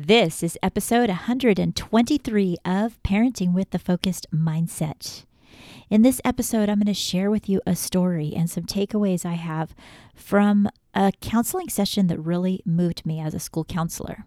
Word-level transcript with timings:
This 0.00 0.44
is 0.44 0.56
episode 0.62 1.08
123 1.08 2.56
of 2.64 3.02
Parenting 3.02 3.52
with 3.52 3.70
the 3.70 3.80
Focused 3.80 4.28
Mindset. 4.32 5.24
In 5.90 6.02
this 6.02 6.20
episode, 6.24 6.68
I'm 6.68 6.78
going 6.78 6.86
to 6.86 6.94
share 6.94 7.32
with 7.32 7.48
you 7.48 7.60
a 7.66 7.74
story 7.74 8.32
and 8.32 8.48
some 8.48 8.62
takeaways 8.62 9.26
I 9.26 9.32
have 9.32 9.74
from 10.14 10.68
a 10.94 11.10
counseling 11.20 11.68
session 11.68 12.06
that 12.06 12.20
really 12.20 12.62
moved 12.64 13.04
me 13.04 13.18
as 13.18 13.34
a 13.34 13.40
school 13.40 13.64
counselor. 13.64 14.24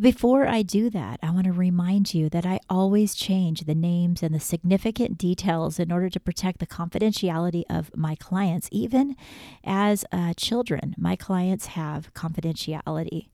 Before 0.00 0.46
I 0.46 0.62
do 0.62 0.88
that, 0.90 1.18
I 1.22 1.30
want 1.30 1.44
to 1.44 1.52
remind 1.52 2.14
you 2.14 2.30
that 2.30 2.46
I 2.46 2.60
always 2.70 3.14
change 3.14 3.62
the 3.62 3.74
names 3.74 4.22
and 4.22 4.34
the 4.34 4.40
significant 4.40 5.18
details 5.18 5.78
in 5.78 5.92
order 5.92 6.08
to 6.08 6.20
protect 6.20 6.60
the 6.60 6.66
confidentiality 6.66 7.64
of 7.68 7.94
my 7.94 8.14
clients. 8.14 8.70
Even 8.72 9.14
as 9.62 10.06
uh, 10.10 10.32
children, 10.38 10.94
my 10.96 11.16
clients 11.16 11.66
have 11.66 12.14
confidentiality. 12.14 13.26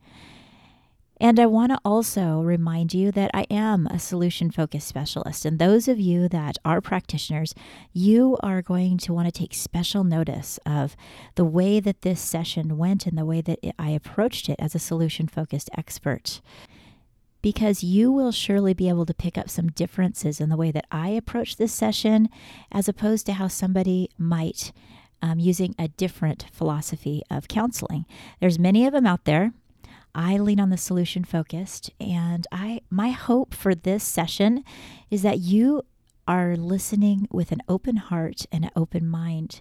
And 1.21 1.39
I 1.39 1.47
want 1.47 1.71
to 1.71 1.81
also 1.85 2.41
remind 2.41 2.93
you 2.93 3.13
that 3.13 3.31
I 3.33 3.47
am 3.49 3.87
a 3.87 4.01
solution 4.01 4.51
focused 4.51 4.89
specialist. 4.89 5.45
And 5.45 5.59
those 5.59 5.87
of 5.87 6.01
you 6.01 6.29
that 6.29 6.59
are 6.65 6.81
practitioners, 6.81 7.55
you 7.93 8.37
are 8.43 8.63
going 8.63 8.99
to 8.99 9.13
want 9.13 9.27
to 9.27 9.33
take 9.33 9.55
special 9.55 10.03
notice 10.03 10.59
of 10.67 10.97
the 11.37 11.45
way 11.45 11.79
that 11.79 12.03
this 12.03 12.21
session 12.21 12.77
went 12.77 13.07
and 13.07 13.17
the 13.17 13.25
way 13.25 13.41
that 13.43 13.61
I 13.79 13.91
approached 13.91 14.49
it 14.49 14.57
as 14.59 14.75
a 14.75 14.81
solution 14.81 15.29
focused 15.29 15.71
expert. 15.79 16.41
Because 17.43 17.85
you 17.85 18.11
will 18.11 18.33
surely 18.33 18.75
be 18.75 18.89
able 18.89 19.07
to 19.07 19.15
pick 19.15 19.39
up 19.39 19.51
some 19.51 19.69
differences 19.69 20.41
in 20.41 20.49
the 20.49 20.57
way 20.57 20.71
that 20.73 20.87
I 20.91 21.11
approach 21.11 21.57
this 21.57 21.73
session 21.73 22.29
as 22.73 22.89
opposed 22.89 23.27
to 23.27 23.35
how 23.35 23.49
somebody 23.49 24.11
might 24.19 24.73
um, 25.23 25.39
using 25.39 25.75
a 25.79 25.89
different 25.89 26.47
philosophy 26.53 27.23
of 27.31 27.49
counseling. 27.49 28.05
There's 28.41 28.59
many 28.59 28.87
of 28.87 28.93
them 28.93 29.07
out 29.07 29.25
there. 29.25 29.53
I 30.15 30.39
lean 30.39 30.61
on 30.61 30.71
the 30.71 30.77
solution 30.77 31.25
focused 31.25 31.91
and 31.99 32.47
I 32.53 32.83
my 32.91 33.11
hope 33.11 33.55
for 33.55 33.75
this 33.75 34.05
session 34.05 34.65
is 35.11 35.23
that 35.23 35.39
you 35.39 35.83
are 36.27 36.57
listening 36.57 37.29
with 37.31 37.53
an 37.53 37.61
open 37.69 37.97
heart 37.97 38.47
and 38.53 38.65
an 38.65 38.71
open 38.77 39.07
mind. 39.07 39.61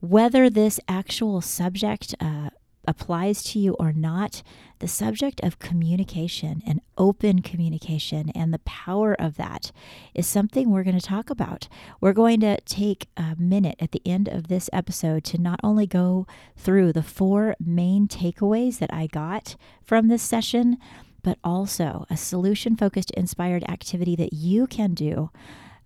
Whether 0.00 0.48
this 0.48 0.80
actual 0.88 1.40
subject 1.40 2.14
uh, 2.20 2.47
applies 2.88 3.42
to 3.44 3.58
you 3.58 3.74
or 3.78 3.92
not, 3.92 4.42
the 4.78 4.88
subject 4.88 5.40
of 5.42 5.58
communication 5.58 6.62
and 6.66 6.80
open 6.96 7.42
communication 7.42 8.30
and 8.30 8.52
the 8.52 8.60
power 8.60 9.14
of 9.20 9.36
that 9.36 9.70
is 10.14 10.26
something 10.26 10.70
we're 10.70 10.84
going 10.84 10.98
to 10.98 11.06
talk 11.06 11.30
about. 11.30 11.68
We're 12.00 12.12
going 12.12 12.40
to 12.40 12.60
take 12.62 13.08
a 13.16 13.36
minute 13.38 13.76
at 13.78 13.92
the 13.92 14.02
end 14.06 14.28
of 14.28 14.48
this 14.48 14.70
episode 14.72 15.22
to 15.24 15.38
not 15.38 15.60
only 15.62 15.86
go 15.86 16.26
through 16.56 16.92
the 16.92 17.02
four 17.02 17.54
main 17.60 18.08
takeaways 18.08 18.78
that 18.78 18.92
I 18.92 19.06
got 19.06 19.56
from 19.84 20.08
this 20.08 20.22
session, 20.22 20.78
but 21.22 21.38
also 21.44 22.06
a 22.08 22.16
solution 22.16 22.74
focused, 22.74 23.10
inspired 23.10 23.64
activity 23.68 24.16
that 24.16 24.32
you 24.32 24.66
can 24.66 24.94
do 24.94 25.30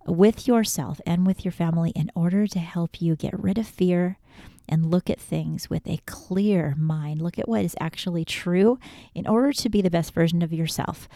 with 0.06 0.46
yourself 0.46 1.00
and 1.06 1.26
with 1.26 1.44
your 1.44 1.52
family 1.52 1.90
in 1.96 2.10
order 2.14 2.46
to 2.46 2.58
help 2.58 3.00
you 3.00 3.16
get 3.16 3.38
rid 3.38 3.58
of 3.58 3.66
fear 3.66 4.18
and 4.72 4.90
look 4.90 5.10
at 5.10 5.20
things 5.20 5.68
with 5.68 5.86
a 5.86 6.00
clear 6.06 6.74
mind. 6.78 7.20
Look 7.20 7.38
at 7.38 7.46
what 7.46 7.62
is 7.62 7.76
actually 7.78 8.24
true 8.24 8.78
in 9.14 9.26
order 9.26 9.52
to 9.52 9.68
be 9.68 9.82
the 9.82 9.90
best 9.90 10.14
version 10.14 10.40
of 10.40 10.50
yourself. 10.50 11.10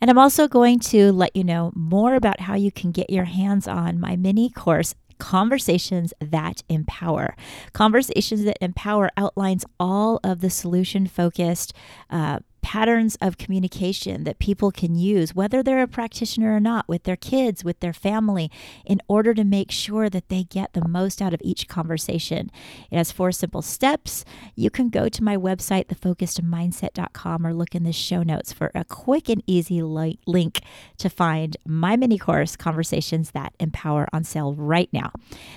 And 0.00 0.10
I'm 0.10 0.18
also 0.18 0.46
going 0.46 0.78
to 0.80 1.10
let 1.10 1.34
you 1.34 1.42
know 1.42 1.72
more 1.74 2.14
about 2.14 2.42
how 2.42 2.54
you 2.54 2.70
can 2.70 2.92
get 2.92 3.10
your 3.10 3.24
hands 3.24 3.66
on 3.66 3.98
my 3.98 4.14
mini 4.14 4.48
course 4.48 4.94
Conversations 5.18 6.12
That 6.20 6.62
Empower. 6.68 7.34
Conversations 7.72 8.44
That 8.44 8.58
Empower 8.60 9.10
outlines 9.16 9.64
all 9.80 10.20
of 10.22 10.40
the 10.40 10.50
solution 10.50 11.08
focused 11.08 11.72
uh, 12.10 12.38
patterns 12.64 13.14
of 13.20 13.36
communication 13.36 14.24
that 14.24 14.38
people 14.38 14.70
can 14.70 14.94
use, 14.94 15.34
whether 15.34 15.62
they're 15.62 15.82
a 15.82 15.86
practitioner 15.86 16.56
or 16.56 16.60
not, 16.60 16.88
with 16.88 17.02
their 17.02 17.14
kids, 17.14 17.62
with 17.62 17.78
their 17.80 17.92
family, 17.92 18.50
in 18.86 19.02
order 19.06 19.34
to 19.34 19.44
make 19.44 19.70
sure 19.70 20.08
that 20.08 20.30
they 20.30 20.44
get 20.44 20.72
the 20.72 20.88
most 20.88 21.20
out 21.20 21.34
of 21.34 21.42
each 21.44 21.68
conversation. 21.68 22.50
It 22.90 22.96
has 22.96 23.12
four 23.12 23.32
simple 23.32 23.60
steps. 23.60 24.24
You 24.56 24.70
can 24.70 24.88
go 24.88 25.10
to 25.10 25.22
my 25.22 25.36
website, 25.36 25.88
thefocusedmindset.com, 25.88 27.46
or 27.46 27.52
look 27.52 27.74
in 27.74 27.84
the 27.84 27.92
show 27.92 28.22
notes 28.22 28.54
for 28.54 28.70
a 28.74 28.82
quick 28.82 29.28
and 29.28 29.42
easy 29.46 29.82
li- 29.82 30.18
link 30.26 30.62
to 30.96 31.10
find 31.10 31.58
my 31.66 31.96
mini 31.96 32.16
course, 32.16 32.56
Conversations 32.56 33.32
That 33.32 33.52
Empower, 33.60 34.08
on 34.10 34.24
sale 34.24 34.54
right 34.54 34.88
now. 34.90 35.12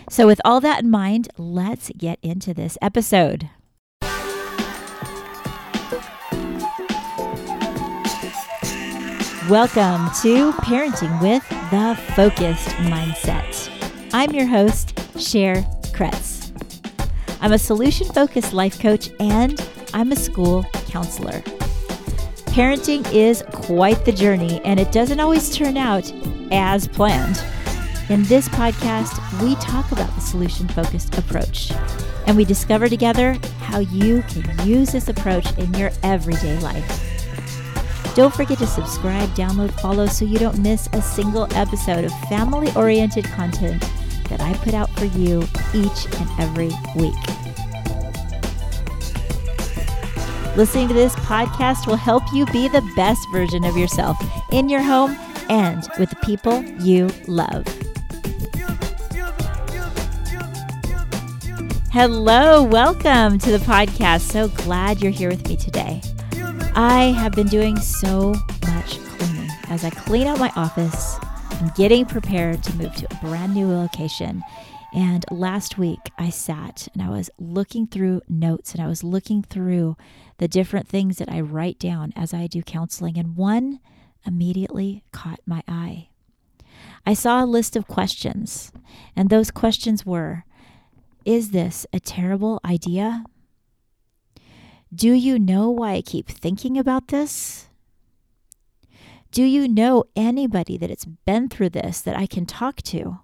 So, 0.10 0.28
with 0.28 0.42
all 0.44 0.60
that 0.60 0.84
in 0.84 0.90
mind, 0.90 1.30
let's 1.38 1.90
get 1.98 2.20
into 2.22 2.54
this 2.54 2.78
episode. 2.82 3.50
Welcome 9.50 10.08
to 10.24 10.52
Parenting 10.60 11.22
with 11.22 11.42
the 11.72 11.98
Focused 12.16 12.68
Mindset. 12.80 13.70
I'm 14.12 14.32
your 14.32 14.46
host, 14.46 15.00
Cher 15.18 15.56
Kretz. 15.94 16.52
I'm 17.40 17.54
a 17.54 17.58
solution 17.58 18.08
focused 18.08 18.52
life 18.52 18.78
coach 18.78 19.10
and 19.22 19.66
I'm 19.94 20.12
a 20.12 20.18
school 20.18 20.64
counselor. 20.90 21.40
Parenting 22.48 23.10
is 23.14 23.42
quite 23.54 24.04
the 24.04 24.12
journey 24.12 24.60
and 24.66 24.82
it 24.82 24.92
doesn't 24.92 25.22
always 25.22 25.56
turn 25.56 25.78
out 25.78 26.12
as 26.52 26.90
planned. 26.90 27.42
In 28.10 28.24
this 28.24 28.50
podcast, 28.50 29.42
we 29.42 29.56
talk 29.56 29.94
about 29.94 30.14
the 30.16 30.22
solution 30.22 30.68
focused 30.68 31.18
approach 31.18 31.72
and 32.26 32.36
we 32.36 32.44
discover 32.44 32.90
together 32.90 33.38
how 33.62 33.80
you 33.80 34.24
can 34.24 34.68
use 34.68 34.92
this 34.92 35.08
approach 35.08 35.58
in 35.58 35.74
your 35.74 35.92
everyday 36.04 36.60
life. 36.60 37.07
Don't 38.18 38.34
forget 38.34 38.58
to 38.58 38.66
subscribe, 38.66 39.30
download, 39.36 39.70
follow 39.80 40.08
so 40.08 40.26
you 40.26 40.40
don't 40.40 40.58
miss 40.58 40.90
a 40.94 41.04
single 41.04 41.48
episode 41.54 42.04
of 42.04 42.12
family 42.22 42.68
oriented 42.76 43.26
content 43.26 43.80
that 44.30 44.42
I 44.42 44.56
put 44.56 44.74
out 44.74 44.90
for 44.98 45.06
you 45.06 45.44
each 45.72 46.08
and 46.20 46.28
every 46.40 46.72
week. 46.96 47.14
Listening 50.58 50.88
to 50.88 50.96
this 50.96 51.16
podcast 51.18 51.86
will 51.86 51.96
help 51.96 52.24
you 52.34 52.48
be 52.48 52.68
the 52.68 52.82
best 52.96 53.22
version 53.32 53.64
of 53.64 53.78
yourself 53.78 54.18
in 54.52 54.68
your 54.68 54.82
home 54.82 55.16
and 55.48 55.88
with 56.00 56.10
the 56.10 56.16
people 56.24 56.64
you 56.82 57.12
love. 57.28 57.68
Hello, 61.92 62.64
welcome 62.64 63.38
to 63.38 63.52
the 63.52 63.64
podcast. 63.64 64.22
So 64.22 64.48
glad 64.48 65.04
you're 65.04 65.12
here 65.12 65.30
with 65.30 65.48
me 65.48 65.56
today. 65.56 66.02
I 66.80 67.06
have 67.06 67.32
been 67.32 67.48
doing 67.48 67.76
so 67.80 68.36
much 68.68 69.00
cleaning 69.00 69.50
as 69.68 69.84
I 69.84 69.90
clean 69.90 70.28
out 70.28 70.38
my 70.38 70.52
office. 70.56 71.18
I'm 71.50 71.72
getting 71.76 72.06
prepared 72.06 72.62
to 72.62 72.76
move 72.76 72.94
to 72.98 73.08
a 73.10 73.16
brand 73.16 73.56
new 73.56 73.68
location. 73.68 74.44
And 74.94 75.26
last 75.32 75.80
week 75.80 75.98
I 76.20 76.30
sat 76.30 76.88
and 76.94 77.02
I 77.02 77.10
was 77.10 77.32
looking 77.40 77.88
through 77.88 78.22
notes 78.30 78.76
and 78.76 78.84
I 78.84 78.86
was 78.86 79.04
looking 79.04 79.42
through 79.42 79.98
the 80.38 80.48
different 80.48 80.88
things 80.88 81.18
that 81.18 81.30
I 81.30 81.42
write 81.42 81.80
down 81.80 82.14
as 82.16 82.32
I 82.32 82.46
do 82.46 82.62
counseling. 82.62 83.18
And 83.18 83.36
one 83.36 83.80
immediately 84.24 85.04
caught 85.12 85.40
my 85.48 85.64
eye. 85.68 86.10
I 87.08 87.16
saw 87.16 87.44
a 87.44 87.48
list 87.48 87.76
of 87.76 87.88
questions, 87.88 88.72
and 89.16 89.32
those 89.32 89.50
questions 89.50 90.06
were 90.06 90.46
Is 91.26 91.50
this 91.50 91.88
a 91.92 92.00
terrible 92.00 92.60
idea? 92.64 93.24
Do 94.94 95.12
you 95.12 95.38
know 95.38 95.70
why 95.70 95.94
I 95.94 96.02
keep 96.02 96.28
thinking 96.28 96.78
about 96.78 97.10
this? 97.10 97.68
Do 99.32 99.44
you 99.44 99.68
know 99.68 100.06
anybody 100.16 100.78
that 100.78 100.90
it's 100.90 101.06
been 101.06 101.50
through 101.50 101.70
this 101.70 102.02
that 102.02 102.16
I 102.16 102.26
can 102.26 102.46
talk 102.46 102.78
to? 102.84 103.20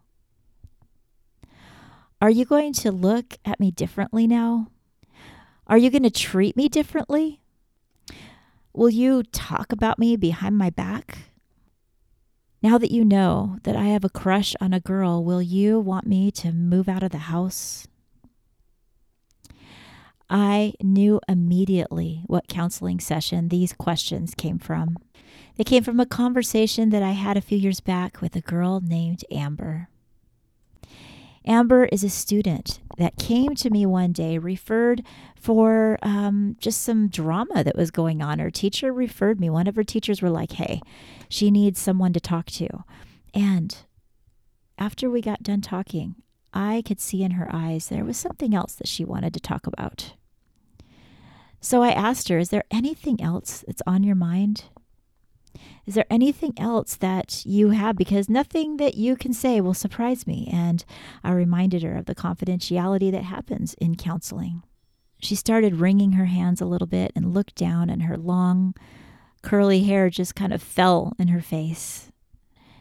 Are 2.21 2.29
you 2.29 2.45
going 2.45 2.73
to 2.73 2.91
look 2.91 3.37
at 3.45 3.59
me 3.59 3.71
differently 3.71 4.27
now? 4.27 4.67
Are 5.67 5.77
you 5.77 5.89
going 5.89 6.03
to 6.03 6.09
treat 6.09 6.57
me 6.57 6.67
differently? 6.67 7.41
Will 8.73 8.89
you 8.89 9.23
talk 9.23 9.71
about 9.71 9.99
me 9.99 10.17
behind 10.17 10.57
my 10.57 10.69
back? 10.69 11.19
Now 12.61 12.77
that 12.77 12.91
you 12.91 13.03
know 13.05 13.57
that 13.63 13.75
I 13.75 13.85
have 13.85 14.03
a 14.03 14.09
crush 14.09 14.55
on 14.59 14.73
a 14.73 14.79
girl, 14.79 15.23
will 15.23 15.41
you 15.41 15.79
want 15.79 16.07
me 16.07 16.31
to 16.31 16.51
move 16.51 16.89
out 16.89 17.03
of 17.03 17.11
the 17.11 17.17
house? 17.17 17.87
I 20.35 20.73
knew 20.81 21.21
immediately 21.29 22.23
what 22.25 22.47
counseling 22.47 22.99
session 22.99 23.49
these 23.49 23.71
questions 23.71 24.33
came 24.33 24.57
from. 24.57 24.97
They 25.57 25.63
came 25.63 25.83
from 25.83 25.99
a 25.99 26.07
conversation 26.07 26.89
that 26.89 27.03
I 27.03 27.11
had 27.11 27.37
a 27.37 27.41
few 27.41 27.55
years 27.55 27.81
back 27.81 28.19
with 28.19 28.35
a 28.35 28.41
girl 28.41 28.81
named 28.83 29.23
Amber. 29.31 29.89
Amber 31.45 31.85
is 31.85 32.03
a 32.03 32.09
student 32.09 32.79
that 32.97 33.19
came 33.19 33.53
to 33.53 33.69
me 33.69 33.85
one 33.85 34.11
day, 34.11 34.39
referred 34.39 35.03
for 35.39 35.99
um, 36.01 36.55
just 36.59 36.81
some 36.81 37.09
drama 37.09 37.63
that 37.63 37.77
was 37.77 37.91
going 37.91 38.23
on. 38.23 38.39
Her 38.39 38.49
teacher 38.49 38.91
referred 38.91 39.39
me. 39.39 39.51
One 39.51 39.67
of 39.67 39.75
her 39.75 39.83
teachers 39.83 40.23
were 40.23 40.31
like, 40.31 40.53
hey, 40.53 40.81
she 41.29 41.51
needs 41.51 41.79
someone 41.79 42.13
to 42.13 42.19
talk 42.19 42.47
to. 42.47 42.83
And 43.35 43.77
after 44.79 45.11
we 45.11 45.21
got 45.21 45.43
done 45.43 45.61
talking, 45.61 46.15
I 46.55 46.81
could 46.83 46.99
see 46.99 47.21
in 47.21 47.31
her 47.31 47.49
eyes 47.53 47.89
there 47.89 48.05
was 48.05 48.17
something 48.17 48.55
else 48.55 48.73
that 48.73 48.87
she 48.87 49.05
wanted 49.05 49.35
to 49.35 49.39
talk 49.39 49.67
about. 49.67 50.13
So 51.63 51.81
I 51.81 51.91
asked 51.91 52.27
her, 52.27 52.37
Is 52.37 52.49
there 52.49 52.65
anything 52.69 53.21
else 53.21 53.63
that's 53.65 53.81
on 53.87 54.03
your 54.03 54.17
mind? 54.17 54.65
Is 55.85 55.95
there 55.95 56.05
anything 56.09 56.53
else 56.57 56.97
that 56.97 57.41
you 57.45 57.69
have? 57.69 57.95
Because 57.95 58.27
nothing 58.27 58.75
that 58.77 58.95
you 58.95 59.15
can 59.15 59.33
say 59.33 59.61
will 59.61 59.73
surprise 59.73 60.27
me. 60.27 60.49
And 60.51 60.83
I 61.23 61.31
reminded 61.31 61.81
her 61.83 61.95
of 61.95 62.05
the 62.05 62.15
confidentiality 62.15 63.09
that 63.13 63.23
happens 63.23 63.75
in 63.75 63.95
counseling. 63.95 64.63
She 65.19 65.35
started 65.35 65.75
wringing 65.75 66.13
her 66.13 66.25
hands 66.25 66.59
a 66.59 66.65
little 66.65 66.87
bit 66.87 67.13
and 67.15 67.33
looked 67.33 67.55
down, 67.55 67.89
and 67.89 68.03
her 68.03 68.17
long, 68.17 68.75
curly 69.41 69.83
hair 69.83 70.09
just 70.09 70.35
kind 70.35 70.51
of 70.53 70.61
fell 70.61 71.13
in 71.17 71.29
her 71.29 71.41
face. 71.41 72.11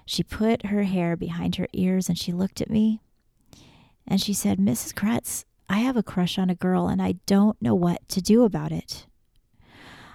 She 0.07 0.25
put 0.25 0.67
her 0.67 0.83
hair 0.83 1.17
behind 1.17 1.55
her 1.55 1.69
ears 1.73 2.09
and 2.09 2.19
she 2.19 2.33
looked 2.33 2.61
at 2.61 2.69
me 2.69 3.01
and 4.09 4.21
she 4.21 4.35
said, 4.35 4.59
Mrs. 4.59 4.93
Kretz, 4.93 5.45
I 5.73 5.79
have 5.79 5.97
a 5.97 6.03
crush 6.03 6.39
on 6.39 6.51
a 6.51 6.55
girl 6.55 6.87
and 6.87 7.01
I 7.01 7.13
don't 7.25 7.61
know 7.63 7.75
what 7.75 8.07
to 8.11 8.21
do 8.21 8.45
about 8.45 8.73
it. 8.73 9.07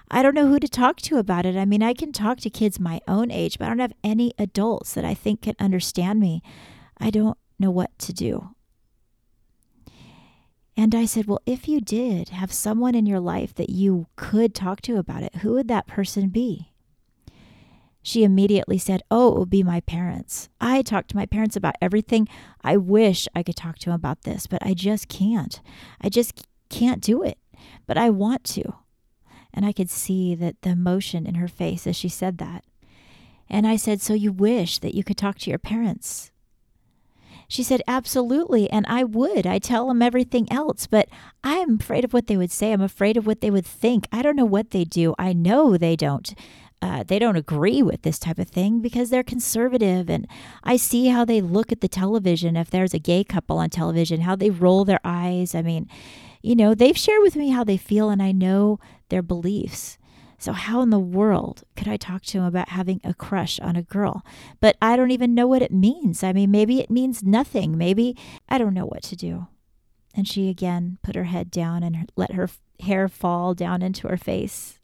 I 0.08 0.22
don't 0.22 0.36
know 0.36 0.46
who 0.46 0.60
to 0.60 0.68
talk 0.68 0.98
to 0.98 1.16
about 1.16 1.44
it. 1.44 1.56
I 1.56 1.64
mean, 1.64 1.82
I 1.82 1.94
can 1.94 2.12
talk 2.12 2.38
to 2.40 2.48
kids 2.48 2.78
my 2.78 3.00
own 3.08 3.32
age, 3.32 3.58
but 3.58 3.64
I 3.64 3.68
don't 3.70 3.80
have 3.80 3.92
any 4.04 4.32
adults 4.38 4.94
that 4.94 5.04
I 5.04 5.14
think 5.14 5.42
can 5.42 5.56
understand 5.58 6.20
me. 6.20 6.44
I 6.98 7.10
don't 7.10 7.36
know 7.58 7.72
what 7.72 7.98
to 7.98 8.12
do. 8.12 8.50
And 10.76 10.94
I 10.94 11.06
said, 11.06 11.26
Well, 11.26 11.42
if 11.44 11.66
you 11.66 11.80
did 11.80 12.28
have 12.28 12.52
someone 12.52 12.94
in 12.94 13.04
your 13.04 13.18
life 13.18 13.52
that 13.54 13.68
you 13.68 14.06
could 14.14 14.54
talk 14.54 14.80
to 14.82 14.96
about 14.96 15.24
it, 15.24 15.38
who 15.38 15.54
would 15.54 15.66
that 15.66 15.88
person 15.88 16.28
be? 16.28 16.67
She 18.08 18.24
immediately 18.24 18.78
said, 18.78 19.02
Oh, 19.10 19.34
it 19.34 19.38
would 19.38 19.50
be 19.50 19.62
my 19.62 19.80
parents. 19.80 20.48
I 20.62 20.80
talk 20.80 21.08
to 21.08 21.16
my 21.16 21.26
parents 21.26 21.56
about 21.56 21.74
everything. 21.82 22.26
I 22.64 22.78
wish 22.78 23.28
I 23.34 23.42
could 23.42 23.54
talk 23.54 23.76
to 23.80 23.90
them 23.90 23.96
about 23.96 24.22
this, 24.22 24.46
but 24.46 24.64
I 24.64 24.72
just 24.72 25.08
can't. 25.08 25.60
I 26.00 26.08
just 26.08 26.46
can't 26.70 27.02
do 27.02 27.22
it. 27.22 27.36
But 27.86 27.98
I 27.98 28.08
want 28.08 28.44
to. 28.44 28.62
And 29.52 29.66
I 29.66 29.72
could 29.72 29.90
see 29.90 30.34
that 30.36 30.62
the 30.62 30.70
emotion 30.70 31.26
in 31.26 31.34
her 31.34 31.48
face 31.48 31.86
as 31.86 31.96
she 31.96 32.08
said 32.08 32.38
that. 32.38 32.64
And 33.46 33.66
I 33.66 33.76
said, 33.76 34.00
So 34.00 34.14
you 34.14 34.32
wish 34.32 34.78
that 34.78 34.94
you 34.94 35.04
could 35.04 35.18
talk 35.18 35.36
to 35.40 35.50
your 35.50 35.58
parents? 35.58 36.30
She 37.46 37.62
said, 37.62 37.82
Absolutely. 37.86 38.70
And 38.70 38.86
I 38.88 39.04
would. 39.04 39.46
I 39.46 39.58
tell 39.58 39.86
them 39.86 40.00
everything 40.00 40.50
else, 40.50 40.86
but 40.86 41.10
I'm 41.44 41.74
afraid 41.78 42.06
of 42.06 42.14
what 42.14 42.26
they 42.26 42.38
would 42.38 42.52
say. 42.52 42.72
I'm 42.72 42.80
afraid 42.80 43.18
of 43.18 43.26
what 43.26 43.42
they 43.42 43.50
would 43.50 43.66
think. 43.66 44.08
I 44.10 44.22
don't 44.22 44.36
know 44.36 44.46
what 44.46 44.70
they 44.70 44.84
do. 44.84 45.14
I 45.18 45.34
know 45.34 45.76
they 45.76 45.94
don't. 45.94 46.32
Uh, 46.80 47.02
they 47.02 47.18
don't 47.18 47.36
agree 47.36 47.82
with 47.82 48.02
this 48.02 48.18
type 48.18 48.38
of 48.38 48.48
thing 48.48 48.80
because 48.80 49.10
they're 49.10 49.24
conservative. 49.24 50.08
And 50.08 50.28
I 50.62 50.76
see 50.76 51.08
how 51.08 51.24
they 51.24 51.40
look 51.40 51.72
at 51.72 51.80
the 51.80 51.88
television. 51.88 52.56
If 52.56 52.70
there's 52.70 52.94
a 52.94 53.00
gay 53.00 53.24
couple 53.24 53.58
on 53.58 53.70
television, 53.70 54.20
how 54.20 54.36
they 54.36 54.50
roll 54.50 54.84
their 54.84 55.00
eyes. 55.02 55.54
I 55.54 55.62
mean, 55.62 55.88
you 56.40 56.54
know, 56.54 56.74
they've 56.74 56.96
shared 56.96 57.22
with 57.22 57.34
me 57.34 57.50
how 57.50 57.64
they 57.64 57.76
feel, 57.76 58.10
and 58.10 58.22
I 58.22 58.32
know 58.32 58.78
their 59.08 59.22
beliefs. 59.22 59.98
So, 60.40 60.52
how 60.52 60.82
in 60.82 60.90
the 60.90 61.00
world 61.00 61.64
could 61.76 61.88
I 61.88 61.96
talk 61.96 62.22
to 62.26 62.38
him 62.38 62.44
about 62.44 62.68
having 62.68 63.00
a 63.02 63.12
crush 63.12 63.58
on 63.58 63.74
a 63.74 63.82
girl? 63.82 64.24
But 64.60 64.76
I 64.80 64.96
don't 64.96 65.10
even 65.10 65.34
know 65.34 65.48
what 65.48 65.62
it 65.62 65.72
means. 65.72 66.22
I 66.22 66.32
mean, 66.32 66.52
maybe 66.52 66.80
it 66.80 66.90
means 66.90 67.24
nothing. 67.24 67.76
Maybe 67.76 68.16
I 68.48 68.56
don't 68.56 68.74
know 68.74 68.86
what 68.86 69.02
to 69.04 69.16
do. 69.16 69.48
And 70.14 70.28
she 70.28 70.48
again 70.48 70.98
put 71.02 71.16
her 71.16 71.24
head 71.24 71.50
down 71.50 71.82
and 71.82 72.10
let 72.16 72.32
her 72.32 72.48
hair 72.80 73.08
fall 73.08 73.52
down 73.54 73.82
into 73.82 74.06
her 74.06 74.16
face. 74.16 74.77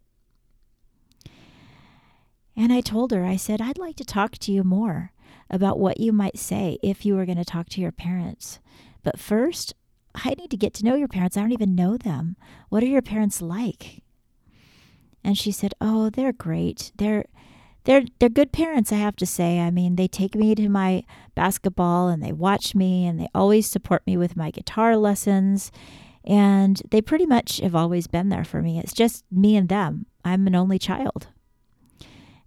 And 2.56 2.72
I 2.72 2.80
told 2.80 3.10
her, 3.10 3.24
I 3.24 3.36
said, 3.36 3.60
I'd 3.60 3.78
like 3.78 3.96
to 3.96 4.04
talk 4.04 4.32
to 4.38 4.52
you 4.52 4.62
more 4.62 5.12
about 5.50 5.78
what 5.78 6.00
you 6.00 6.12
might 6.12 6.38
say 6.38 6.78
if 6.82 7.04
you 7.04 7.16
were 7.16 7.26
going 7.26 7.38
to 7.38 7.44
talk 7.44 7.68
to 7.70 7.80
your 7.80 7.92
parents. 7.92 8.60
But 9.02 9.18
first, 9.18 9.74
I 10.14 10.34
need 10.38 10.50
to 10.50 10.56
get 10.56 10.74
to 10.74 10.84
know 10.84 10.94
your 10.94 11.08
parents. 11.08 11.36
I 11.36 11.40
don't 11.40 11.52
even 11.52 11.74
know 11.74 11.96
them. 11.96 12.36
What 12.68 12.82
are 12.82 12.86
your 12.86 13.02
parents 13.02 13.42
like? 13.42 14.02
And 15.24 15.36
she 15.36 15.50
said, 15.50 15.74
"Oh, 15.80 16.10
they're 16.10 16.32
great. 16.32 16.92
They're 16.96 17.24
they're 17.84 18.04
they're 18.18 18.28
good 18.28 18.52
parents, 18.52 18.92
I 18.92 18.96
have 18.96 19.16
to 19.16 19.26
say. 19.26 19.60
I 19.60 19.70
mean, 19.70 19.96
they 19.96 20.08
take 20.08 20.34
me 20.34 20.54
to 20.54 20.68
my 20.68 21.04
basketball 21.34 22.08
and 22.08 22.22
they 22.22 22.32
watch 22.32 22.74
me 22.74 23.06
and 23.06 23.18
they 23.20 23.28
always 23.34 23.66
support 23.66 24.06
me 24.06 24.16
with 24.16 24.36
my 24.36 24.50
guitar 24.50 24.96
lessons. 24.96 25.72
And 26.24 26.80
they 26.90 27.02
pretty 27.02 27.26
much 27.26 27.58
have 27.58 27.74
always 27.74 28.06
been 28.06 28.28
there 28.30 28.44
for 28.44 28.62
me. 28.62 28.78
It's 28.78 28.94
just 28.94 29.24
me 29.30 29.56
and 29.56 29.68
them. 29.68 30.06
I'm 30.24 30.46
an 30.46 30.54
only 30.54 30.78
child." 30.78 31.28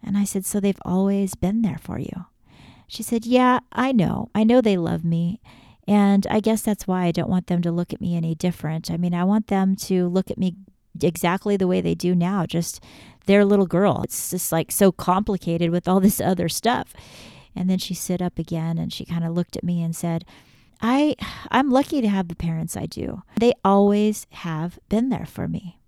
And 0.03 0.17
I 0.17 0.23
said, 0.23 0.45
"So 0.45 0.59
they've 0.59 0.81
always 0.85 1.35
been 1.35 1.61
there 1.61 1.79
for 1.79 1.99
you?" 1.99 2.25
She 2.87 3.03
said, 3.03 3.25
"Yeah, 3.25 3.59
I 3.71 3.91
know. 3.91 4.29
I 4.33 4.43
know 4.43 4.61
they 4.61 4.77
love 4.77 5.03
me." 5.03 5.41
And 5.87 6.27
I 6.29 6.41
guess 6.41 6.61
that's 6.61 6.87
why 6.87 7.05
I 7.05 7.11
don't 7.11 7.29
want 7.29 7.47
them 7.47 7.61
to 7.61 7.71
look 7.71 7.93
at 7.93 8.01
me 8.01 8.15
any 8.15 8.35
different. 8.35 8.91
I 8.91 8.97
mean, 8.97 9.13
I 9.13 9.23
want 9.23 9.47
them 9.47 9.75
to 9.87 10.07
look 10.07 10.29
at 10.29 10.37
me 10.37 10.55
exactly 11.01 11.55
the 11.57 11.67
way 11.67 11.81
they 11.81 11.95
do 11.95 12.13
now, 12.15 12.45
just 12.45 12.83
their 13.25 13.45
little 13.45 13.67
girl. 13.67 14.01
It's 14.03 14.31
just 14.31 14.51
like 14.51 14.71
so 14.71 14.91
complicated 14.91 15.69
with 15.69 15.87
all 15.87 15.99
this 15.99 16.19
other 16.19 16.49
stuff. 16.49 16.93
And 17.55 17.69
then 17.69 17.77
she 17.77 17.93
stood 17.93 18.21
up 18.21 18.37
again 18.37 18.77
and 18.77 18.91
she 18.91 19.05
kind 19.05 19.23
of 19.23 19.33
looked 19.33 19.57
at 19.57 19.63
me 19.63 19.81
and 19.81 19.95
said, 19.95 20.25
I 20.81 21.15
I'm 21.49 21.71
lucky 21.71 22.01
to 22.01 22.09
have 22.09 22.27
the 22.27 22.35
parents 22.35 22.77
I 22.77 22.85
do. 22.85 23.23
They 23.39 23.53
always 23.65 24.27
have 24.29 24.77
been 24.89 25.09
there 25.09 25.25
for 25.25 25.47
me. 25.47 25.79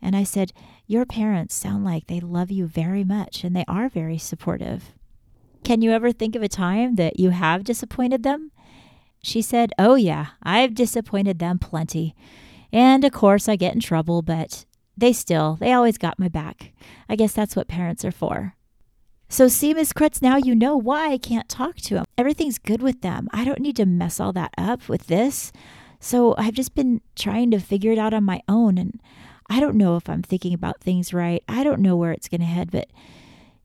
And 0.00 0.16
I 0.16 0.24
said, 0.24 0.52
Your 0.86 1.04
parents 1.04 1.54
sound 1.54 1.84
like 1.84 2.06
they 2.06 2.20
love 2.20 2.50
you 2.50 2.66
very 2.66 3.04
much 3.04 3.44
and 3.44 3.54
they 3.54 3.64
are 3.68 3.88
very 3.88 4.18
supportive. 4.18 4.92
Can 5.64 5.82
you 5.82 5.90
ever 5.90 6.12
think 6.12 6.34
of 6.34 6.42
a 6.42 6.48
time 6.48 6.94
that 6.96 7.18
you 7.18 7.30
have 7.30 7.64
disappointed 7.64 8.22
them? 8.22 8.52
She 9.22 9.42
said, 9.42 9.72
Oh, 9.78 9.94
yeah, 9.96 10.28
I've 10.42 10.74
disappointed 10.74 11.38
them 11.38 11.58
plenty. 11.58 12.14
And 12.72 13.04
of 13.04 13.12
course, 13.12 13.48
I 13.48 13.56
get 13.56 13.74
in 13.74 13.80
trouble, 13.80 14.22
but 14.22 14.64
they 14.96 15.12
still, 15.12 15.56
they 15.56 15.72
always 15.72 15.98
got 15.98 16.18
my 16.18 16.28
back. 16.28 16.72
I 17.08 17.16
guess 17.16 17.32
that's 17.32 17.56
what 17.56 17.68
parents 17.68 18.04
are 18.04 18.12
for. 18.12 18.54
So, 19.28 19.46
see, 19.46 19.74
Miss 19.74 19.92
Kretz, 19.92 20.22
now 20.22 20.36
you 20.36 20.54
know 20.54 20.76
why 20.76 21.12
I 21.12 21.18
can't 21.18 21.48
talk 21.48 21.76
to 21.76 21.94
them. 21.94 22.04
Everything's 22.16 22.58
good 22.58 22.80
with 22.80 23.02
them. 23.02 23.28
I 23.30 23.44
don't 23.44 23.60
need 23.60 23.76
to 23.76 23.84
mess 23.84 24.20
all 24.20 24.32
that 24.32 24.54
up 24.56 24.88
with 24.88 25.06
this. 25.06 25.52
So, 26.00 26.34
I've 26.38 26.54
just 26.54 26.74
been 26.74 27.02
trying 27.14 27.50
to 27.50 27.58
figure 27.58 27.92
it 27.92 27.98
out 27.98 28.14
on 28.14 28.24
my 28.24 28.40
own. 28.48 28.78
And 28.78 29.00
I 29.48 29.60
don't 29.60 29.76
know 29.76 29.96
if 29.96 30.08
I'm 30.08 30.22
thinking 30.22 30.52
about 30.52 30.80
things 30.80 31.14
right. 31.14 31.42
I 31.48 31.64
don't 31.64 31.80
know 31.80 31.96
where 31.96 32.12
it's 32.12 32.28
going 32.28 32.40
to 32.40 32.46
head, 32.46 32.70
but 32.70 32.88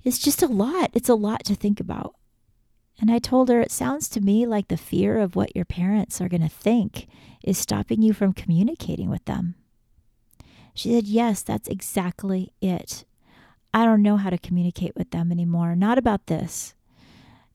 it's 0.03 0.19
just 0.19 0.41
a 0.41 0.47
lot. 0.47 0.91
It's 0.93 1.09
a 1.09 1.15
lot 1.15 1.43
to 1.45 1.55
think 1.55 1.79
about. 1.79 2.15
And 2.99 3.11
I 3.11 3.19
told 3.19 3.49
her, 3.49 3.59
It 3.59 3.71
sounds 3.71 4.07
to 4.09 4.21
me 4.21 4.45
like 4.45 4.67
the 4.67 4.77
fear 4.77 5.19
of 5.19 5.35
what 5.35 5.55
your 5.55 5.65
parents 5.65 6.21
are 6.21 6.29
going 6.29 6.41
to 6.41 6.49
think 6.49 7.07
is 7.43 7.57
stopping 7.57 8.01
you 8.01 8.13
from 8.13 8.33
communicating 8.33 9.09
with 9.09 9.25
them. 9.25 9.55
She 10.73 10.93
said, 10.93 11.05
Yes, 11.05 11.41
that's 11.41 11.67
exactly 11.67 12.53
it. 12.61 13.05
I 13.73 13.85
don't 13.85 14.03
know 14.03 14.17
how 14.17 14.29
to 14.29 14.37
communicate 14.37 14.95
with 14.95 15.11
them 15.11 15.31
anymore, 15.31 15.75
not 15.75 15.97
about 15.97 16.27
this. 16.27 16.75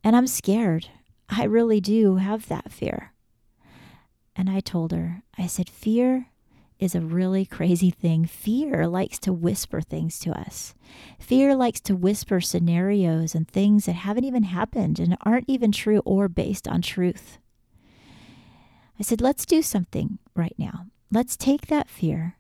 And 0.03 0.17
I'm 0.17 0.27
scared. 0.27 0.89
I 1.29 1.45
really 1.45 1.81
do 1.81 2.17
have 2.17 2.49
that 2.49 2.73
fear. 2.73 3.13
And 4.35 4.49
I 4.49 4.61
told 4.61 4.93
her, 4.93 5.23
I 5.37 5.47
said, 5.47 5.69
Fear 5.69 6.27
is 6.79 6.95
a 6.95 7.01
really 7.01 7.45
crazy 7.45 7.91
thing. 7.91 8.25
Fear 8.25 8.87
likes 8.87 9.19
to 9.21 9.33
whisper 9.33 9.81
things 9.81 10.19
to 10.21 10.31
us. 10.31 10.75
Fear 11.19 11.57
likes 11.57 11.81
to 11.83 11.97
whisper 11.97 12.41
scenarios 12.41 13.35
and 13.35 13.49
things 13.49 13.87
that 13.87 13.95
haven't 13.95 14.25
even 14.25 14.45
happened 14.45 14.99
and 14.99 15.17
aren't 15.23 15.49
even 15.49 15.73
true 15.73 16.01
or 16.05 16.29
based 16.29 16.69
on 16.69 16.83
truth. 16.83 17.39
I 18.99 19.03
said, 19.03 19.21
let's 19.21 19.47
do 19.47 19.63
something 19.63 20.19
right 20.35 20.55
now. 20.59 20.87
Let's 21.11 21.37
take 21.37 21.67
that 21.67 21.89
fear 21.89 22.37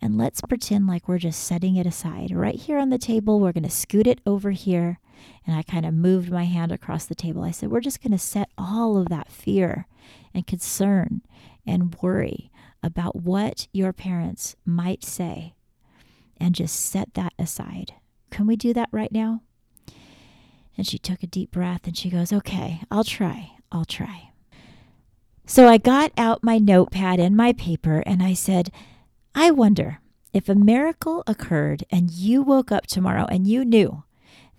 and 0.00 0.18
let's 0.18 0.40
pretend 0.42 0.86
like 0.86 1.08
we're 1.08 1.18
just 1.18 1.44
setting 1.44 1.76
it 1.76 1.86
aside. 1.86 2.30
Right 2.34 2.56
here 2.56 2.78
on 2.78 2.90
the 2.90 2.98
table, 2.98 3.40
we're 3.40 3.52
going 3.52 3.64
to 3.64 3.70
scoot 3.70 4.06
it 4.06 4.20
over 4.26 4.50
here. 4.50 4.98
And 5.46 5.56
I 5.56 5.62
kind 5.62 5.86
of 5.86 5.94
moved 5.94 6.30
my 6.30 6.44
hand 6.44 6.72
across 6.72 7.06
the 7.06 7.14
table. 7.14 7.42
I 7.42 7.50
said, 7.50 7.70
we're 7.70 7.80
just 7.80 8.02
going 8.02 8.12
to 8.12 8.18
set 8.18 8.50
all 8.58 8.98
of 8.98 9.08
that 9.08 9.30
fear 9.30 9.86
and 10.34 10.46
concern 10.46 11.22
and 11.66 11.96
worry 12.02 12.50
about 12.84 13.16
what 13.16 13.66
your 13.72 13.92
parents 13.92 14.54
might 14.64 15.02
say 15.02 15.54
and 16.38 16.54
just 16.54 16.76
set 16.76 17.14
that 17.14 17.32
aside. 17.38 17.94
Can 18.30 18.46
we 18.46 18.56
do 18.56 18.72
that 18.74 18.90
right 18.92 19.10
now? 19.10 19.42
And 20.76 20.86
she 20.86 20.98
took 20.98 21.22
a 21.22 21.28
deep 21.28 21.50
breath 21.50 21.86
and 21.86 21.96
she 21.96 22.10
goes, 22.10 22.32
Okay, 22.32 22.82
I'll 22.90 23.04
try. 23.04 23.52
I'll 23.72 23.84
try. 23.84 24.30
So 25.46 25.68
I 25.68 25.78
got 25.78 26.12
out 26.16 26.42
my 26.42 26.58
notepad 26.58 27.20
and 27.20 27.36
my 27.36 27.52
paper 27.52 28.02
and 28.06 28.22
I 28.22 28.34
said, 28.34 28.70
I 29.34 29.50
wonder 29.50 30.00
if 30.32 30.48
a 30.48 30.54
miracle 30.54 31.22
occurred 31.26 31.84
and 31.90 32.10
you 32.10 32.42
woke 32.42 32.72
up 32.72 32.86
tomorrow 32.86 33.26
and 33.30 33.46
you 33.46 33.64
knew 33.64 34.04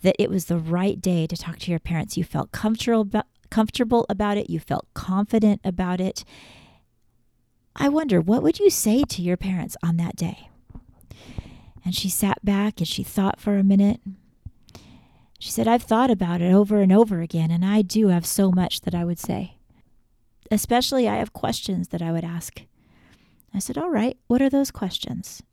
that 0.04 0.16
it 0.20 0.30
was 0.30 0.46
the 0.46 0.58
right 0.58 1.02
day 1.02 1.28
to 1.28 1.36
talk 1.36 1.60
to 1.60 1.72
your 1.72 1.80
parents. 1.80 2.18
You 2.18 2.24
felt 2.24 2.52
comfortable 2.52 3.02
about, 3.02 3.26
comfortable 3.50 4.06
about 4.10 4.38
it, 4.38 4.50
you 4.50 4.60
felt 4.60 4.88
confident 4.94 5.62
about 5.64 6.00
it, 6.00 6.24
I 7.76 7.90
wonder, 7.90 8.22
what 8.22 8.42
would 8.42 8.60
you 8.60 8.70
say 8.70 9.04
to 9.04 9.22
your 9.22 9.38
parents 9.38 9.76
on 9.84 9.98
that 9.98 10.16
day? 10.16 10.50
And 11.84 11.94
she 11.94 12.10
sat 12.10 12.44
back 12.44 12.80
and 12.80 12.88
she 12.88 13.04
thought 13.04 13.40
for 13.40 13.58
a 13.58 13.64
minute. 13.64 14.00
She 15.40 15.52
said, 15.52 15.68
I've 15.68 15.84
thought 15.84 16.10
about 16.10 16.42
it 16.42 16.54
over 16.54 16.82
and 16.82 16.92
over 16.92 17.22
again, 17.22 17.52
and 17.52 17.66
I 17.66 17.82
do 17.82 18.08
have 18.08 18.26
so 18.26 18.50
much 18.50 18.82
that 18.82 18.96
I 18.96 19.04
would 19.04 19.20
say. 19.20 19.58
Especially, 20.50 21.08
I 21.08 21.18
have 21.18 21.34
questions 21.34 21.90
that 21.90 22.02
I 22.02 22.12
would 22.12 22.24
ask. 22.24 22.62
I 23.54 23.60
said, 23.60 23.78
All 23.78 23.90
right, 23.90 24.18
what 24.28 24.42
are 24.42 24.50
those 24.50 24.72
questions? 24.72 25.44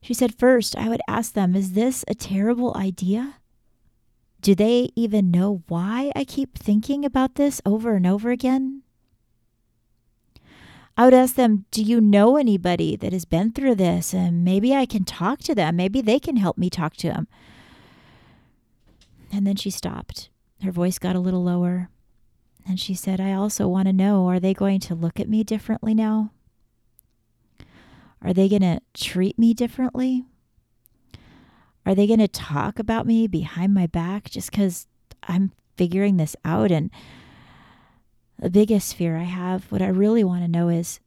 She 0.00 0.14
said, 0.14 0.34
First, 0.34 0.76
I 0.76 0.88
would 0.88 1.00
ask 1.08 1.32
them, 1.32 1.54
Is 1.54 1.72
this 1.72 2.04
a 2.08 2.14
terrible 2.14 2.76
idea? 2.76 3.36
Do 4.40 4.54
they 4.54 4.90
even 4.94 5.30
know 5.30 5.62
why 5.68 6.12
I 6.14 6.24
keep 6.24 6.58
thinking 6.58 7.04
about 7.04 7.36
this 7.36 7.62
over 7.64 7.94
and 7.94 8.06
over 8.06 8.30
again? 8.30 8.83
I 10.96 11.04
would 11.04 11.14
ask 11.14 11.34
them, 11.34 11.64
Do 11.70 11.82
you 11.82 12.00
know 12.00 12.36
anybody 12.36 12.96
that 12.96 13.12
has 13.12 13.24
been 13.24 13.52
through 13.52 13.74
this? 13.76 14.14
And 14.14 14.44
maybe 14.44 14.74
I 14.74 14.86
can 14.86 15.04
talk 15.04 15.40
to 15.40 15.54
them. 15.54 15.76
Maybe 15.76 16.00
they 16.00 16.18
can 16.18 16.36
help 16.36 16.56
me 16.56 16.70
talk 16.70 16.96
to 16.98 17.08
them. 17.08 17.28
And 19.32 19.46
then 19.46 19.56
she 19.56 19.70
stopped. 19.70 20.30
Her 20.62 20.70
voice 20.70 20.98
got 20.98 21.16
a 21.16 21.20
little 21.20 21.42
lower. 21.42 21.88
And 22.66 22.78
she 22.78 22.94
said, 22.94 23.20
I 23.20 23.32
also 23.32 23.66
want 23.66 23.86
to 23.86 23.92
know 23.92 24.28
are 24.28 24.40
they 24.40 24.54
going 24.54 24.80
to 24.80 24.94
look 24.94 25.18
at 25.18 25.28
me 25.28 25.42
differently 25.42 25.94
now? 25.94 26.30
Are 28.22 28.32
they 28.32 28.48
going 28.48 28.62
to 28.62 28.80
treat 28.94 29.38
me 29.38 29.52
differently? 29.52 30.24
Are 31.84 31.94
they 31.94 32.06
going 32.06 32.20
to 32.20 32.28
talk 32.28 32.78
about 32.78 33.06
me 33.06 33.26
behind 33.26 33.74
my 33.74 33.86
back 33.86 34.30
just 34.30 34.50
because 34.50 34.86
I'm 35.24 35.52
figuring 35.76 36.16
this 36.16 36.34
out? 36.44 36.70
And 36.70 36.90
the 38.38 38.50
biggest 38.50 38.94
fear 38.94 39.16
I 39.16 39.24
have, 39.24 39.70
what 39.70 39.82
I 39.82 39.88
really 39.88 40.24
want 40.24 40.42
to 40.42 40.48
know 40.48 40.68
is 40.68 41.00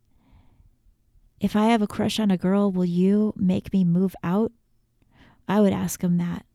if 1.40 1.56
I 1.56 1.66
have 1.66 1.82
a 1.82 1.88
crush 1.88 2.20
on 2.20 2.32
a 2.32 2.38
girl, 2.38 2.72
will 2.72 2.86
you 2.86 3.34
make 3.36 3.72
me 3.72 3.84
move 3.84 4.16
out? 4.24 4.52
I 5.48 5.62
would 5.62 5.74
ask 5.74 6.04
him 6.04 6.18
that. 6.18 6.46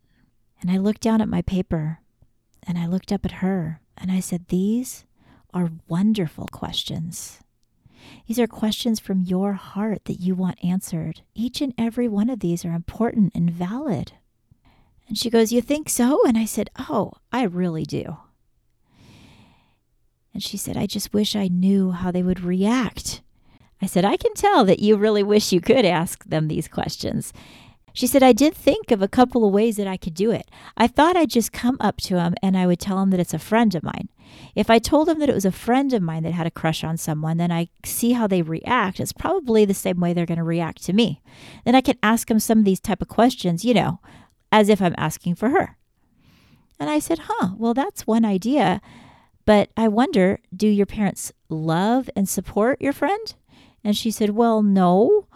And 0.61 0.71
I 0.71 0.79
looked 0.79 1.00
down 1.00 1.21
at 1.21 1.29
my 1.29 1.43
paper 1.43 2.00
and 2.62 2.79
I 2.79 2.87
looked 2.87 3.12
up 3.12 3.25
at 3.25 3.33
her 3.33 3.81
and 3.97 4.11
I 4.11 4.21
said, 4.21 4.47
These 4.49 5.05
are 5.52 5.71
wonderful 5.88 6.49
questions. 6.50 7.41
These 8.26 8.38
are 8.38 8.47
questions 8.47 8.99
from 8.99 9.23
your 9.23 9.52
heart 9.52 10.05
that 10.07 10.21
you 10.21 10.35
want 10.35 10.64
answered. 10.64 11.23
Each 11.35 11.61
and 11.61 11.73
every 11.79 12.09
one 12.09 12.31
of 12.31 12.41
these 12.41 12.64
are 12.64 12.73
important 12.73 13.33
and 13.35 13.50
valid. 13.50 14.12
And 15.09 15.17
she 15.17 15.31
goes, 15.31 15.52
You 15.52 15.61
think 15.61 15.88
so? 15.88 16.21
And 16.26 16.37
I 16.37 16.45
said, 16.45 16.71
Oh, 16.88 17.12
I 17.33 17.45
really 17.45 17.85
do. 17.85 18.17
And 20.35 20.43
she 20.43 20.57
said, 20.57 20.77
I 20.77 20.87
just 20.87 21.12
wish 21.12 21.37
I 21.37 21.49
knew 21.49 21.91
how 21.91 22.11
they 22.11 22.23
would 22.23 22.41
react. 22.41 23.23
I 23.81 23.87
said, 23.87 24.05
I 24.05 24.17
can 24.17 24.35
tell 24.35 24.65
that 24.65 24.79
you 24.79 24.97
really 24.97 25.23
wish 25.23 25.53
you 25.53 25.61
could 25.61 25.85
ask 25.85 26.25
them 26.25 26.49
these 26.49 26.69
questions. 26.69 27.33
She 27.93 28.07
said, 28.07 28.23
I 28.23 28.33
did 28.33 28.55
think 28.55 28.91
of 28.91 29.03
a 29.03 29.09
couple 29.09 29.45
of 29.45 29.53
ways 29.53 29.77
that 29.77 29.87
I 29.87 29.99
could 29.99 30.15
do 30.15 30.31
it. 30.31 30.51
I 30.77 30.87
thought 30.87 31.17
I'd 31.17 31.29
just 31.29 31.53
come 31.53 31.77
up 31.81 31.99
to 32.03 32.19
him 32.19 32.35
and 32.43 32.57
I 32.57 32.67
would 32.67 32.81
tell 32.81 33.03
him 33.03 33.11
that 33.11 33.21
it's 33.21 33.35
a 33.35 33.39
friend 33.39 33.75
of 33.75 33.83
mine. 33.83 34.09
If 34.55 34.71
I 34.71 34.79
told 34.79 35.11
him 35.11 35.19
that 35.19 35.29
it 35.29 35.35
was 35.35 35.45
a 35.45 35.53
friend 35.53 35.93
of 35.93 36.01
mine 36.01 36.23
that 36.23 36.33
had 36.33 36.47
a 36.47 36.51
crush 36.51 36.83
on 36.83 36.97
someone, 36.97 37.37
then 37.37 37.53
I 37.53 37.69
see 37.85 38.12
how 38.12 38.27
they 38.27 38.41
react. 38.41 38.99
It's 38.99 39.12
probably 39.12 39.67
the 39.67 39.75
same 39.75 40.01
way 40.01 40.15
they're 40.15 40.25
going 40.25 40.39
to 40.39 40.45
react 40.45 40.83
to 40.85 40.95
me. 40.95 41.21
Then 41.67 41.75
I 41.75 41.83
can 41.83 41.99
ask 42.03 42.31
him 42.31 42.39
some 42.39 42.61
of 42.61 42.65
these 42.65 42.81
type 42.81 43.03
of 43.03 43.09
questions, 43.09 43.62
you 43.62 43.75
know, 43.75 44.01
as 44.51 44.71
if 44.71 44.81
I'm 44.81 44.95
asking 44.97 45.35
for 45.35 45.51
her. 45.51 45.77
And 46.81 46.89
I 46.89 46.99
said, 46.99 47.21
huh, 47.25 47.51
well, 47.59 47.75
that's 47.75 48.07
one 48.07 48.25
idea. 48.25 48.81
But 49.45 49.71
I 49.77 49.89
wonder, 49.89 50.39
do 50.55 50.69
your 50.69 50.87
parents 50.87 51.33
love 51.49 52.09
and 52.15 52.29
support 52.29 52.81
your 52.81 52.93
friend? 52.93 53.35
And 53.85 53.97
she 53.97 54.11
said, 54.11 54.31
well, 54.31 54.63
no. 54.63 55.27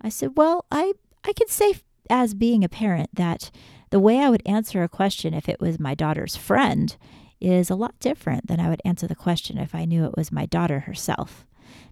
I 0.00 0.10
said, 0.10 0.36
well, 0.36 0.66
I, 0.70 0.92
I 1.24 1.32
can 1.32 1.48
say 1.48 1.74
as 2.10 2.34
being 2.34 2.62
a 2.62 2.68
parent 2.68 3.10
that 3.14 3.50
the 3.90 4.00
way 4.00 4.18
I 4.18 4.28
would 4.28 4.42
answer 4.44 4.82
a 4.82 4.88
question 4.88 5.32
if 5.32 5.48
it 5.48 5.60
was 5.60 5.78
my 5.80 5.94
daughter's 5.94 6.36
friend 6.36 6.94
is 7.40 7.70
a 7.70 7.74
lot 7.74 7.98
different 8.00 8.46
than 8.46 8.60
I 8.60 8.68
would 8.68 8.82
answer 8.84 9.06
the 9.06 9.14
question 9.14 9.58
if 9.58 9.74
I 9.74 9.84
knew 9.84 10.04
it 10.04 10.16
was 10.16 10.32
my 10.32 10.46
daughter 10.46 10.80
herself 10.80 11.46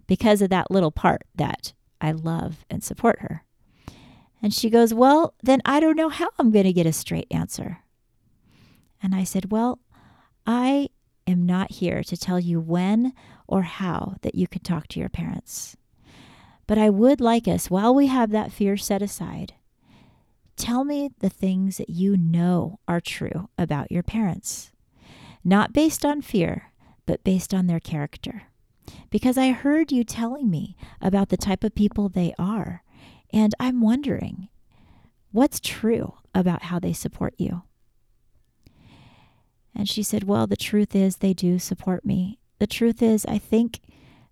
because 0.07 0.41
of 0.41 0.49
that 0.49 0.71
little 0.71 0.91
part 0.91 1.23
that 1.35 1.73
I 2.01 2.11
love 2.11 2.65
and 2.69 2.83
support 2.83 3.19
her. 3.19 3.43
And 4.41 4.53
she 4.53 4.69
goes, 4.69 4.93
Well, 4.93 5.33
then 5.41 5.61
I 5.63 5.79
don't 5.79 5.95
know 5.95 6.09
how 6.09 6.29
I'm 6.37 6.51
going 6.51 6.65
to 6.65 6.73
get 6.73 6.85
a 6.85 6.93
straight 6.93 7.27
answer. 7.31 7.79
And 9.01 9.15
I 9.15 9.23
said, 9.23 9.51
Well, 9.51 9.79
I 10.45 10.89
am 11.27 11.45
not 11.45 11.71
here 11.71 12.03
to 12.03 12.17
tell 12.17 12.39
you 12.39 12.59
when 12.59 13.13
or 13.47 13.63
how 13.63 14.15
that 14.21 14.35
you 14.35 14.47
can 14.47 14.61
talk 14.61 14.87
to 14.89 14.99
your 14.99 15.09
parents. 15.09 15.77
But 16.67 16.77
I 16.77 16.89
would 16.89 17.19
like 17.19 17.47
us, 17.47 17.69
while 17.69 17.93
we 17.93 18.07
have 18.07 18.31
that 18.31 18.51
fear 18.51 18.77
set 18.77 19.01
aside, 19.01 19.53
Tell 20.55 20.83
me 20.83 21.09
the 21.19 21.29
things 21.29 21.77
that 21.77 21.89
you 21.89 22.15
know 22.15 22.79
are 22.87 23.01
true 23.01 23.49
about 23.57 23.91
your 23.91 24.03
parents, 24.03 24.71
not 25.43 25.73
based 25.73 26.05
on 26.05 26.21
fear, 26.21 26.71
but 27.05 27.23
based 27.23 27.53
on 27.53 27.67
their 27.67 27.79
character. 27.79 28.43
Because 29.09 29.37
I 29.37 29.51
heard 29.51 29.91
you 29.91 30.03
telling 30.03 30.49
me 30.49 30.75
about 31.01 31.29
the 31.29 31.37
type 31.37 31.63
of 31.63 31.75
people 31.75 32.07
they 32.07 32.33
are, 32.37 32.83
and 33.31 33.53
I'm 33.59 33.81
wondering 33.81 34.49
what's 35.31 35.59
true 35.59 36.13
about 36.35 36.63
how 36.63 36.79
they 36.79 36.93
support 36.93 37.33
you. 37.37 37.63
And 39.75 39.89
she 39.89 40.03
said, 40.03 40.23
Well, 40.23 40.47
the 40.47 40.55
truth 40.55 40.95
is, 40.95 41.17
they 41.17 41.33
do 41.33 41.59
support 41.59 42.05
me. 42.05 42.39
The 42.59 42.67
truth 42.67 43.01
is, 43.01 43.25
I 43.25 43.37
think 43.37 43.79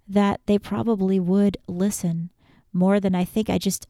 that 0.08 0.42
they 0.46 0.60
probably 0.60 1.20
would 1.20 1.58
listen 1.68 2.30
more 2.74 3.00
than 3.00 3.16
I 3.16 3.26
think. 3.26 3.50
I 3.50 3.58
just, 3.58 3.88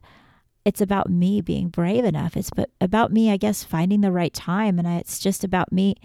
it's 0.66 0.82
about 0.82 1.10
me 1.10 1.42
being 1.42 1.70
brave 1.70 2.06
enough. 2.06 2.38
It's 2.38 2.52
about 2.80 3.12
me, 3.12 3.32
I 3.32 3.38
guess, 3.38 3.64
finding 3.64 4.02
the 4.02 4.12
right 4.12 4.34
time. 4.34 4.80
And 4.80 4.88
it's 4.88 5.20
just 5.20 5.44
about 5.44 5.72
me 5.72 5.96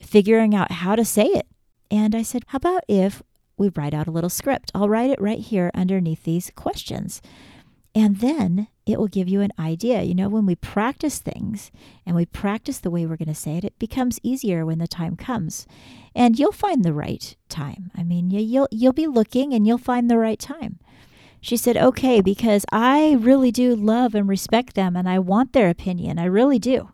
figuring 0.00 0.54
out 0.54 0.70
how 0.70 0.96
to 0.96 1.04
say 1.04 1.26
it. 1.26 1.46
And 1.90 2.14
I 2.14 2.22
said, 2.22 2.44
How 2.48 2.56
about 2.56 2.84
if 2.88 3.22
we 3.56 3.70
write 3.70 3.94
out 3.94 4.06
a 4.06 4.12
little 4.12 4.30
script? 4.30 4.70
I'll 4.74 4.88
write 4.88 5.10
it 5.10 5.20
right 5.20 5.40
here 5.40 5.70
underneath 5.74 6.24
these 6.24 6.52
questions. 6.54 7.22
And 7.94 8.18
then 8.18 8.68
it 8.86 8.98
will 8.98 9.08
give 9.08 9.28
you 9.28 9.40
an 9.40 9.52
idea. 9.58 10.02
You 10.02 10.14
know, 10.14 10.28
when 10.28 10.46
we 10.46 10.54
practice 10.54 11.18
things 11.18 11.70
and 12.06 12.14
we 12.14 12.26
practice 12.26 12.78
the 12.78 12.90
way 12.90 13.06
we're 13.06 13.16
going 13.16 13.28
to 13.28 13.34
say 13.34 13.56
it, 13.56 13.64
it 13.64 13.78
becomes 13.78 14.20
easier 14.22 14.64
when 14.64 14.78
the 14.78 14.86
time 14.86 15.16
comes. 15.16 15.66
And 16.14 16.38
you'll 16.38 16.52
find 16.52 16.84
the 16.84 16.92
right 16.92 17.36
time. 17.48 17.90
I 17.96 18.02
mean, 18.02 18.30
you'll 18.30 18.68
you'll 18.70 18.92
be 18.92 19.06
looking 19.06 19.52
and 19.52 19.66
you'll 19.66 19.78
find 19.78 20.10
the 20.10 20.18
right 20.18 20.38
time. 20.38 20.78
She 21.40 21.56
said, 21.56 21.76
okay, 21.76 22.20
because 22.20 22.64
I 22.72 23.12
really 23.12 23.52
do 23.52 23.76
love 23.76 24.14
and 24.14 24.28
respect 24.28 24.74
them 24.74 24.96
and 24.96 25.08
I 25.08 25.18
want 25.18 25.52
their 25.52 25.70
opinion. 25.70 26.18
I 26.18 26.24
really 26.24 26.58
do. 26.58 26.90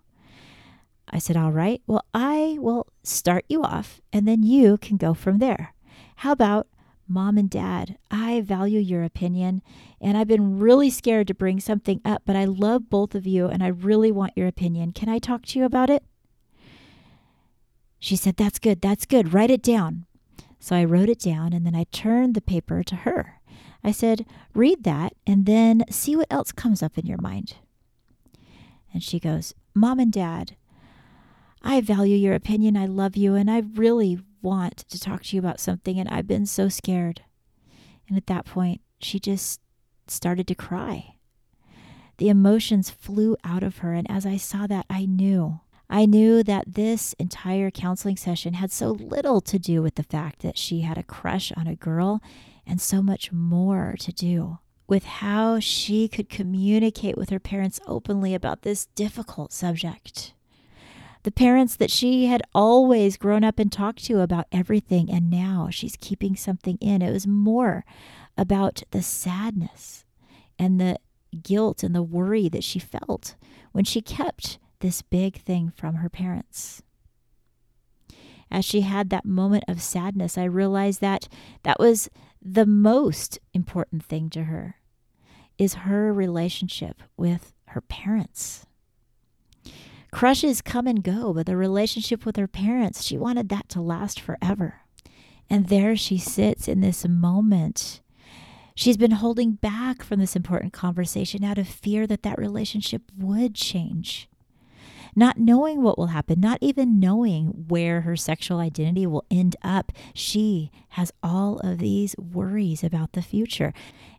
I 1.09 1.19
said, 1.19 1.37
all 1.37 1.53
right, 1.53 1.81
well, 1.87 2.05
I 2.13 2.57
will 2.61 2.87
start 3.03 3.45
you 3.49 3.63
off 3.63 4.01
and 4.13 4.27
then 4.27 4.43
you 4.43 4.79
can 4.79 4.97
go 4.97 5.15
from 5.15 5.39
there. 5.39 5.75
How 6.17 6.33
about 6.33 6.67
mom 7.09 7.39
and 7.39 7.51
dad? 7.51 7.99
I 8.11 8.41
value 8.41 8.81
your 8.81 9.05
opinion 9.05 9.63
and 10.01 10.17
I've 10.17 10.29
been 10.29 10.59
really 10.59 10.91
scared 10.91 11.27
to 11.29 11.35
bring 11.35 11.61
something 11.61 12.01
up, 12.05 12.23
but 12.25 12.37
I 12.37 12.45
love 12.45 12.91
both 12.91 13.15
of 13.15 13.27
you 13.27 13.47
and 13.47 13.63
I 13.63 13.69
really 13.69 14.13
want 14.13 14.37
your 14.37 14.47
opinion. 14.47 14.93
Can 14.93 15.09
I 15.09 15.19
talk 15.19 15.47
to 15.47 15.59
you 15.59 15.65
about 15.65 15.91
it? 15.91 16.05
She 17.99 18.17
said, 18.17 18.37
That's 18.37 18.59
good. 18.59 18.81
That's 18.81 19.07
good. 19.07 19.33
Write 19.33 19.51
it 19.51 19.63
down. 19.63 20.07
So 20.59 20.75
I 20.75 20.85
wrote 20.85 21.09
it 21.09 21.21
down 21.21 21.53
and 21.53 21.67
then 21.67 21.75
I 21.75 21.85
turned 21.93 22.35
the 22.35 22.41
paper 22.41 22.83
to 22.83 22.97
her. 22.97 23.41
I 23.85 23.93
said, 23.93 24.25
read 24.55 24.85
that 24.85 25.13
and 25.27 25.45
then 25.45 25.85
see 25.91 26.17
what 26.17 26.27
else 26.31 26.53
comes 26.53 26.83
up 26.83 26.97
in 26.97 27.05
your 27.05 27.21
mind. 27.21 27.57
And 28.95 29.03
she 29.03 29.21
goes, 29.21 29.53
Mom 29.75 29.99
and 29.99 30.11
Dad, 30.11 30.57
I 31.63 31.83
value 31.83 32.17
your 32.17 32.35
opinion. 32.35 32.79
I 32.79 32.87
love 32.87 33.15
you. 33.15 33.35
And 33.35 33.51
I 33.51 33.63
really 33.75 34.21
want 34.45 34.79
to 34.89 35.01
talk 35.01 35.25
to 35.25 35.37
you 35.37 35.41
about 35.41 35.59
something. 35.59 35.99
And 35.99 36.09
I've 36.09 36.29
been 36.29 36.47
so 36.47 36.69
scared. 36.69 37.23
And 38.09 38.17
at 38.17 38.27
that 38.27 38.45
point, 38.45 38.81
she 39.01 39.19
just 39.19 39.61
started 40.07 40.47
to 40.47 40.55
cry. 40.55 41.17
The 42.19 42.29
emotions 42.29 42.91
flew 42.91 43.37
out 43.43 43.63
of 43.65 43.79
her. 43.79 43.93
And 43.93 44.09
as 44.09 44.25
I 44.25 44.37
saw 44.37 44.69
that, 44.69 44.87
I 44.89 45.07
knew. 45.07 45.61
I 45.91 46.07
knew 46.07 46.43
that 46.43 46.75
this 46.75 47.15
entire 47.19 47.71
counseling 47.71 48.17
session 48.17 48.55
had 48.55 48.71
so 48.71 48.91
little 48.91 49.41
to 49.43 49.59
do 49.59 49.83
with 49.83 49.97
the 49.97 50.03
fact 50.03 50.41
that 50.43 50.57
she 50.57 50.81
had 50.81 50.99
a 50.99 51.03
crush 51.03 51.53
on 51.57 51.67
a 51.67 51.77
girl 51.77 52.23
and 52.67 52.81
so 52.81 53.03
much 53.03 53.33
more 53.33 53.95
to 53.99 54.13
do 54.13 54.59
with 54.87 55.05
how 55.05 55.59
she 55.61 56.09
could 56.09 56.29
communicate 56.29 57.17
with 57.17 57.31
her 57.31 57.39
parents 57.39 57.81
openly 57.87 58.35
about 58.35 58.63
this 58.63 58.87
difficult 58.95 59.53
subject. 59.53 60.35
The 61.25 61.33
parents 61.33 61.77
that 61.77 61.91
she 61.91 62.27
had 62.27 62.43
always 62.55 63.17
grown 63.17 63.45
up 63.45 63.59
and 63.59 63.73
talked 63.73 64.05
to 64.05 64.21
about 64.21 64.47
everything, 64.53 65.11
and 65.11 65.31
now 65.31 65.69
she's 65.71 65.97
keeping 66.01 66.37
something 66.37 66.79
in. 66.81 67.03
It 67.03 67.13
was 67.13 67.27
more 67.27 67.85
about 68.37 68.83
the 68.91 69.03
sadness 69.03 70.05
and 70.59 70.81
the 70.81 70.99
guilt 71.43 71.83
and 71.83 71.95
the 71.95 72.03
worry 72.03 72.49
that 72.49 72.65
she 72.65 72.79
felt 72.79 73.35
when 73.73 73.85
she 73.85 74.01
kept 74.01 74.59
this 74.81 75.03
big 75.03 75.37
thing 75.41 75.73
from 75.75 75.97
her 75.97 76.09
parents 76.09 76.83
as 78.55 78.65
she 78.65 78.83
had 78.83 79.11
that 79.11 79.25
moment 79.25 79.65
of 79.67 79.83
sadness, 79.83 80.39
I 80.39 80.45
realized 80.45 81.01
that 81.01 81.27
that 81.65 81.81
was 81.81 82.09
the 82.41 82.65
most 82.65 83.41
important 83.53 84.05
thing 84.05 84.31
to 84.31 84.45
her 84.45 84.77
is 85.59 85.75
her 85.75 86.13
relationship 86.13 87.03
with 87.17 87.53
her 87.69 87.81
parents. 87.81 88.65
Crushes 90.15 90.63
come 90.63 90.87
and 90.87 91.03
go, 91.03 91.33
but 91.35 91.47
the 91.47 91.57
relationship 91.57 92.25
with 92.25 92.37
her 92.37 92.47
parents, 92.47 93.03
she 93.03 93.19
wanted 93.19 93.49
that 93.49 93.69
to 93.71 93.81
last 93.81 94.21
forever. 94.21 94.83
And 95.51 95.69
there 95.69 95.97
she 95.97 96.19
sits 96.19 96.69
in 96.69 96.81
this 96.81 97.07
moment, 97.07 98.01
She's 98.77 98.97
been 98.97 99.13
holding 99.13 99.53
back 99.53 100.03
from 100.03 100.19
this 100.19 100.35
important 100.35 100.73
conversation 100.73 101.45
out 101.45 101.59
of 101.59 101.69
fear 101.69 102.09
that 102.09 102.25
that 102.25 102.39
relationship 102.39 103.03
would 103.17 103.55
change. 103.55 104.29
Not 105.15 105.39
knowing 105.39 105.81
what 105.81 105.97
will 105.97 106.09
happen, 106.09 106.41
not 106.41 106.59
even 106.61 106.99
knowing 106.99 107.67
where 107.69 108.01
her 108.01 108.17
sexual 108.17 108.59
identity 108.59 109.07
will 109.07 109.25
end 109.31 109.55
up, 109.63 109.93
she 110.13 110.73
has 110.91 111.13
all 111.23 111.61
of 111.61 111.79
these 111.79 112.17
worries 112.19 112.83
about 112.83 113.13
the 113.13 113.23
future. 113.23 113.73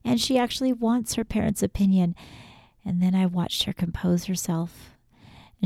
And 0.05 0.21
she 0.21 0.37
actually 0.37 0.71
wants 0.71 1.15
her 1.15 1.25
parents' 1.25 1.61
opinion. 1.61 2.15
And 2.85 3.03
then 3.03 3.13
I 3.13 3.25
watched 3.25 3.63
her 3.63 3.73
compose 3.73 4.25
herself, 4.25 4.94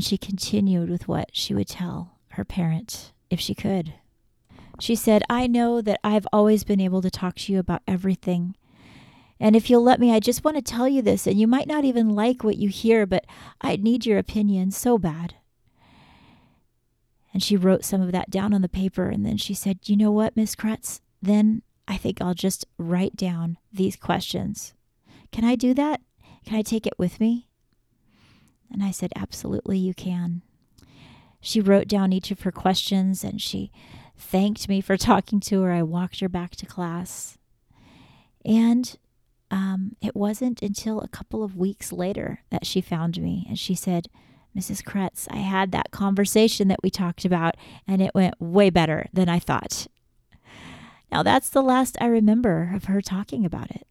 and 0.00 0.04
she 0.06 0.16
continued 0.16 0.88
with 0.88 1.08
what 1.08 1.28
she 1.30 1.52
would 1.52 1.68
tell 1.68 2.16
her 2.28 2.42
parent 2.42 3.12
if 3.28 3.38
she 3.38 3.54
could. 3.54 3.92
She 4.78 4.94
said, 4.94 5.22
I 5.28 5.46
know 5.46 5.82
that 5.82 6.00
I've 6.02 6.26
always 6.32 6.64
been 6.64 6.80
able 6.80 7.02
to 7.02 7.10
talk 7.10 7.36
to 7.36 7.52
you 7.52 7.58
about 7.58 7.82
everything. 7.86 8.56
And 9.38 9.54
if 9.54 9.68
you'll 9.68 9.82
let 9.82 10.00
me, 10.00 10.10
I 10.10 10.18
just 10.18 10.42
want 10.42 10.56
to 10.56 10.62
tell 10.62 10.88
you 10.88 11.02
this, 11.02 11.26
and 11.26 11.38
you 11.38 11.46
might 11.46 11.66
not 11.66 11.84
even 11.84 12.08
like 12.08 12.42
what 12.42 12.56
you 12.56 12.70
hear, 12.70 13.04
but 13.04 13.26
I 13.60 13.76
need 13.76 14.06
your 14.06 14.16
opinion 14.16 14.70
so 14.70 14.96
bad. 14.96 15.34
And 17.34 17.42
she 17.42 17.58
wrote 17.58 17.84
some 17.84 18.00
of 18.00 18.10
that 18.12 18.30
down 18.30 18.54
on 18.54 18.62
the 18.62 18.70
paper, 18.70 19.10
and 19.10 19.26
then 19.26 19.36
she 19.36 19.52
said, 19.52 19.80
You 19.82 19.98
know 19.98 20.10
what, 20.10 20.34
Miss 20.34 20.56
Kretz? 20.56 21.00
Then 21.20 21.60
I 21.86 21.98
think 21.98 22.22
I'll 22.22 22.32
just 22.32 22.64
write 22.78 23.16
down 23.16 23.58
these 23.70 23.96
questions. 23.96 24.72
Can 25.30 25.44
I 25.44 25.56
do 25.56 25.74
that? 25.74 26.00
Can 26.46 26.56
I 26.56 26.62
take 26.62 26.86
it 26.86 26.98
with 26.98 27.20
me? 27.20 27.49
And 28.72 28.82
I 28.82 28.90
said, 28.90 29.12
Absolutely, 29.16 29.78
you 29.78 29.94
can. 29.94 30.42
She 31.40 31.60
wrote 31.60 31.88
down 31.88 32.12
each 32.12 32.30
of 32.30 32.42
her 32.42 32.52
questions 32.52 33.24
and 33.24 33.40
she 33.40 33.72
thanked 34.16 34.68
me 34.68 34.80
for 34.80 34.96
talking 34.98 35.40
to 35.40 35.62
her. 35.62 35.72
I 35.72 35.82
walked 35.82 36.20
her 36.20 36.28
back 36.28 36.52
to 36.56 36.66
class. 36.66 37.38
And 38.44 38.96
um, 39.50 39.96
it 40.00 40.14
wasn't 40.14 40.62
until 40.62 41.00
a 41.00 41.08
couple 41.08 41.42
of 41.42 41.56
weeks 41.56 41.92
later 41.92 42.42
that 42.50 42.64
she 42.64 42.80
found 42.80 43.20
me 43.20 43.46
and 43.48 43.58
she 43.58 43.74
said, 43.74 44.08
Mrs. 44.56 44.82
Kretz, 44.82 45.28
I 45.30 45.38
had 45.38 45.72
that 45.72 45.90
conversation 45.90 46.68
that 46.68 46.82
we 46.82 46.90
talked 46.90 47.24
about 47.24 47.56
and 47.86 48.02
it 48.02 48.14
went 48.14 48.40
way 48.40 48.70
better 48.70 49.06
than 49.12 49.28
I 49.28 49.38
thought. 49.38 49.86
Now, 51.10 51.22
that's 51.22 51.50
the 51.50 51.62
last 51.62 51.96
I 52.00 52.06
remember 52.06 52.72
of 52.74 52.84
her 52.84 53.00
talking 53.00 53.44
about 53.44 53.70
it. 53.70 53.86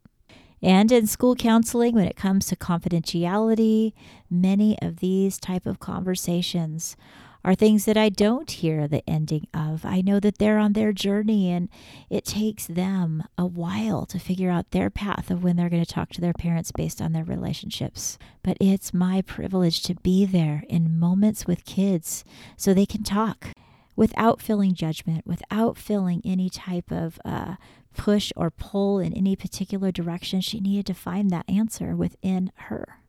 And 0.62 0.92
in 0.92 1.08
school 1.08 1.36
counseling, 1.36 1.96
when 1.96 2.08
it 2.08 2.16
comes 2.16 2.48
to 2.48 2.56
confidentiality, 2.56 3.94
many 4.30 4.78
of 4.82 4.98
these 4.98 5.40
type 5.40 5.66
of 5.66 5.80
conversations 5.80 6.98
are 7.44 7.56
things 7.56 7.86
that 7.86 7.98
I 7.98 8.10
don't 8.10 8.52
hear 8.52 8.88
the 8.88 9.08
ending 9.10 9.48
of. 9.54 9.86
I 9.86 10.02
know 10.02 10.20
that 10.20 10.40
they're 10.40 10.58
on 10.58 10.74
their 10.74 10.92
journey 10.92 11.50
and 11.50 11.70
it 12.10 12.26
takes 12.26 12.68
them 12.68 13.24
a 13.38 13.46
while 13.46 14.06
to 14.08 14.20
figure 14.20 14.50
out 14.50 14.72
their 14.72 14.90
path 14.90 15.32
of 15.32 15.44
when 15.44 15.56
they're 15.56 15.70
going 15.70 15.84
to 15.84 15.92
talk 15.92 16.10
to 16.12 16.22
their 16.22 16.34
parents 16.34 16.72
based 16.74 17.02
on 17.02 17.14
their 17.14 17.24
relationships. 17.24 18.18
But 18.44 18.58
it's 18.60 18.94
my 18.94 19.22
privilege 19.22 19.82
to 19.84 19.96
be 19.96 20.26
there 20.26 20.64
in 20.68 21.00
moments 21.00 21.48
with 21.48 21.66
kids 21.66 22.26
so 22.58 22.74
they 22.74 22.86
can 22.86 23.04
talk 23.04 23.48
without 23.96 24.42
feeling 24.42 24.74
judgment, 24.74 25.26
without 25.26 25.78
feeling 25.78 26.22
any 26.26 26.50
type 26.50 26.92
of 26.92 27.20
uh, 27.24 27.56
push 27.96 28.32
or 28.36 28.52
pull 28.52 29.00
in 29.00 29.14
any 29.14 29.36
particular 29.36 29.92
direction. 29.92 30.42
She 30.42 30.60
needed 30.60 30.86
to 30.88 30.94
find 30.94 31.30
that 31.30 31.50
answer 31.50 31.96
within 31.96 32.52
her. 32.56 33.00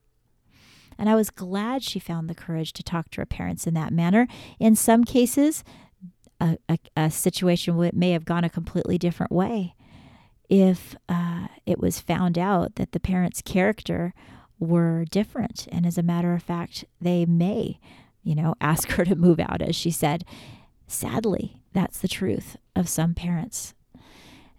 And 0.98 1.08
I 1.08 1.14
was 1.14 1.30
glad 1.30 1.82
she 1.82 1.98
found 1.98 2.28
the 2.28 2.34
courage 2.34 2.72
to 2.74 2.82
talk 2.82 3.10
to 3.10 3.22
her 3.22 3.26
parents 3.26 3.66
in 3.66 3.74
that 3.74 3.92
manner. 3.92 4.26
In 4.58 4.76
some 4.76 5.04
cases, 5.04 5.64
a, 6.40 6.58
a, 6.68 6.78
a 6.96 7.10
situation 7.10 7.90
may 7.94 8.10
have 8.10 8.24
gone 8.24 8.44
a 8.44 8.50
completely 8.50 8.98
different 8.98 9.32
way 9.32 9.74
if 10.50 10.96
uh, 11.08 11.46
it 11.64 11.78
was 11.78 12.00
found 12.00 12.36
out 12.36 12.74
that 12.74 12.92
the 12.92 13.00
parents' 13.00 13.40
character 13.40 14.12
were 14.58 15.06
different. 15.10 15.66
And 15.72 15.86
as 15.86 15.96
a 15.96 16.02
matter 16.02 16.34
of 16.34 16.42
fact, 16.42 16.84
they 17.00 17.24
may, 17.24 17.78
you 18.22 18.34
know, 18.34 18.54
ask 18.60 18.90
her 18.90 19.04
to 19.04 19.14
move 19.14 19.40
out, 19.40 19.62
as 19.62 19.76
she 19.76 19.90
said. 19.90 20.24
Sadly, 20.86 21.62
that's 21.72 21.98
the 22.00 22.08
truth 22.08 22.56
of 22.74 22.88
some 22.88 23.14
parents 23.14 23.74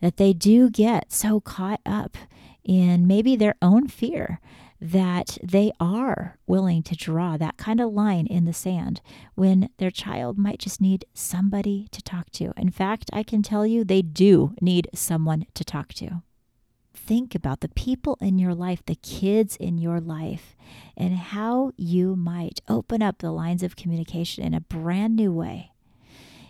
that 0.02 0.18
they 0.18 0.34
do 0.34 0.70
get 0.70 1.12
so 1.12 1.40
caught 1.40 1.80
up 1.86 2.18
in 2.64 3.08
maybe 3.08 3.36
their 3.36 3.56
own 3.62 3.88
fear 3.88 4.40
that 4.82 5.38
they 5.44 5.72
are 5.80 6.40
willing 6.48 6.82
to 6.82 6.96
draw 6.96 7.38
that 7.38 7.56
kind 7.58 7.80
of 7.80 7.94
line 7.94 8.26
in 8.26 8.46
the 8.46 8.54
sand 8.54 9.00
when 9.36 9.70
their 9.78 9.92
child 9.92 10.40
might 10.40 10.58
just 10.58 10.82
need 10.82 11.06
somebody 11.14 11.88
to 11.92 12.02
talk 12.02 12.32
to. 12.32 12.52
In 12.58 12.72
fact, 12.72 13.10
I 13.14 13.22
can 13.22 13.44
tell 13.44 13.66
you 13.66 13.84
they 13.84 14.02
do 14.02 14.56
need 14.60 14.90
someone 14.94 15.46
to 15.54 15.64
talk 15.64 15.94
to. 15.96 16.24
Think 16.96 17.36
about 17.36 17.62
the 17.62 17.70
people 17.70 18.18
in 18.22 18.40
your 18.40 18.56
life, 18.56 18.84
the 18.86 18.96
kids 18.96 19.56
in 19.56 19.78
your 19.78 20.00
life, 20.00 20.56
and 20.98 21.16
how 21.16 21.72
you 21.78 22.16
might 22.16 22.62
open 22.68 23.04
up 23.04 23.20
the 23.20 23.32
lines 23.32 23.64
of 23.64 23.76
communication 23.76 24.44
in 24.44 24.54
a 24.54 24.62
brand 24.62 25.16
new 25.16 25.32
way 25.32 25.71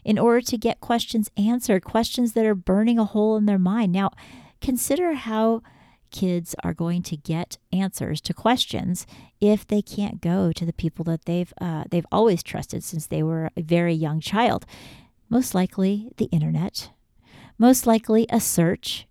in 0.04 0.18
order 0.18 0.42
to 0.42 0.58
get 0.58 0.80
questions 0.80 1.30
answered, 1.38 1.84
questions 1.84 2.34
that 2.34 2.46
are 2.46 2.56
burning 2.56 3.00
a 3.00 3.06
hole 3.06 3.38
in 3.38 3.46
their 3.46 3.60
mind. 3.60 3.92
Now, 3.92 4.12
consider 4.60 5.14
how 5.14 5.62
kids 6.12 6.56
are 6.64 6.74
going 6.74 7.02
to 7.02 7.18
get 7.18 7.58
answers 7.72 8.20
to 8.22 8.34
questions 8.34 9.08
if 9.40 9.66
they 9.66 9.82
can't 9.82 10.22
go 10.22 10.52
to 10.52 10.66
the 10.66 10.74
people 10.74 11.06
that 11.06 11.26
they've 11.26 11.54
uh, 11.60 11.86
they've 11.90 12.06
always 12.12 12.44
trusted 12.44 12.84
since 12.84 13.08
they 13.08 13.24
were 13.24 13.50
a 13.56 13.62
very 13.62 13.94
young 13.94 14.20
child. 14.20 14.66
Most 15.30 15.56
likely, 15.56 16.12
the 16.18 16.26
internet. 16.26 16.92
Most 17.58 17.88
likely, 17.88 18.26
a 18.30 18.40
search. 18.40 19.08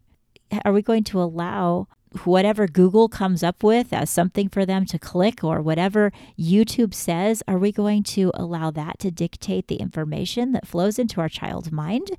Are 0.65 0.73
we 0.73 0.83
going 0.83 1.05
to 1.05 1.23
allow 1.23 1.89
whatever 2.25 2.67
Google 2.67 3.09
comes 3.09 3.43
up 3.43 3.63
with 3.63 3.93
as 3.93 4.11
something 4.11 4.49
for 4.49 4.67
them 4.67 4.85
to 4.87 4.99
click 4.99 5.45
or 5.45 5.61
whatever 5.61 6.13
YouTube 6.39 6.93
says, 6.93 7.43
are 7.47 7.59
we 7.59 7.73
going 7.73 8.03
to 8.03 8.31
allow 8.35 8.71
that 8.71 8.99
to 9.01 9.11
dictate 9.11 9.69
the 9.69 9.77
information 9.77 10.53
that 10.53 10.67
flows 10.67 10.99
into 10.99 11.21
our 11.21 11.29
child's 11.29 11.71
mind? 11.71 12.11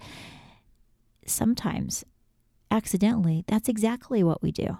Sometimes 1.25 2.05
accidentally, 2.69 3.43
that's 3.47 3.69
exactly 3.69 4.23
what 4.23 4.41
we 4.41 4.51
do. 4.51 4.77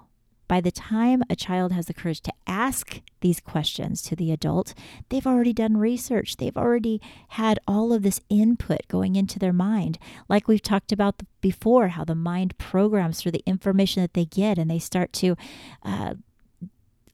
By 0.52 0.60
the 0.60 0.70
time 0.70 1.24
a 1.30 1.36
child 1.38 1.72
has 1.72 1.86
the 1.86 1.94
courage 1.94 2.20
to 2.24 2.34
ask 2.46 3.00
these 3.22 3.40
questions 3.40 4.02
to 4.02 4.18
the 4.18 4.34
adult, 4.34 4.74
they've 5.08 5.26
already 5.26 5.54
done 5.54 5.78
research. 5.78 6.36
They've 6.36 6.58
already 6.58 7.00
had 7.30 7.58
all 7.70 7.94
of 7.94 8.04
this 8.04 8.20
input 8.28 8.82
going 8.90 9.16
into 9.16 9.40
their 9.40 9.54
mind. 9.54 9.98
Like 10.28 10.50
we've 10.50 10.62
talked 10.62 10.92
about 10.92 11.22
before, 11.40 11.88
how 11.88 12.04
the 12.04 12.16
mind 12.16 12.58
programs 12.58 13.22
through 13.22 13.32
the 13.32 13.44
information 13.46 14.02
that 14.02 14.14
they 14.14 14.26
get 14.26 14.58
and 14.58 14.70
they 14.70 14.78
start 14.78 15.14
to 15.14 15.38
uh, 15.84 16.16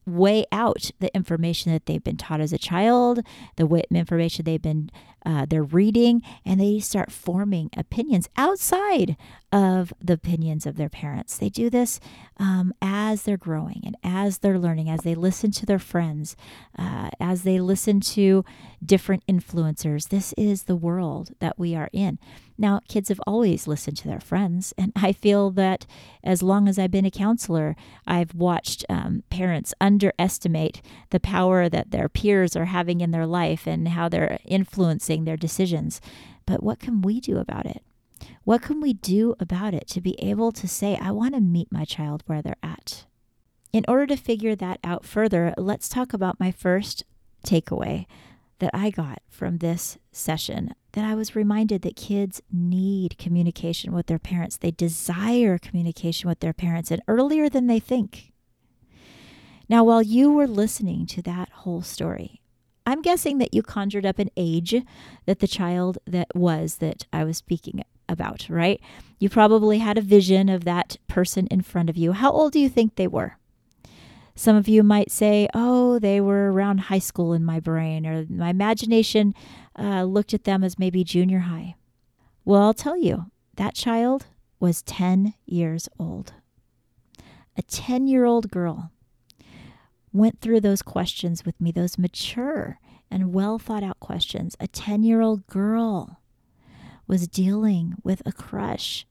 weigh 0.07 0.45
out 0.51 0.89
the 0.99 1.13
information 1.13 1.71
that 1.71 1.85
they've 1.85 2.03
been 2.03 2.17
taught 2.17 2.41
as 2.41 2.53
a 2.53 2.57
child, 2.57 3.19
the 3.57 3.83
information 3.91 4.45
they've 4.45 4.61
been 4.61 4.89
uh, 5.25 5.45
they're 5.45 5.61
reading, 5.61 6.21
and 6.45 6.61
they 6.61 6.79
start 6.79 7.11
forming 7.11 7.69
opinions 7.75 8.29
outside 8.37 9.17
of 9.51 9.91
the 10.01 10.13
opinions 10.13 10.65
of 10.65 10.77
their 10.77 10.87
parents. 10.87 11.37
They 11.37 11.49
do 11.49 11.69
this 11.69 11.99
um, 12.37 12.73
as 12.81 13.23
they're 13.23 13.35
growing 13.35 13.81
and 13.83 13.97
as 14.05 14.37
they're 14.37 14.57
learning, 14.57 14.89
as 14.89 15.01
they 15.01 15.15
listen 15.15 15.51
to 15.51 15.65
their 15.65 15.79
friends, 15.79 16.37
uh, 16.79 17.09
as 17.19 17.43
they 17.43 17.59
listen 17.59 17.99
to 17.99 18.45
different 18.85 19.25
influencers. 19.27 20.07
This 20.07 20.33
is 20.37 20.63
the 20.63 20.77
world 20.77 21.31
that 21.39 21.59
we 21.59 21.75
are 21.75 21.89
in. 21.91 22.19
Now, 22.57 22.81
kids 22.87 23.09
have 23.09 23.21
always 23.27 23.67
listened 23.67 23.97
to 23.97 24.07
their 24.07 24.19
friends, 24.19 24.73
and 24.77 24.91
I 24.95 25.13
feel 25.13 25.51
that 25.51 25.85
as 26.23 26.41
long 26.41 26.67
as 26.67 26.79
I've 26.79 26.91
been 26.91 27.05
a 27.05 27.11
counselor, 27.11 27.75
I've 28.07 28.33
watched 28.33 28.83
um, 28.89 29.23
parents 29.29 29.73
underestimate 29.79 30.81
the 31.11 31.19
power 31.19 31.69
that 31.69 31.91
their 31.91 32.09
peers 32.09 32.55
are 32.55 32.65
having 32.65 33.01
in 33.01 33.11
their 33.11 33.27
life 33.27 33.67
and 33.67 33.89
how 33.89 34.09
they're 34.09 34.39
influencing 34.43 35.23
their 35.25 35.37
decisions. 35.37 36.01
But 36.47 36.63
what 36.63 36.79
can 36.79 37.01
we 37.01 37.19
do 37.19 37.37
about 37.37 37.67
it? 37.67 37.83
What 38.43 38.63
can 38.63 38.81
we 38.81 38.93
do 38.93 39.35
about 39.39 39.73
it 39.73 39.87
to 39.89 40.01
be 40.01 40.19
able 40.19 40.51
to 40.53 40.67
say, 40.67 40.97
I 40.99 41.11
want 41.11 41.35
to 41.35 41.41
meet 41.41 41.71
my 41.71 41.85
child 41.85 42.23
where 42.25 42.41
they're 42.41 42.55
at? 42.63 43.05
In 43.71 43.85
order 43.87 44.07
to 44.07 44.15
figure 44.15 44.55
that 44.55 44.79
out 44.83 45.05
further, 45.05 45.53
let's 45.57 45.89
talk 45.89 46.13
about 46.13 46.39
my 46.39 46.51
first 46.51 47.03
takeaway 47.45 48.07
that 48.59 48.71
I 48.73 48.89
got 48.89 49.21
from 49.29 49.57
this 49.57 49.99
session 50.11 50.73
that 50.97 51.05
I 51.05 51.13
was 51.13 51.35
reminded 51.35 51.83
that 51.83 51.95
kids 51.95 52.41
need 52.51 53.19
communication 53.19 53.93
with 53.93 54.07
their 54.07 54.17
parents. 54.17 54.57
They 54.57 54.71
desire 54.71 55.59
communication 55.59 56.27
with 56.27 56.39
their 56.39 56.53
parents 56.53 56.89
and 56.89 57.03
earlier 57.07 57.49
than 57.49 57.67
they 57.67 57.79
think. 57.79 58.33
Now, 59.69 59.83
while 59.83 60.01
you 60.01 60.31
were 60.31 60.47
listening 60.47 61.05
to 61.05 61.21
that 61.21 61.49
whole 61.49 61.83
story, 61.83 62.41
I'm 62.87 63.03
guessing 63.03 63.37
that 63.37 63.53
you 63.53 63.61
conjured 63.61 64.07
up 64.07 64.17
an 64.17 64.31
age 64.35 64.73
that 65.27 65.37
the 65.37 65.47
child 65.47 65.99
that 66.07 66.35
was 66.35 66.77
that 66.77 67.05
I 67.13 67.25
was 67.25 67.37
speaking 67.37 67.83
about, 68.09 68.47
right? 68.49 68.81
You 69.19 69.29
probably 69.29 69.77
had 69.77 69.99
a 69.99 70.01
vision 70.01 70.49
of 70.49 70.63
that 70.63 70.97
person 71.07 71.45
in 71.51 71.61
front 71.61 71.91
of 71.91 71.97
you. 71.97 72.13
How 72.13 72.31
old 72.31 72.53
do 72.53 72.59
you 72.59 72.69
think 72.69 72.95
they 72.95 73.07
were? 73.07 73.37
Some 74.37 74.55
of 74.55 74.67
you 74.67 74.83
might 74.83 75.09
say, 75.09 75.47
oh, 75.55 75.97
they 75.97 76.21
were 76.21 76.51
around 76.51 76.77
high 76.81 76.99
school 76.99 77.33
in 77.33 77.43
my 77.43 77.59
brain, 77.59 78.05
or 78.05 78.23
my 78.29 78.49
imagination 78.49 79.33
uh, 79.77 80.03
looked 80.03 80.31
at 80.31 80.43
them 80.43 80.63
as 80.63 80.77
maybe 80.77 81.03
junior 81.03 81.39
high. 81.39 81.75
Well, 82.45 82.61
I'll 82.61 82.75
tell 82.75 82.95
you, 82.95 83.31
that 83.55 83.73
child 83.73 84.27
was 84.59 84.83
10 84.83 85.33
years 85.47 85.89
old. 85.97 86.33
a 87.57 87.63
10 87.63 88.05
year 88.05 88.25
old 88.25 88.51
girl 88.51 88.91
went 90.13 90.39
through 90.39 90.61
those 90.61 90.83
questions 90.83 91.43
with 91.43 91.59
me, 91.59 91.71
those 91.71 91.97
mature 91.97 92.79
and 93.09 93.33
well 93.33 93.57
thought 93.57 93.81
out 93.81 93.99
questions. 93.99 94.55
A 94.59 94.67
10 94.67 95.01
year 95.01 95.19
old 95.19 95.47
girl 95.47 96.21
was 97.07 97.27
dealing 97.27 97.95
with 98.03 98.21
a 98.23 98.31
crush, 98.31 99.07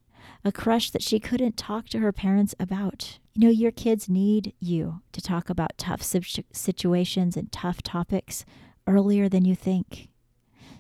a 0.47 0.53
crush 0.53 0.91
that 0.91 1.03
she 1.03 1.19
couldn't 1.19 1.57
talk 1.57 1.89
to 1.89 1.99
her 1.99 2.13
parents 2.13 2.55
about. 2.61 3.19
You 3.35 3.49
know, 3.49 3.51
your 3.51 3.73
kids 3.73 4.09
need 4.09 4.55
you 4.61 5.03
to 5.11 5.21
talk 5.21 5.51
about 5.51 5.77
tough 5.77 6.03
situations 6.05 7.37
and 7.37 7.51
tough 7.51 7.83
topics 7.83 8.45
earlier 8.87 9.29
than 9.29 9.45
you 9.45 9.57
think. 9.57 10.09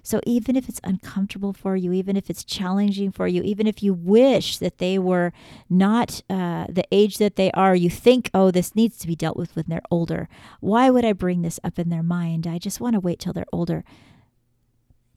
So 0.05 0.21
even 0.25 0.55
if 0.55 0.69
it's 0.69 0.81
uncomfortable 0.85 1.53
for 1.53 1.75
you, 1.75 1.93
even 1.93 2.17
if 2.17 2.31
it's 2.31 2.45
challenging 2.45 3.11
for 3.11 3.27
you, 3.27 3.43
even 3.43 3.67
if 3.67 3.83
you 3.83 3.93
wish 3.93 4.59
that 4.59 4.79
they 4.79 5.01
were 5.01 5.33
not 5.69 6.23
uh, 6.31 6.67
the 6.69 6.87
age 6.93 7.19
that 7.19 7.35
they 7.35 7.51
are, 7.51 7.75
you 7.75 7.91
think, 7.91 8.31
oh, 8.33 8.53
this 8.53 8.77
needs 8.77 8.97
to 8.99 9.09
be 9.09 9.17
dealt 9.17 9.37
with 9.37 9.57
when 9.57 9.65
they're 9.67 9.83
older. 9.91 10.29
Why 10.61 10.91
would 10.91 11.05
I 11.05 11.13
bring 11.13 11.43
this 11.43 11.59
up 11.65 11.77
in 11.77 11.89
their 11.89 12.05
mind? 12.05 12.47
I 12.47 12.59
just 12.59 12.81
want 12.81 12.95
to 12.95 13.01
wait 13.01 13.19
till 13.19 13.33
they're 13.33 13.47
older. 13.53 13.83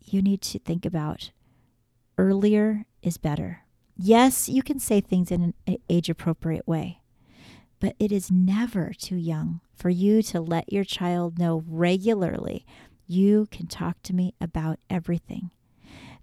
You 0.04 0.24
need 0.24 0.42
to 0.42 0.58
think 0.58 0.88
about 0.88 1.30
earlier 2.18 2.88
is 3.04 3.18
better. 3.18 3.62
Yes, 4.02 4.48
you 4.48 4.64
can 4.64 4.80
say 4.80 5.02
things 5.02 5.30
in 5.30 5.54
an 5.68 5.78
age 5.90 6.10
appropriate 6.10 6.66
way, 6.66 7.02
but 7.82 7.98
it 8.00 8.14
is 8.14 8.32
never 8.32 8.94
too 8.98 9.18
young 9.18 9.60
for 9.76 9.90
you 9.90 10.22
to 10.24 10.40
let 10.40 10.72
your 10.72 10.86
child 10.86 11.38
know 11.38 11.66
regularly 11.68 12.66
you 13.08 13.50
can 13.52 13.68
talk 13.68 14.02
to 14.04 14.16
me 14.16 14.36
about 14.40 14.80
everything. 14.90 15.52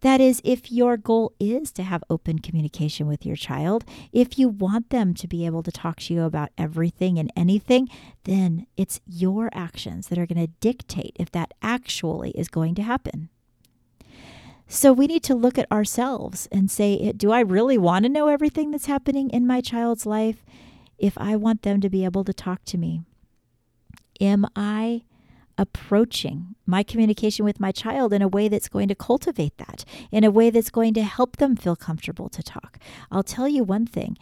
That 0.00 0.22
is, 0.22 0.40
if 0.42 0.72
your 0.72 0.96
goal 0.96 1.34
is 1.38 1.70
to 1.72 1.82
have 1.82 2.02
open 2.08 2.38
communication 2.38 3.06
with 3.06 3.26
your 3.26 3.36
child, 3.36 3.84
if 4.10 4.38
you 4.38 4.48
want 4.48 4.88
them 4.88 5.12
to 5.12 5.28
be 5.28 5.44
able 5.44 5.62
to 5.62 5.72
talk 5.72 6.00
to 6.00 6.14
you 6.14 6.22
about 6.22 6.52
everything 6.56 7.18
and 7.18 7.30
anything, 7.36 7.90
then 8.24 8.66
it's 8.78 9.00
your 9.06 9.50
actions 9.52 10.08
that 10.08 10.18
are 10.18 10.26
going 10.26 10.46
to 10.46 10.52
dictate 10.60 11.14
if 11.20 11.30
that 11.32 11.52
actually 11.60 12.30
is 12.30 12.48
going 12.48 12.74
to 12.76 12.82
happen. 12.82 13.28
So 14.68 14.92
we 14.92 15.06
need 15.06 15.22
to 15.24 15.34
look 15.34 15.58
at 15.58 15.70
ourselves 15.70 16.48
and 16.50 16.70
say, 16.70 16.98
eh, 16.98 17.12
do 17.16 17.30
I 17.30 17.40
really 17.40 17.78
want 17.78 18.04
to 18.04 18.08
know 18.08 18.28
everything 18.28 18.70
that's 18.70 18.86
happening 18.86 19.30
in 19.30 19.46
my 19.46 19.60
child's 19.60 20.06
life 20.06 20.44
if 20.98 21.16
I 21.18 21.36
want 21.36 21.62
them 21.62 21.80
to 21.80 21.88
be 21.88 22.04
able 22.04 22.24
to 22.24 22.32
talk 22.32 22.64
to 22.66 22.78
me? 22.78 23.02
Am 24.20 24.46
I 24.56 25.02
approaching 25.58 26.54
my 26.66 26.82
communication 26.82 27.44
with 27.44 27.60
my 27.60 27.72
child 27.72 28.12
in 28.12 28.22
a 28.22 28.28
way 28.28 28.48
that's 28.48 28.68
going 28.68 28.88
to 28.88 28.94
cultivate 28.94 29.56
that, 29.58 29.84
in 30.10 30.24
a 30.24 30.30
way 30.30 30.50
that's 30.50 30.70
going 30.70 30.94
to 30.94 31.02
help 31.02 31.36
them 31.36 31.56
feel 31.56 31.76
comfortable 31.76 32.28
to 32.28 32.42
talk. 32.42 32.78
I'll 33.10 33.22
tell 33.22 33.48
you 33.48 33.64
one 33.64 33.86
thing 33.86 34.16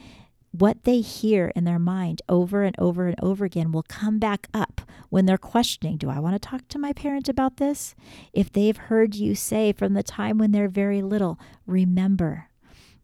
what 0.56 0.84
they 0.84 1.00
hear 1.00 1.50
in 1.56 1.64
their 1.64 1.80
mind 1.80 2.22
over 2.28 2.62
and 2.62 2.76
over 2.78 3.08
and 3.08 3.16
over 3.20 3.44
again 3.44 3.72
will 3.72 3.82
come 3.82 4.20
back 4.20 4.46
up 4.54 4.82
when 5.10 5.26
they're 5.26 5.36
questioning 5.36 5.96
Do 5.96 6.08
I 6.08 6.20
want 6.20 6.40
to 6.40 6.48
talk 6.48 6.68
to 6.68 6.78
my 6.78 6.92
parent 6.92 7.28
about 7.28 7.56
this? 7.56 7.96
If 8.32 8.52
they've 8.52 8.76
heard 8.76 9.16
you 9.16 9.34
say 9.34 9.72
from 9.72 9.94
the 9.94 10.04
time 10.04 10.38
when 10.38 10.52
they're 10.52 10.68
very 10.68 11.02
little, 11.02 11.40
remember, 11.66 12.50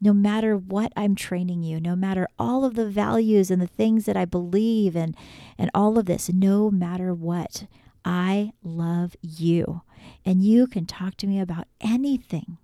no 0.00 0.12
matter 0.12 0.56
what 0.56 0.92
I'm 0.96 1.16
training 1.16 1.64
you, 1.64 1.80
no 1.80 1.96
matter 1.96 2.28
all 2.38 2.64
of 2.64 2.74
the 2.74 2.88
values 2.88 3.50
and 3.50 3.60
the 3.60 3.66
things 3.66 4.04
that 4.04 4.16
I 4.16 4.26
believe 4.26 4.94
and, 4.94 5.16
and 5.58 5.70
all 5.74 5.98
of 5.98 6.06
this, 6.06 6.32
no 6.32 6.70
matter 6.70 7.12
what, 7.12 7.66
I 8.04 8.52
love 8.62 9.16
you, 9.22 9.82
and 10.24 10.40
you 10.40 10.68
can 10.68 10.86
talk 10.86 11.16
to 11.16 11.26
me 11.26 11.40
about 11.40 11.66
anything. 11.80 12.58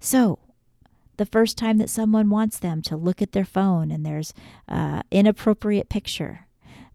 So, 0.00 0.38
the 1.18 1.26
first 1.26 1.58
time 1.58 1.78
that 1.78 1.90
someone 1.90 2.30
wants 2.30 2.58
them 2.58 2.80
to 2.82 2.96
look 2.96 3.20
at 3.20 3.32
their 3.32 3.44
phone 3.44 3.90
and 3.90 4.06
there's 4.06 4.32
uh, 4.68 5.02
inappropriate 5.10 5.88
picture, 5.88 6.46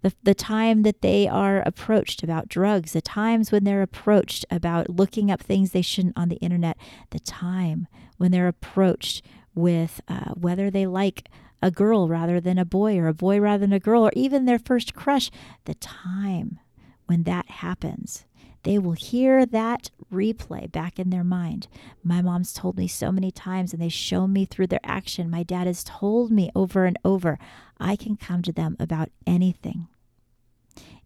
the, 0.01 0.13
the 0.23 0.33
time 0.33 0.83
that 0.83 1.01
they 1.01 1.27
are 1.27 1.61
approached 1.65 2.23
about 2.23 2.49
drugs, 2.49 2.93
the 2.93 3.01
times 3.01 3.51
when 3.51 3.63
they're 3.63 3.81
approached 3.81 4.45
about 4.49 4.89
looking 4.89 5.29
up 5.29 5.41
things 5.41 5.71
they 5.71 5.81
shouldn't 5.81 6.17
on 6.17 6.29
the 6.29 6.37
internet, 6.37 6.77
the 7.11 7.19
time 7.19 7.87
when 8.17 8.31
they're 8.31 8.47
approached 8.47 9.23
with 9.53 10.01
uh, 10.07 10.31
whether 10.33 10.69
they 10.71 10.85
like 10.85 11.29
a 11.61 11.71
girl 11.71 12.07
rather 12.09 12.41
than 12.41 12.57
a 12.57 12.65
boy 12.65 12.97
or 12.97 13.07
a 13.07 13.13
boy 13.13 13.39
rather 13.39 13.59
than 13.59 13.73
a 13.73 13.79
girl 13.79 14.05
or 14.05 14.11
even 14.15 14.45
their 14.45 14.59
first 14.59 14.93
crush, 14.93 15.31
the 15.65 15.75
time 15.75 16.59
when 17.05 17.23
that 17.23 17.49
happens, 17.49 18.25
they 18.63 18.79
will 18.79 18.93
hear 18.93 19.45
that 19.45 19.91
replay 20.11 20.71
back 20.71 20.97
in 20.99 21.09
their 21.09 21.23
mind. 21.23 21.67
My 22.03 22.21
mom's 22.21 22.53
told 22.53 22.77
me 22.77 22.87
so 22.87 23.11
many 23.11 23.31
times, 23.31 23.73
and 23.73 23.81
they 23.81 23.89
show 23.89 24.25
me 24.27 24.45
through 24.45 24.67
their 24.67 24.79
action. 24.83 25.29
My 25.29 25.43
dad 25.43 25.67
has 25.67 25.83
told 25.83 26.31
me 26.31 26.49
over 26.55 26.85
and 26.85 26.97
over 27.03 27.37
I 27.79 27.95
can 27.95 28.15
come 28.15 28.41
to 28.43 28.53
them 28.53 28.77
about 28.79 29.09
anything, 29.27 29.87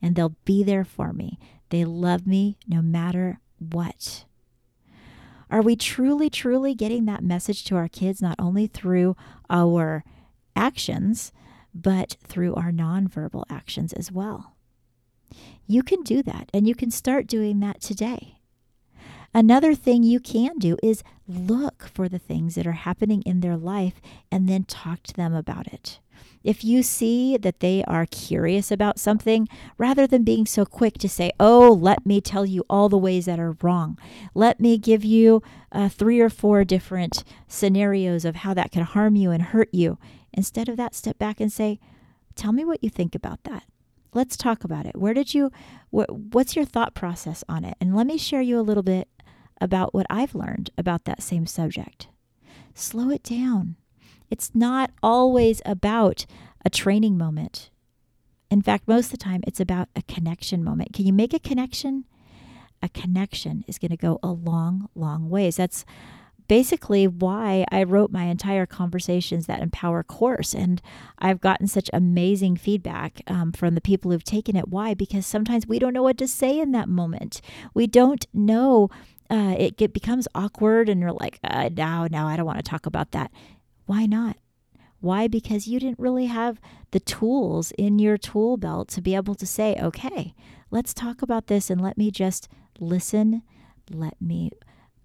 and 0.02 0.16
they'll 0.16 0.36
be 0.46 0.64
there 0.64 0.86
for 0.86 1.14
me. 1.14 1.40
They 1.70 1.84
love 1.84 2.28
me 2.28 2.58
no 2.68 2.82
matter 2.82 3.40
what. 3.58 4.26
Are 5.50 5.62
we 5.62 5.76
truly, 5.76 6.30
truly 6.30 6.76
getting 6.76 7.06
that 7.06 7.24
message 7.24 7.64
to 7.66 7.76
our 7.78 7.88
kids, 7.88 8.22
not 8.22 8.36
only 8.38 8.68
through 8.68 9.16
our 9.50 10.04
actions, 10.56 11.32
but 11.74 12.18
through 12.24 12.54
our 12.56 12.72
nonverbal 12.72 13.46
actions 13.50 13.94
as 13.94 14.12
well? 14.12 14.57
You 15.66 15.84
can 15.84 16.02
do 16.04 16.24
that, 16.24 16.50
and 16.54 16.68
you 16.68 16.76
can 16.76 16.92
start 16.92 17.28
doing 17.28 17.60
that 17.60 17.82
today. 17.82 18.38
Another 19.34 19.76
thing 19.76 20.04
you 20.04 20.20
can 20.20 20.58
do 20.58 20.78
is 20.82 21.04
look 21.28 21.90
for 21.94 22.10
the 22.10 22.20
things 22.20 22.56
that 22.56 22.66
are 22.66 22.72
happening 22.72 23.22
in 23.24 23.42
their 23.42 23.58
life 23.58 24.02
and 24.32 24.48
then 24.48 24.64
talk 24.64 25.04
to 25.04 25.14
them 25.14 25.34
about 25.36 25.68
it. 25.68 26.00
If 26.44 26.64
you 26.64 26.82
see 26.82 27.36
that 27.38 27.60
they 27.60 27.84
are 27.84 28.06
curious 28.06 28.72
about 28.72 29.00
something, 29.00 29.50
rather 29.78 30.08
than 30.08 30.24
being 30.24 30.46
so 30.46 30.66
quick 30.66 30.98
to 31.00 31.10
say, 31.10 31.32
Oh, 31.40 31.72
let 31.72 32.06
me 32.06 32.22
tell 32.22 32.46
you 32.46 32.64
all 32.70 32.90
the 32.90 32.98
ways 32.98 33.26
that 33.26 33.40
are 33.40 33.58
wrong, 33.62 34.00
let 34.34 34.60
me 34.60 34.78
give 34.78 35.04
you 35.04 35.44
uh, 35.72 35.90
three 35.90 36.22
or 36.22 36.30
four 36.30 36.64
different 36.64 37.24
scenarios 37.48 38.24
of 38.24 38.38
how 38.38 38.54
that 38.54 38.72
can 38.72 38.84
harm 38.84 39.16
you 39.16 39.32
and 39.32 39.44
hurt 39.44 39.70
you. 39.74 39.98
Instead 40.34 40.70
of 40.70 40.78
that, 40.78 40.96
step 40.96 41.18
back 41.18 41.40
and 41.42 41.52
say, 41.52 41.80
Tell 42.36 42.54
me 42.54 42.64
what 42.64 42.84
you 42.84 42.90
think 42.90 43.14
about 43.14 43.44
that. 43.44 43.64
Let's 44.18 44.36
talk 44.36 44.64
about 44.64 44.88
it. 44.88 44.96
Where 44.96 45.14
did 45.14 45.36
you, 45.36 45.52
what, 45.92 46.12
what's 46.12 46.56
your 46.56 46.66
thought 46.66 46.96
process 46.96 47.44
on 47.48 47.64
it? 47.64 47.78
And 47.80 47.96
let 47.96 48.08
me 48.08 48.18
share 48.18 48.42
you 48.42 48.60
a 48.60 48.66
little 48.66 48.82
bit 48.82 49.08
about 49.62 49.94
what 49.94 50.08
I've 50.10 50.34
learned 50.34 50.72
about 50.76 51.06
that 51.06 51.22
same 51.22 51.46
subject. 51.46 52.08
Slow 52.74 53.12
it 53.12 53.22
down. 53.22 53.76
It's 54.32 54.56
not 54.56 54.90
always 55.04 55.62
about 55.68 56.26
a 56.66 56.70
training 56.72 57.16
moment. 57.16 57.70
In 58.50 58.64
fact, 58.64 58.88
most 58.88 59.06
of 59.06 59.12
the 59.12 59.18
time, 59.18 59.42
it's 59.46 59.60
about 59.60 59.90
a 59.96 60.02
connection 60.02 60.64
moment. 60.64 60.94
Can 60.94 61.06
you 61.06 61.14
make 61.14 61.36
a 61.36 61.40
connection? 61.40 62.06
A 62.82 62.90
connection 62.90 63.66
is 63.68 63.78
going 63.78 63.92
to 63.92 63.98
go 63.98 64.18
a 64.24 64.32
long, 64.32 64.90
long 64.96 65.30
ways. 65.30 65.58
That's 65.58 65.86
basically 66.48 67.08
why 67.08 67.66
I 67.72 67.84
wrote 67.84 68.12
my 68.12 68.26
entire 68.26 68.66
Conversations 68.66 69.46
That 69.46 69.62
Empower 69.62 70.04
course. 70.04 70.54
And 70.54 70.82
I've 71.20 71.42
gotten 71.42 71.68
such 71.68 71.90
amazing 71.94 72.58
feedback 72.58 73.22
um, 73.28 73.52
from 73.52 73.76
the 73.76 73.82
people 73.82 74.12
who've 74.12 74.24
taken 74.24 74.56
it. 74.56 74.70
Why? 74.70 74.94
Because 74.94 75.26
sometimes 75.26 75.68
we 75.68 75.80
don't 75.80 75.94
know 75.94 76.04
what 76.04 76.18
to 76.20 76.28
say 76.28 76.60
in 76.60 76.72
that 76.72 76.90
moment. 76.90 77.42
We 77.74 77.88
don't 77.88 78.26
know. 78.34 78.90
Uh, 79.30 79.56
it, 79.60 79.94
becomes 79.94 80.26
awkward, 80.34 80.88
and 80.88 81.02
you're 81.02 81.12
like, 81.12 81.38
uh, 81.44 81.70
now, 81.76 82.08
now, 82.10 82.28
I 82.28 82.38
don't 82.38 82.46
want 82.46 82.60
to 82.60 82.70
talk 82.70 82.86
about 82.86 83.12
that. 83.12 83.30
Why 83.86 84.06
not? 84.06 84.38
Why? 85.02 85.28
Because 85.28 85.68
you 85.68 85.82
didn't 85.82 86.00
really 86.00 86.28
have 86.28 86.62
the 86.92 87.02
tools 87.02 87.72
in 87.78 88.00
your 88.00 88.18
tool 88.18 88.56
belt 88.56 88.88
to 88.90 89.02
be 89.02 89.16
able 89.16 89.36
to 89.36 89.46
say, 89.46 89.76
okay, 89.82 90.34
let's 90.72 90.94
talk 90.94 91.22
about 91.22 91.48
this 91.48 91.70
and 91.70 91.82
let 91.82 91.98
me 91.98 92.10
just 92.10 92.48
listen. 92.80 93.44
Let 93.92 94.22
me 94.22 94.52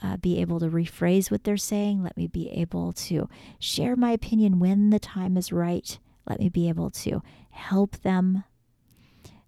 uh, 0.03 0.17
be 0.17 0.41
able 0.41 0.59
to 0.61 0.69
rephrase 0.69 1.31
what 1.31 1.45
they're 1.45 1.57
saying. 1.57 2.03
Let 2.03 2.17
me 2.17 2.27
be 2.27 2.51
able 2.51 2.93
to 2.95 3.29
share 3.59 3.97
my 3.97 4.11
opinion 4.11 4.59
when 4.59 4.91
the 4.91 4.99
time 4.99 5.37
is 5.37 5.53
right. 5.53 5.99
Let 6.29 6.41
me 6.41 6.49
be 6.49 6.69
able 6.69 6.91
to 6.91 7.23
help 7.51 7.99
them. 7.99 8.45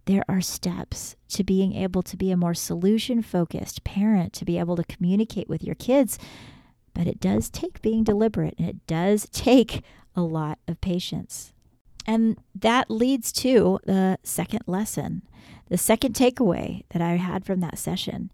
There 0.06 0.24
are 0.28 0.40
steps 0.40 1.16
to 1.30 1.42
being 1.42 1.74
able 1.74 2.02
to 2.02 2.16
be 2.16 2.30
a 2.30 2.36
more 2.36 2.54
solution 2.54 3.22
focused 3.22 3.84
parent, 3.84 4.32
to 4.34 4.44
be 4.44 4.58
able 4.58 4.76
to 4.76 4.84
communicate 4.84 5.48
with 5.48 5.64
your 5.64 5.74
kids. 5.74 6.18
But 6.92 7.06
it 7.06 7.20
does 7.20 7.50
take 7.50 7.82
being 7.82 8.04
deliberate 8.04 8.54
and 8.58 8.68
it 8.68 8.86
does 8.86 9.28
take 9.32 9.82
a 10.14 10.22
lot 10.22 10.58
of 10.68 10.80
patience. 10.80 11.52
And 12.06 12.38
that 12.54 12.90
leads 12.90 13.32
to 13.32 13.80
the 13.84 14.18
second 14.22 14.62
lesson. 14.66 15.22
The 15.68 15.78
second 15.78 16.14
takeaway 16.14 16.82
that 16.90 17.00
I 17.00 17.16
had 17.16 17.46
from 17.46 17.60
that 17.60 17.78
session 17.78 18.30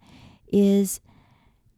is 0.52 1.00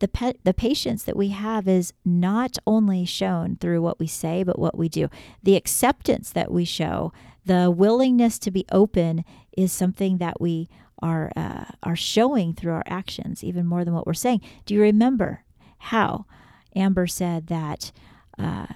the 0.02 0.08
pe- 0.08 0.40
the 0.44 0.52
patience 0.52 1.04
that 1.04 1.16
we 1.16 1.28
have 1.28 1.66
is 1.68 1.92
not 2.04 2.58
only 2.66 3.04
shown 3.04 3.56
through 3.56 3.80
what 3.80 3.98
we 3.98 4.06
say 4.06 4.42
but 4.42 4.58
what 4.58 4.76
we 4.76 4.88
do 4.88 5.08
the 5.42 5.56
acceptance 5.56 6.30
that 6.30 6.50
we 6.50 6.64
show 6.64 7.12
the 7.46 7.70
willingness 7.70 8.38
to 8.38 8.50
be 8.50 8.64
open 8.70 9.24
is 9.56 9.72
something 9.72 10.18
that 10.18 10.40
we 10.40 10.68
are 11.00 11.30
uh, 11.36 11.64
are 11.82 11.96
showing 11.96 12.52
through 12.52 12.72
our 12.72 12.84
actions 12.86 13.42
even 13.42 13.64
more 13.66 13.84
than 13.84 13.94
what 13.94 14.06
we're 14.06 14.14
saying 14.26 14.40
do 14.66 14.74
you 14.74 14.82
remember 14.82 15.44
how 15.78 16.26
amber 16.74 17.06
said 17.06 17.46
that 17.46 17.92
uh, 18.38 18.66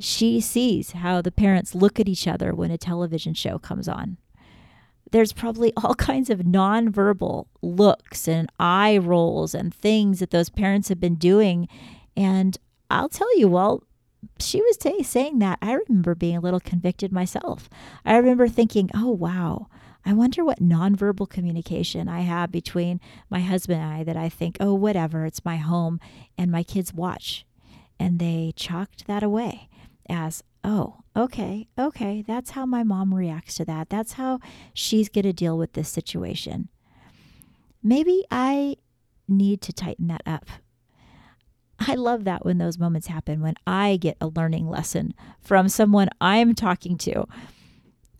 She 0.00 0.40
sees 0.40 0.92
how 0.92 1.22
the 1.22 1.32
parents 1.32 1.74
look 1.74 1.98
at 1.98 2.08
each 2.08 2.28
other 2.28 2.54
when 2.54 2.70
a 2.70 2.78
television 2.78 3.34
show 3.34 3.58
comes 3.58 3.88
on. 3.88 4.16
There's 5.10 5.32
probably 5.32 5.72
all 5.76 5.94
kinds 6.10 6.30
of 6.30 6.40
nonverbal 6.40 7.46
looks 7.62 8.28
and 8.28 8.50
eye 8.58 8.98
rolls 8.98 9.54
and 9.54 9.74
things 9.74 10.20
that 10.20 10.30
those 10.30 10.50
parents 10.50 10.88
have 10.88 11.00
been 11.00 11.16
doing. 11.16 11.68
And 12.16 12.56
I'll 12.90 13.08
tell 13.08 13.38
you, 13.38 13.48
well, 13.48 13.84
she 14.38 14.60
was 14.60 14.76
t- 14.76 15.02
saying 15.02 15.38
that. 15.38 15.58
I 15.62 15.74
remember 15.74 16.14
being 16.14 16.36
a 16.36 16.40
little 16.40 16.60
convicted 16.60 17.12
myself. 17.12 17.68
I 18.04 18.16
remember 18.16 18.48
thinking, 18.48 18.90
oh, 18.94 19.10
wow, 19.10 19.68
I 20.04 20.12
wonder 20.12 20.44
what 20.44 20.60
nonverbal 20.60 21.28
communication 21.28 22.08
I 22.08 22.20
have 22.20 22.50
between 22.50 23.00
my 23.30 23.40
husband 23.40 23.80
and 23.80 23.92
I 23.92 24.04
that 24.04 24.16
I 24.16 24.28
think, 24.28 24.56
oh, 24.60 24.74
whatever, 24.74 25.26
it's 25.26 25.44
my 25.44 25.56
home, 25.56 26.00
and 26.36 26.50
my 26.50 26.62
kids 26.62 26.94
watch. 26.94 27.44
And 28.00 28.18
they 28.18 28.52
chalked 28.56 29.06
that 29.06 29.22
away 29.22 29.68
as, 30.08 30.42
oh, 30.68 30.96
okay, 31.16 31.66
okay, 31.78 32.22
that's 32.26 32.50
how 32.50 32.66
my 32.66 32.82
mom 32.82 33.14
reacts 33.14 33.54
to 33.54 33.64
that. 33.64 33.88
That's 33.88 34.12
how 34.12 34.38
she's 34.74 35.08
going 35.08 35.24
to 35.24 35.32
deal 35.32 35.56
with 35.56 35.72
this 35.72 35.88
situation. 35.88 36.68
Maybe 37.82 38.24
I 38.30 38.76
need 39.26 39.62
to 39.62 39.72
tighten 39.72 40.08
that 40.08 40.20
up. 40.26 40.44
I 41.80 41.94
love 41.94 42.24
that 42.24 42.44
when 42.44 42.58
those 42.58 42.78
moments 42.78 43.06
happen, 43.06 43.40
when 43.40 43.54
I 43.66 43.96
get 43.96 44.18
a 44.20 44.26
learning 44.26 44.68
lesson 44.68 45.14
from 45.40 45.70
someone 45.70 46.10
I'm 46.20 46.54
talking 46.54 46.98
to. 46.98 47.24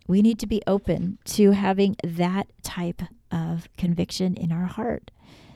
We 0.07 0.23
need 0.23 0.39
to 0.39 0.47
be 0.47 0.63
open 0.65 1.19
to 1.25 1.51
having 1.51 1.97
that 2.03 2.47
type 2.63 3.03
of 3.31 3.69
conviction 3.77 4.35
in 4.35 4.51
our 4.51 4.65
heart, 4.65 5.11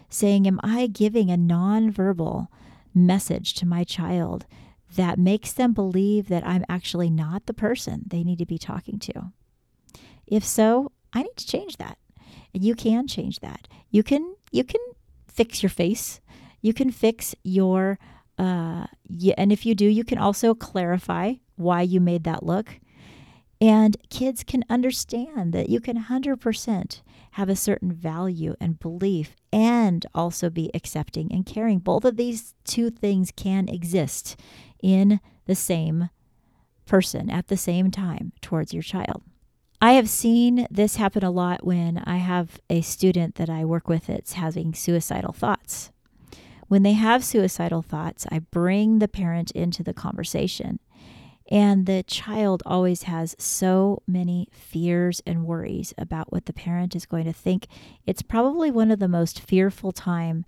saying, 0.09 0.45
Am 0.45 0.59
I 0.61 0.85
giving 0.85 1.31
a 1.31 1.37
nonverbal 1.37 2.49
message 2.93 3.55
to 3.55 3.65
my 3.65 3.83
child 3.83 4.45
that 4.95 5.19
makes 5.19 5.53
them 5.53 5.73
believe 5.73 6.27
that 6.27 6.45
I'm 6.45 6.65
actually 6.69 7.09
not 7.09 7.45
the 7.45 7.53
person 7.53 8.03
they 8.07 8.23
need 8.23 8.39
to 8.39 8.45
be 8.45 8.57
talking 8.57 8.99
to? 8.99 9.31
If 10.25 10.45
so, 10.45 10.91
I 11.13 11.23
need 11.23 11.35
to 11.37 11.47
change 11.47 11.77
that. 11.77 11.97
And 12.53 12.63
you 12.63 12.75
can 12.75 13.07
change 13.07 13.39
that. 13.39 13.67
You 13.89 14.03
can 14.03 14.35
you 14.51 14.63
can 14.63 14.81
fix 15.27 15.63
your 15.63 15.69
face. 15.69 16.19
You 16.61 16.73
can 16.73 16.91
fix 16.91 17.35
your 17.43 17.99
uh 18.37 18.87
and 19.37 19.51
if 19.51 19.65
you 19.65 19.75
do, 19.75 19.85
you 19.85 20.03
can 20.03 20.17
also 20.17 20.53
clarify 20.53 21.33
why 21.55 21.81
you 21.81 21.99
made 21.99 22.23
that 22.23 22.43
look. 22.43 22.79
And 23.61 23.95
kids 24.09 24.43
can 24.43 24.65
understand 24.69 25.53
that 25.53 25.69
you 25.69 25.79
can 25.79 26.03
100% 26.03 27.01
have 27.31 27.47
a 27.47 27.55
certain 27.55 27.93
value 27.93 28.55
and 28.59 28.77
belief 28.77 29.37
and 29.53 30.05
also 30.13 30.49
be 30.49 30.69
accepting 30.73 31.31
and 31.31 31.45
caring. 31.45 31.79
Both 31.79 32.03
of 32.03 32.17
these 32.17 32.55
two 32.65 32.89
things 32.89 33.31
can 33.33 33.69
exist 33.69 34.35
in 34.83 35.19
the 35.45 35.55
same 35.55 36.09
person 36.85 37.29
at 37.31 37.47
the 37.47 37.57
same 37.57 37.89
time 37.89 38.33
towards 38.41 38.73
your 38.73 38.83
child. 38.83 39.23
I 39.81 39.93
have 39.93 40.09
seen 40.09 40.67
this 40.69 40.97
happen 40.97 41.23
a 41.23 41.31
lot 41.31 41.65
when 41.65 41.97
I 42.05 42.17
have 42.17 42.59
a 42.69 42.81
student 42.81 43.35
that 43.35 43.49
I 43.49 43.65
work 43.65 43.89
with 43.89 44.07
that's 44.07 44.33
having 44.33 44.73
suicidal 44.73 45.33
thoughts. 45.33 45.91
When 46.67 46.83
they 46.83 46.93
have 46.93 47.23
suicidal 47.23 47.81
thoughts, 47.81 48.25
I 48.31 48.39
bring 48.39 48.99
the 48.99 49.07
parent 49.07 49.51
into 49.51 49.83
the 49.83 49.93
conversation. 49.93 50.79
And 51.51 51.85
the 51.85 52.03
child 52.03 52.63
always 52.65 53.03
has 53.03 53.35
so 53.37 54.01
many 54.07 54.47
fears 54.53 55.21
and 55.25 55.45
worries 55.45 55.93
about 55.97 56.31
what 56.31 56.45
the 56.45 56.53
parent 56.53 56.95
is 56.95 57.05
going 57.05 57.25
to 57.25 57.33
think. 57.33 57.67
It's 58.07 58.21
probably 58.21 58.71
one 58.71 58.89
of 58.89 58.99
the 58.99 59.09
most 59.09 59.41
fearful 59.41 59.91
time 59.91 60.45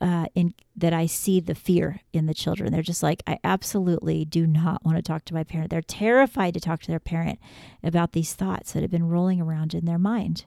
uh, 0.00 0.26
in 0.34 0.54
that 0.76 0.92
I 0.92 1.06
see 1.06 1.40
the 1.40 1.54
fear 1.54 2.00
in 2.12 2.26
the 2.26 2.34
children. 2.34 2.72
They're 2.72 2.82
just 2.82 3.02
like, 3.02 3.22
I 3.26 3.38
absolutely 3.42 4.24
do 4.24 4.46
not 4.46 4.84
want 4.84 4.96
to 4.96 5.02
talk 5.02 5.24
to 5.26 5.34
my 5.34 5.44
parent. 5.44 5.70
They're 5.70 5.82
terrified 5.82 6.54
to 6.54 6.60
talk 6.60 6.82
to 6.82 6.90
their 6.90 7.00
parent 7.00 7.38
about 7.82 8.12
these 8.12 8.34
thoughts 8.34 8.72
that 8.72 8.82
have 8.82 8.90
been 8.90 9.08
rolling 9.08 9.40
around 9.40 9.74
in 9.74 9.86
their 9.86 9.98
mind. 9.98 10.44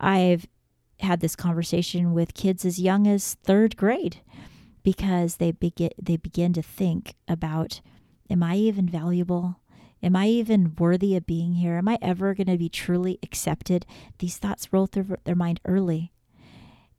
I've 0.00 0.46
had 1.00 1.20
this 1.20 1.36
conversation 1.36 2.14
with 2.14 2.34
kids 2.34 2.64
as 2.64 2.78
young 2.78 3.06
as 3.06 3.34
third 3.42 3.76
grade 3.76 4.22
because 4.82 5.36
they 5.36 5.52
begin 5.52 5.90
they 6.00 6.16
begin 6.16 6.52
to 6.54 6.62
think 6.62 7.14
about, 7.28 7.80
am 8.30 8.42
I 8.42 8.56
even 8.56 8.88
valuable? 8.88 9.60
Am 10.02 10.14
I 10.14 10.28
even 10.28 10.74
worthy 10.78 11.16
of 11.16 11.26
being 11.26 11.54
here? 11.54 11.76
Am 11.76 11.88
I 11.88 11.98
ever 12.00 12.34
going 12.34 12.46
to 12.46 12.58
be 12.58 12.68
truly 12.68 13.18
accepted? 13.22 13.86
These 14.18 14.36
thoughts 14.36 14.72
roll 14.72 14.86
through 14.86 15.16
their 15.24 15.34
mind 15.34 15.60
early. 15.64 16.12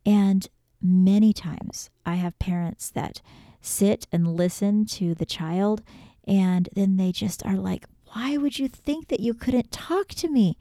And 0.06 0.48
many 0.82 1.34
times 1.34 1.90
I 2.06 2.16
have 2.16 2.40
parents 2.40 2.90
that 2.92 3.22
sit 3.62 4.08
and 4.12 4.36
listen 4.36 4.86
to 4.86 5.16
the 5.16 5.26
child 5.26 5.82
and 6.28 6.70
then 6.74 6.98
they 6.98 7.12
just 7.12 7.46
are 7.46 7.56
like, 7.56 7.86
Why 8.13 8.38
would 8.38 8.60
you 8.60 8.68
think 8.68 9.08
that 9.08 9.20
you 9.20 9.34
couldn't 9.34 9.72
talk 9.72 10.10
to 10.10 10.30
me? 10.30 10.58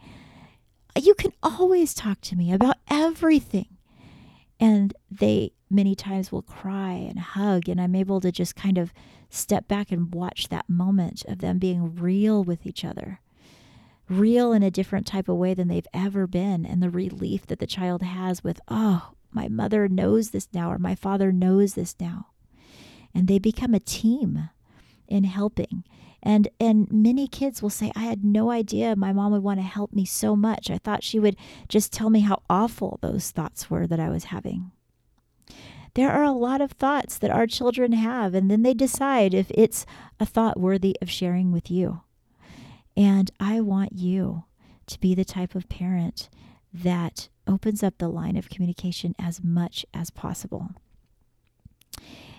You 0.97 1.15
can 1.15 1.33
always 1.43 1.93
talk 1.93 2.21
to 2.23 2.37
me 2.37 2.53
about 2.53 2.77
everything. 2.89 3.69
And 4.59 4.95
they 5.11 5.53
many 5.69 5.95
times 5.95 6.33
will 6.33 6.43
cry 6.43 6.93
and 6.93 7.19
hug, 7.19 7.69
and 7.69 7.81
I'm 7.81 7.95
able 7.95 8.21
to 8.21 8.33
just 8.33 8.57
kind 8.57 8.79
of 8.79 8.93
step 9.29 9.69
back 9.69 9.91
and 9.91 10.15
watch 10.15 10.49
that 10.49 10.69
moment 10.69 11.25
of 11.27 11.39
them 11.39 11.59
being 11.59 11.97
real 11.97 12.43
with 12.45 12.65
each 12.65 12.85
other 12.85 13.21
real 14.09 14.53
in 14.53 14.63
a 14.63 14.71
different 14.71 15.07
type 15.07 15.29
of 15.29 15.37
way 15.37 15.55
than 15.55 15.69
they've 15.69 15.87
ever 15.93 16.27
been 16.27 16.65
and 16.65 16.83
the 16.83 16.91
relief 16.91 17.47
that 17.47 17.59
the 17.59 17.67
child 17.67 18.03
has 18.03 18.45
with 18.45 18.61
oh 18.69 19.11
my 19.31 19.49
mother 19.49 19.89
knows 19.89 20.31
this 20.31 20.49
now, 20.53 20.71
or 20.71 20.79
my 20.79 20.95
father 20.95 21.33
knows 21.33 21.75
this 21.75 21.95
now. 22.01 22.29
And 23.15 23.29
they 23.29 23.39
become 23.39 23.75
a 23.75 23.81
team 23.81 24.51
in 25.09 25.25
helping. 25.25 25.85
And 26.23 26.49
and 26.59 26.91
many 26.91 27.29
kids 27.29 27.63
will 27.63 27.71
say, 27.71 27.93
I 27.95 28.01
had 28.01 28.25
no 28.25 28.51
idea 28.51 28.97
my 28.97 29.13
mom 29.13 29.33
would 29.33 29.43
want 29.43 29.61
to 29.61 29.65
help 29.65 29.93
me 29.93 30.05
so 30.05 30.35
much. 30.35 30.71
I 30.71 30.79
thought 30.79 31.05
she 31.05 31.19
would 31.19 31.37
just 31.69 31.93
tell 31.93 32.11
me 32.11 32.21
how 32.21 32.43
awful 32.51 32.99
those 33.01 33.31
thoughts 33.31 33.71
were 33.71 33.87
that 33.87 34.01
I 34.01 34.09
was 34.09 34.25
having. 34.25 34.73
There 35.95 36.11
are 36.11 36.25
a 36.25 36.33
lot 36.33 36.61
of 36.61 36.73
thoughts 36.73 37.17
that 37.19 37.31
our 37.31 37.47
children 37.47 37.93
have, 37.93 38.35
and 38.35 38.51
then 38.51 38.63
they 38.63 38.75
decide 38.75 39.33
if 39.33 39.51
it's 39.53 39.87
a 40.21 40.27
thought 40.27 40.61
worthy 40.61 40.97
of 41.01 41.09
sharing 41.09 41.53
with 41.53 41.71
you. 41.71 42.03
And 42.97 43.31
I 43.41 43.61
want 43.61 43.93
you 43.93 44.45
to 44.89 45.01
be 45.01 45.15
the 45.15 45.25
type 45.25 45.55
of 45.55 45.69
parent 45.69 46.29
that 46.73 47.29
opens 47.47 47.83
up 47.83 47.99
the 47.99 48.09
line 48.09 48.37
of 48.37 48.49
communication 48.49 49.15
as 49.19 49.43
much 49.43 49.85
as 49.95 50.11
possible. 50.11 50.71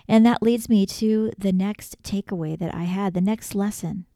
And 0.06 0.24
that 0.24 0.42
leads 0.42 0.68
me 0.68 0.86
to 0.86 1.32
the 1.38 1.52
next 1.52 2.02
takeaway 2.02 2.58
that 2.58 2.74
I 2.74 2.84
had, 2.84 3.12
the 3.14 3.20
next 3.20 3.54
lesson. 3.54 4.06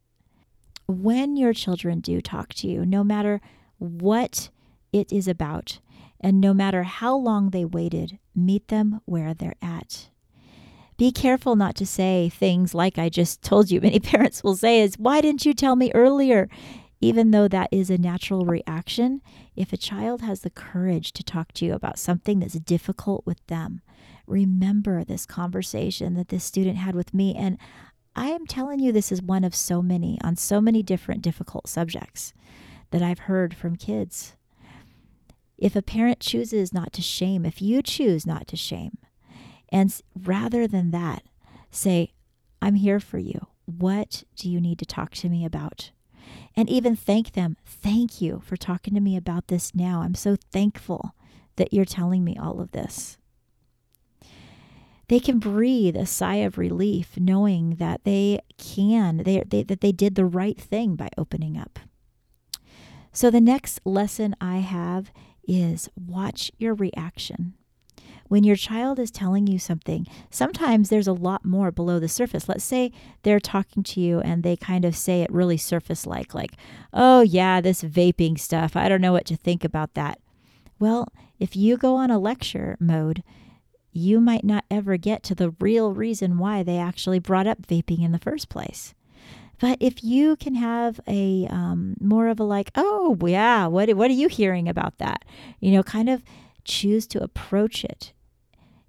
When 0.87 1.37
your 1.37 1.53
children 1.53 2.01
do 2.01 2.21
talk 2.21 2.55
to 2.55 2.69
you, 2.69 2.87
no 2.87 3.05
matter 3.05 3.41
what 3.79 4.51
it 4.93 5.13
is 5.13 5.29
about, 5.29 5.81
and 6.21 6.41
no 6.41 6.55
matter 6.55 6.85
how 6.85 7.17
long 7.17 7.51
they 7.51 7.65
waited, 7.65 8.19
meet 8.35 8.69
them 8.69 9.01
where 9.05 9.35
they're 9.35 9.57
at. 9.61 10.09
Be 10.97 11.11
careful 11.11 11.57
not 11.57 11.75
to 11.77 11.87
say 11.87 12.29
things 12.29 12.75
like 12.75 12.99
I 12.99 13.09
just 13.09 13.43
told 13.43 13.71
you. 13.71 13.81
Many 13.83 13.99
parents 13.99 14.45
will 14.45 14.57
say 14.57 14.81
is, 14.81 14.99
"Why 14.99 15.21
didn't 15.21 15.45
you 15.45 15.53
tell 15.53 15.77
me 15.77 15.91
earlier?" 15.95 16.49
Even 17.03 17.33
though 17.33 17.49
that 17.49 17.69
is 17.73 17.91
a 17.91 17.99
natural 17.99 18.47
reaction, 18.47 19.21
if 19.57 19.73
a 19.73 19.77
child 19.77 20.23
has 20.23 20.43
the 20.43 20.51
courage 20.51 21.13
to 21.13 21.25
talk 21.25 21.51
to 21.53 21.65
you 21.65 21.75
about 21.75 21.99
something 21.99 22.39
that's 22.39 22.55
difficult 22.55 23.27
with 23.27 23.45
them, 23.49 23.81
remember 24.29 25.03
this 25.03 25.27
conversation 25.27 26.15
that 26.15 26.29
this 26.29 26.45
student 26.45 26.77
had 26.77 26.95
with 26.95 27.13
me. 27.13 27.35
And 27.35 27.59
I 28.15 28.29
am 28.29 28.47
telling 28.47 28.79
you, 28.79 28.93
this 28.93 29.11
is 29.11 29.21
one 29.21 29.43
of 29.43 29.53
so 29.53 29.83
many 29.83 30.17
on 30.23 30.37
so 30.37 30.61
many 30.61 30.81
different 30.81 31.23
difficult 31.23 31.67
subjects 31.67 32.35
that 32.93 33.03
I've 33.03 33.21
heard 33.21 33.53
from 33.53 33.75
kids. 33.75 34.37
If 35.59 35.75
a 35.75 35.83
parent 35.83 36.21
chooses 36.21 36.73
not 36.73 36.93
to 36.93 37.03
shame, 37.03 37.45
if 37.45 37.61
you 37.61 37.83
choose 37.83 38.25
not 38.25 38.47
to 38.47 38.57
shame, 38.57 38.99
and 39.71 39.93
rather 40.17 40.69
than 40.69 40.93
that, 40.93 41.25
say, 41.73 42.13
I'm 42.61 42.77
here 42.77 43.01
for 43.01 43.19
you. 43.19 43.49
What 43.65 44.23
do 44.37 44.49
you 44.49 44.61
need 44.61 44.79
to 44.79 44.87
talk 44.87 45.15
to 45.15 45.29
me 45.29 45.45
about? 45.45 45.91
And 46.57 46.69
even 46.69 46.97
thank 46.97 47.33
them. 47.33 47.57
Thank 47.65 48.21
you 48.21 48.43
for 48.45 48.57
talking 48.57 48.95
to 48.95 49.01
me 49.01 49.17
about 49.17 49.49
this 49.49 49.75
now. 49.75 50.03
I'm 50.03 50.15
so 50.15 50.37
thankful 50.53 51.15
that 51.57 51.73
you're 51.73 51.85
telling 51.85 52.25
me 52.25 52.37
all 52.37 52.61
of 52.61 52.73
this. 52.73 53.19
They 55.09 55.21
can 55.21 55.39
breathe 55.39 55.97
a 55.97 56.07
sigh 56.07 56.37
of 56.37 56.57
relief 56.57 57.19
knowing 57.19 57.77
that 57.77 58.05
they 58.05 58.41
can, 58.57 59.19
they, 59.19 59.43
they, 59.47 59.63
that 59.63 59.81
they 59.81 59.93
did 59.93 60.15
the 60.15 60.25
right 60.25 60.59
thing 60.59 60.97
by 60.97 61.09
opening 61.19 61.59
up. 61.59 61.79
So, 63.13 63.31
the 63.31 63.41
next 63.41 63.81
lesson 63.85 64.35
I 64.41 64.59
have 64.59 65.13
is 65.47 65.91
watch 65.97 66.51
your 66.57 66.73
reaction 66.73 67.55
when 68.29 68.45
your 68.45 68.57
child 68.57 68.99
is 68.99 69.11
telling 69.11 69.47
you 69.47 69.59
something, 69.59 70.07
sometimes 70.31 70.89
there's 70.89 71.07
a 71.07 71.13
lot 71.13 71.45
more 71.45 71.71
below 71.71 71.99
the 71.99 72.09
surface. 72.09 72.49
Let's 72.49 72.65
say 72.65 72.93
they're 73.23 73.41
talking 73.41 73.83
to 73.85 74.01
you 74.01 74.21
and 74.21 74.43
they 74.43 74.57
kind 74.57 74.85
of 74.85 74.97
say 74.97 75.23
it 75.23 75.33
really 75.33 75.57
surface 75.57 76.07
like, 76.07 76.35
like, 76.35 76.53
oh, 76.93 77.21
yeah, 77.21 77.61
this 77.61 77.83
vaping 77.83 78.39
stuff. 78.39 78.77
I 78.77 78.89
don't 78.89 79.01
know 79.01 79.13
what 79.13 79.27
to 79.27 79.37
think 79.37 79.65
about 79.65 79.95
that. 79.95 80.19
Well, 80.79 81.09
if 81.39 81.57
you 81.57 81.77
go 81.77 81.97
on 81.97 82.11
a 82.11 82.19
lecture 82.19 82.77
mode, 82.81 83.23
you 83.93 84.21
might 84.21 84.45
not 84.45 84.65
ever 84.71 84.97
get 84.97 85.23
to 85.25 85.35
the 85.35 85.51
real 85.61 85.93
reason 85.93 86.39
why 86.39 86.63
they 86.63 86.79
actually 86.79 87.19
brought 87.19 87.47
up 87.47 87.63
vaping 87.63 88.03
in 88.03 88.13
the 88.13 88.19
first 88.19 88.49
place. 88.49 88.95
But 89.61 89.79
if 89.81 90.03
you 90.03 90.35
can 90.35 90.57
have 90.57 91.01
a 91.07 91.47
um, 91.49 91.97
more 92.01 92.27
of 92.27 92.41
a 92.41 92.45
like, 92.45 92.73
oh 92.75 93.17
yeah, 93.25 93.69
what 93.69 93.95
what 93.95 94.11
are 94.11 94.15
you 94.15 94.27
hearing 94.27 94.69
about 94.69 94.99
that? 94.99 95.25
You 95.61 95.71
know, 95.71 95.85
kind 95.85 96.09
of 96.09 96.25
choose 96.65 97.07
to 97.09 97.23
approach 97.23 97.85
it 97.85 98.13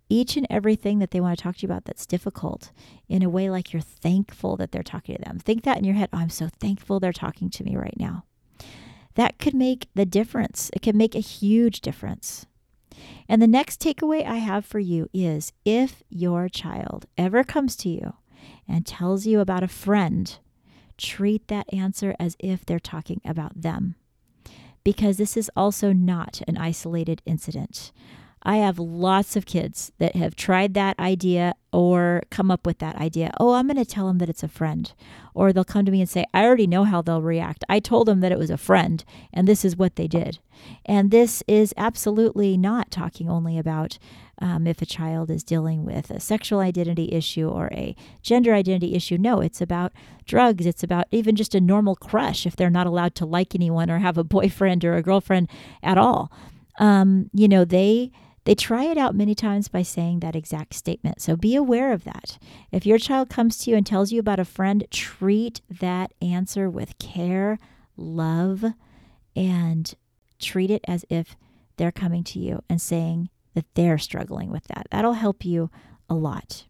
each 0.09 0.37
and 0.37 0.45
everything 0.49 0.99
that 0.99 1.11
they 1.11 1.19
want 1.19 1.37
to 1.37 1.41
talk 1.41 1.55
to 1.57 1.61
you 1.63 1.67
about 1.67 1.85
that's 1.85 2.05
difficult 2.05 2.71
in 3.07 3.23
a 3.23 3.29
way 3.29 3.49
like 3.49 3.73
you're 3.73 3.81
thankful 3.81 4.55
that 4.57 4.71
they're 4.71 4.83
talking 4.83 5.15
to 5.15 5.21
them. 5.23 5.39
Think 5.39 5.63
that 5.63 5.77
in 5.77 5.83
your 5.83 5.95
head. 5.95 6.09
Oh, 6.13 6.19
I'm 6.19 6.29
so 6.29 6.49
thankful 6.59 6.99
they're 6.99 7.11
talking 7.11 7.49
to 7.49 7.63
me 7.63 7.75
right 7.75 7.95
now. 7.97 8.25
That 9.15 9.39
could 9.39 9.53
make 9.55 9.87
the 9.95 10.05
difference. 10.05 10.69
It 10.73 10.81
can 10.81 10.97
make 10.97 11.15
a 11.15 11.19
huge 11.19 11.81
difference. 11.81 12.45
And 13.27 13.41
the 13.41 13.47
next 13.47 13.81
takeaway 13.81 14.25
I 14.25 14.37
have 14.37 14.65
for 14.65 14.79
you 14.79 15.09
is 15.13 15.51
if 15.65 16.03
your 16.09 16.47
child 16.47 17.05
ever 17.17 17.43
comes 17.43 17.75
to 17.77 17.89
you 17.89 18.13
and 18.67 18.85
tells 18.85 19.25
you 19.25 19.39
about 19.39 19.63
a 19.63 19.67
friend, 19.67 20.37
treat 20.97 21.47
that 21.47 21.73
answer 21.73 22.15
as 22.19 22.35
if 22.39 22.65
they're 22.65 22.79
talking 22.79 23.21
about 23.25 23.61
them. 23.61 23.95
Because 24.83 25.17
this 25.17 25.37
is 25.37 25.49
also 25.55 25.93
not 25.93 26.41
an 26.47 26.57
isolated 26.57 27.21
incident. 27.25 27.91
I 28.43 28.57
have 28.57 28.77
lots 28.77 29.35
of 29.35 29.45
kids 29.45 29.91
that 29.99 30.15
have 30.15 30.35
tried 30.35 30.73
that 30.73 30.99
idea 30.99 31.55
or 31.71 32.21
come 32.29 32.51
up 32.51 32.65
with 32.65 32.79
that 32.79 32.97
idea. 32.97 33.31
Oh, 33.39 33.53
I'm 33.53 33.67
going 33.67 33.77
to 33.77 33.85
tell 33.85 34.07
them 34.07 34.17
that 34.17 34.29
it's 34.29 34.43
a 34.43 34.49
friend. 34.49 34.91
Or 35.33 35.51
they'll 35.51 35.63
come 35.63 35.85
to 35.85 35.91
me 35.91 36.01
and 36.01 36.09
say, 36.09 36.25
I 36.33 36.43
already 36.43 36.67
know 36.67 36.83
how 36.83 37.01
they'll 37.01 37.21
react. 37.21 37.63
I 37.67 37.79
told 37.79 38.07
them 38.07 38.19
that 38.19 38.31
it 38.31 38.37
was 38.37 38.51
a 38.51 38.57
friend, 38.57 39.03
and 39.33 39.47
this 39.47 39.65
is 39.65 39.77
what 39.77 39.95
they 39.95 40.07
did. 40.07 40.39
And 40.85 41.09
this 41.09 41.41
is 41.47 41.73
absolutely 41.77 42.57
not 42.57 42.91
talking 42.91 43.29
only 43.29 43.57
about 43.57 43.97
um, 44.39 44.67
if 44.67 44.81
a 44.81 44.85
child 44.85 45.31
is 45.31 45.43
dealing 45.43 45.85
with 45.85 46.11
a 46.11 46.19
sexual 46.19 46.59
identity 46.59 47.11
issue 47.11 47.47
or 47.47 47.69
a 47.71 47.95
gender 48.21 48.53
identity 48.53 48.93
issue. 48.93 49.17
No, 49.17 49.39
it's 49.39 49.61
about 49.61 49.93
drugs. 50.25 50.65
It's 50.65 50.83
about 50.83 51.07
even 51.11 51.35
just 51.35 51.55
a 51.55 51.61
normal 51.61 51.95
crush 51.95 52.45
if 52.45 52.55
they're 52.55 52.69
not 52.69 52.87
allowed 52.87 53.15
to 53.15 53.25
like 53.25 53.55
anyone 53.55 53.89
or 53.89 53.99
have 53.99 54.17
a 54.17 54.23
boyfriend 54.23 54.83
or 54.83 54.95
a 54.95 55.01
girlfriend 55.01 55.49
at 55.81 55.97
all. 55.97 56.31
Um, 56.79 57.29
you 57.33 57.47
know, 57.47 57.65
they 57.65 58.11
they 58.45 58.55
try 58.55 58.85
it 58.85 58.97
out 58.97 59.15
many 59.15 59.33
times 59.35 59.69
by 59.69 59.83
saying 59.83 60.19
that 60.19 60.35
exact 60.35 60.73
statement. 60.73 61.21
So 61.21 61.35
be 61.35 61.55
aware 61.55 61.93
of 61.93 62.03
that. 62.03 62.37
If 62.71 62.85
your 62.85 62.97
child 62.97 63.29
comes 63.29 63.57
to 63.59 63.69
you 63.69 63.77
and 63.77 63.85
tells 63.85 64.11
you 64.11 64.19
about 64.19 64.39
a 64.39 64.45
friend, 64.45 64.85
treat 64.91 65.61
that 65.69 66.13
answer 66.21 66.69
with 66.69 66.97
care, 66.99 67.57
love, 67.95 68.65
and 69.35 69.93
treat 70.39 70.69
it 70.69 70.83
as 70.87 71.05
if 71.09 71.35
they're 71.77 71.91
coming 71.91 72.23
to 72.25 72.39
you 72.39 72.63
and 72.69 72.81
saying 72.81 73.29
that 73.53 73.65
they're 73.75 73.97
struggling 73.97 74.51
with 74.51 74.65
that. 74.65 74.87
That'll 74.91 75.13
help 75.13 75.45
you 75.45 75.69
a 76.09 76.15
lot. 76.15 76.65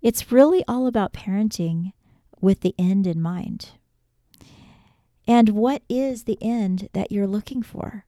It's 0.00 0.30
really 0.30 0.62
all 0.68 0.86
about 0.86 1.12
parenting 1.12 1.92
with 2.40 2.60
the 2.60 2.74
end 2.78 3.06
in 3.06 3.20
mind. 3.20 3.70
And 5.26 5.50
what 5.50 5.82
is 5.88 6.24
the 6.24 6.38
end 6.40 6.88
that 6.92 7.10
you're 7.10 7.26
looking 7.26 7.62
for? 7.62 8.04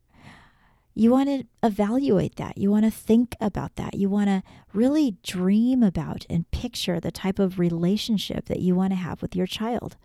You 1.01 1.11
want 1.11 1.31
to 1.31 1.45
evaluate 1.63 2.37
that. 2.37 2.59
You 2.59 2.71
want 2.71 2.85
to 2.85 2.91
think 2.91 3.35
about 3.41 3.77
that. 3.77 3.95
You 3.95 4.11
want 4.11 4.29
to 4.29 4.43
really 4.75 5.17
dream 5.23 5.83
about 5.83 6.27
and 6.29 6.51
picture 6.51 7.01
the 7.01 7.11
type 7.11 7.39
of 7.39 7.59
relationship 7.59 8.45
that 8.49 8.61
you 8.61 8.75
want 8.75 8.91
to 8.93 8.97
have 8.97 9.23
with 9.23 9.35
your 9.35 9.47
child. 9.47 9.97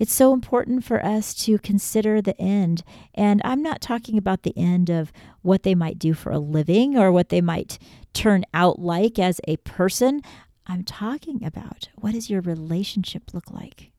It's 0.00 0.12
so 0.12 0.32
important 0.32 0.82
for 0.82 1.06
us 1.06 1.32
to 1.44 1.60
consider 1.60 2.20
the 2.20 2.36
end. 2.40 2.82
And 3.14 3.40
I'm 3.44 3.62
not 3.62 3.80
talking 3.80 4.18
about 4.18 4.42
the 4.42 4.58
end 4.58 4.90
of 4.90 5.12
what 5.42 5.62
they 5.62 5.76
might 5.76 6.00
do 6.00 6.14
for 6.14 6.32
a 6.32 6.40
living 6.40 6.98
or 6.98 7.12
what 7.12 7.28
they 7.28 7.40
might 7.40 7.78
turn 8.12 8.44
out 8.52 8.80
like 8.80 9.20
as 9.20 9.40
a 9.46 9.56
person. 9.58 10.20
I'm 10.66 10.82
talking 10.82 11.44
about 11.44 11.90
what 11.94 12.14
does 12.14 12.28
your 12.28 12.40
relationship 12.40 13.32
look 13.32 13.52
like? 13.52 13.92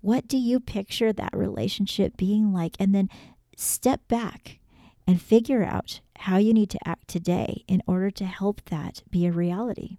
What 0.00 0.26
do 0.26 0.38
you 0.38 0.58
picture 0.58 1.12
that 1.12 1.36
relationship 1.36 2.16
being 2.16 2.50
like? 2.54 2.76
And 2.80 2.94
then 2.94 3.10
step 3.58 4.08
back 4.08 4.60
and 5.06 5.20
figure 5.20 5.64
out 5.64 6.00
how 6.20 6.36
you 6.36 6.54
need 6.54 6.70
to 6.70 6.88
act 6.88 7.08
today 7.08 7.64
in 7.68 7.82
order 7.86 8.10
to 8.10 8.24
help 8.24 8.62
that 8.66 9.02
be 9.10 9.26
a 9.26 9.32
reality. 9.32 9.98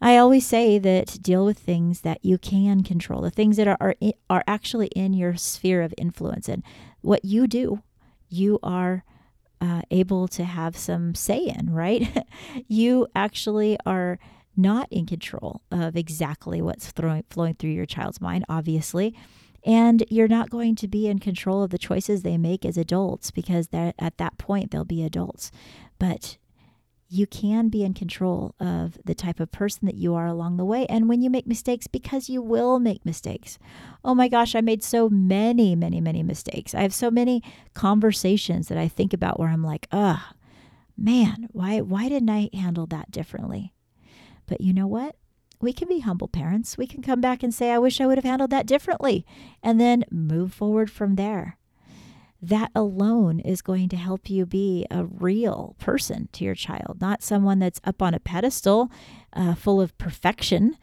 I 0.00 0.16
always 0.16 0.46
say 0.46 0.78
that 0.78 1.18
deal 1.22 1.44
with 1.44 1.58
things 1.58 2.02
that 2.02 2.24
you 2.24 2.38
can 2.38 2.82
control, 2.82 3.22
the 3.22 3.30
things 3.30 3.56
that 3.56 3.66
are, 3.66 3.76
are, 3.80 3.94
are 4.30 4.44
actually 4.46 4.88
in 4.88 5.12
your 5.12 5.36
sphere 5.36 5.82
of 5.82 5.92
influence. 5.98 6.48
And 6.48 6.62
what 7.00 7.24
you 7.24 7.46
do, 7.48 7.82
you 8.28 8.60
are 8.62 9.04
uh, 9.60 9.82
able 9.90 10.28
to 10.28 10.44
have 10.44 10.76
some 10.76 11.14
say 11.14 11.46
in, 11.46 11.70
right? 11.72 12.24
you 12.68 13.08
actually 13.16 13.76
are 13.84 14.20
not 14.56 14.88
in 14.90 15.06
control 15.06 15.62
of 15.70 15.96
exactly 15.96 16.62
what's 16.62 16.90
throwing, 16.90 17.24
flowing 17.28 17.54
through 17.54 17.70
your 17.70 17.86
child's 17.86 18.20
mind, 18.20 18.44
obviously. 18.48 19.14
And 19.68 20.02
you're 20.08 20.28
not 20.28 20.48
going 20.48 20.76
to 20.76 20.88
be 20.88 21.08
in 21.08 21.18
control 21.18 21.62
of 21.62 21.68
the 21.68 21.76
choices 21.76 22.22
they 22.22 22.38
make 22.38 22.64
as 22.64 22.78
adults 22.78 23.30
because 23.30 23.68
at 23.72 24.16
that 24.16 24.38
point 24.38 24.70
they'll 24.70 24.86
be 24.86 25.04
adults. 25.04 25.52
But 25.98 26.38
you 27.10 27.26
can 27.26 27.68
be 27.68 27.84
in 27.84 27.92
control 27.92 28.54
of 28.58 28.98
the 29.04 29.14
type 29.14 29.40
of 29.40 29.52
person 29.52 29.84
that 29.84 29.94
you 29.94 30.14
are 30.14 30.26
along 30.26 30.56
the 30.56 30.64
way. 30.64 30.86
And 30.86 31.06
when 31.06 31.20
you 31.20 31.28
make 31.28 31.46
mistakes, 31.46 31.86
because 31.86 32.30
you 32.30 32.40
will 32.40 32.78
make 32.78 33.04
mistakes. 33.04 33.58
Oh 34.02 34.14
my 34.14 34.28
gosh, 34.28 34.54
I 34.54 34.62
made 34.62 34.82
so 34.82 35.10
many, 35.10 35.76
many, 35.76 36.00
many 36.00 36.22
mistakes. 36.22 36.74
I 36.74 36.80
have 36.80 36.94
so 36.94 37.10
many 37.10 37.42
conversations 37.74 38.68
that 38.68 38.78
I 38.78 38.88
think 38.88 39.12
about 39.12 39.38
where 39.38 39.50
I'm 39.50 39.64
like, 39.64 39.86
ugh, 39.92 40.20
man, 40.96 41.48
why, 41.52 41.82
why 41.82 42.08
didn't 42.08 42.30
I 42.30 42.48
handle 42.54 42.86
that 42.86 43.10
differently? 43.10 43.74
But 44.46 44.62
you 44.62 44.72
know 44.72 44.86
what? 44.86 45.14
We 45.60 45.72
can 45.72 45.88
be 45.88 46.00
humble 46.00 46.28
parents. 46.28 46.78
We 46.78 46.86
can 46.86 47.02
come 47.02 47.20
back 47.20 47.42
and 47.42 47.52
say, 47.52 47.70
I 47.72 47.78
wish 47.78 48.00
I 48.00 48.06
would 48.06 48.18
have 48.18 48.24
handled 48.24 48.50
that 48.50 48.66
differently, 48.66 49.26
and 49.62 49.80
then 49.80 50.04
move 50.10 50.52
forward 50.52 50.90
from 50.90 51.16
there. 51.16 51.56
That 52.40 52.70
alone 52.74 53.40
is 53.40 53.62
going 53.62 53.88
to 53.88 53.96
help 53.96 54.30
you 54.30 54.46
be 54.46 54.86
a 54.90 55.04
real 55.04 55.74
person 55.80 56.28
to 56.32 56.44
your 56.44 56.54
child, 56.54 56.98
not 57.00 57.22
someone 57.22 57.58
that's 57.58 57.80
up 57.82 58.00
on 58.00 58.14
a 58.14 58.20
pedestal 58.20 58.92
uh, 59.32 59.54
full 59.54 59.80
of 59.80 59.96
perfection. 59.98 60.76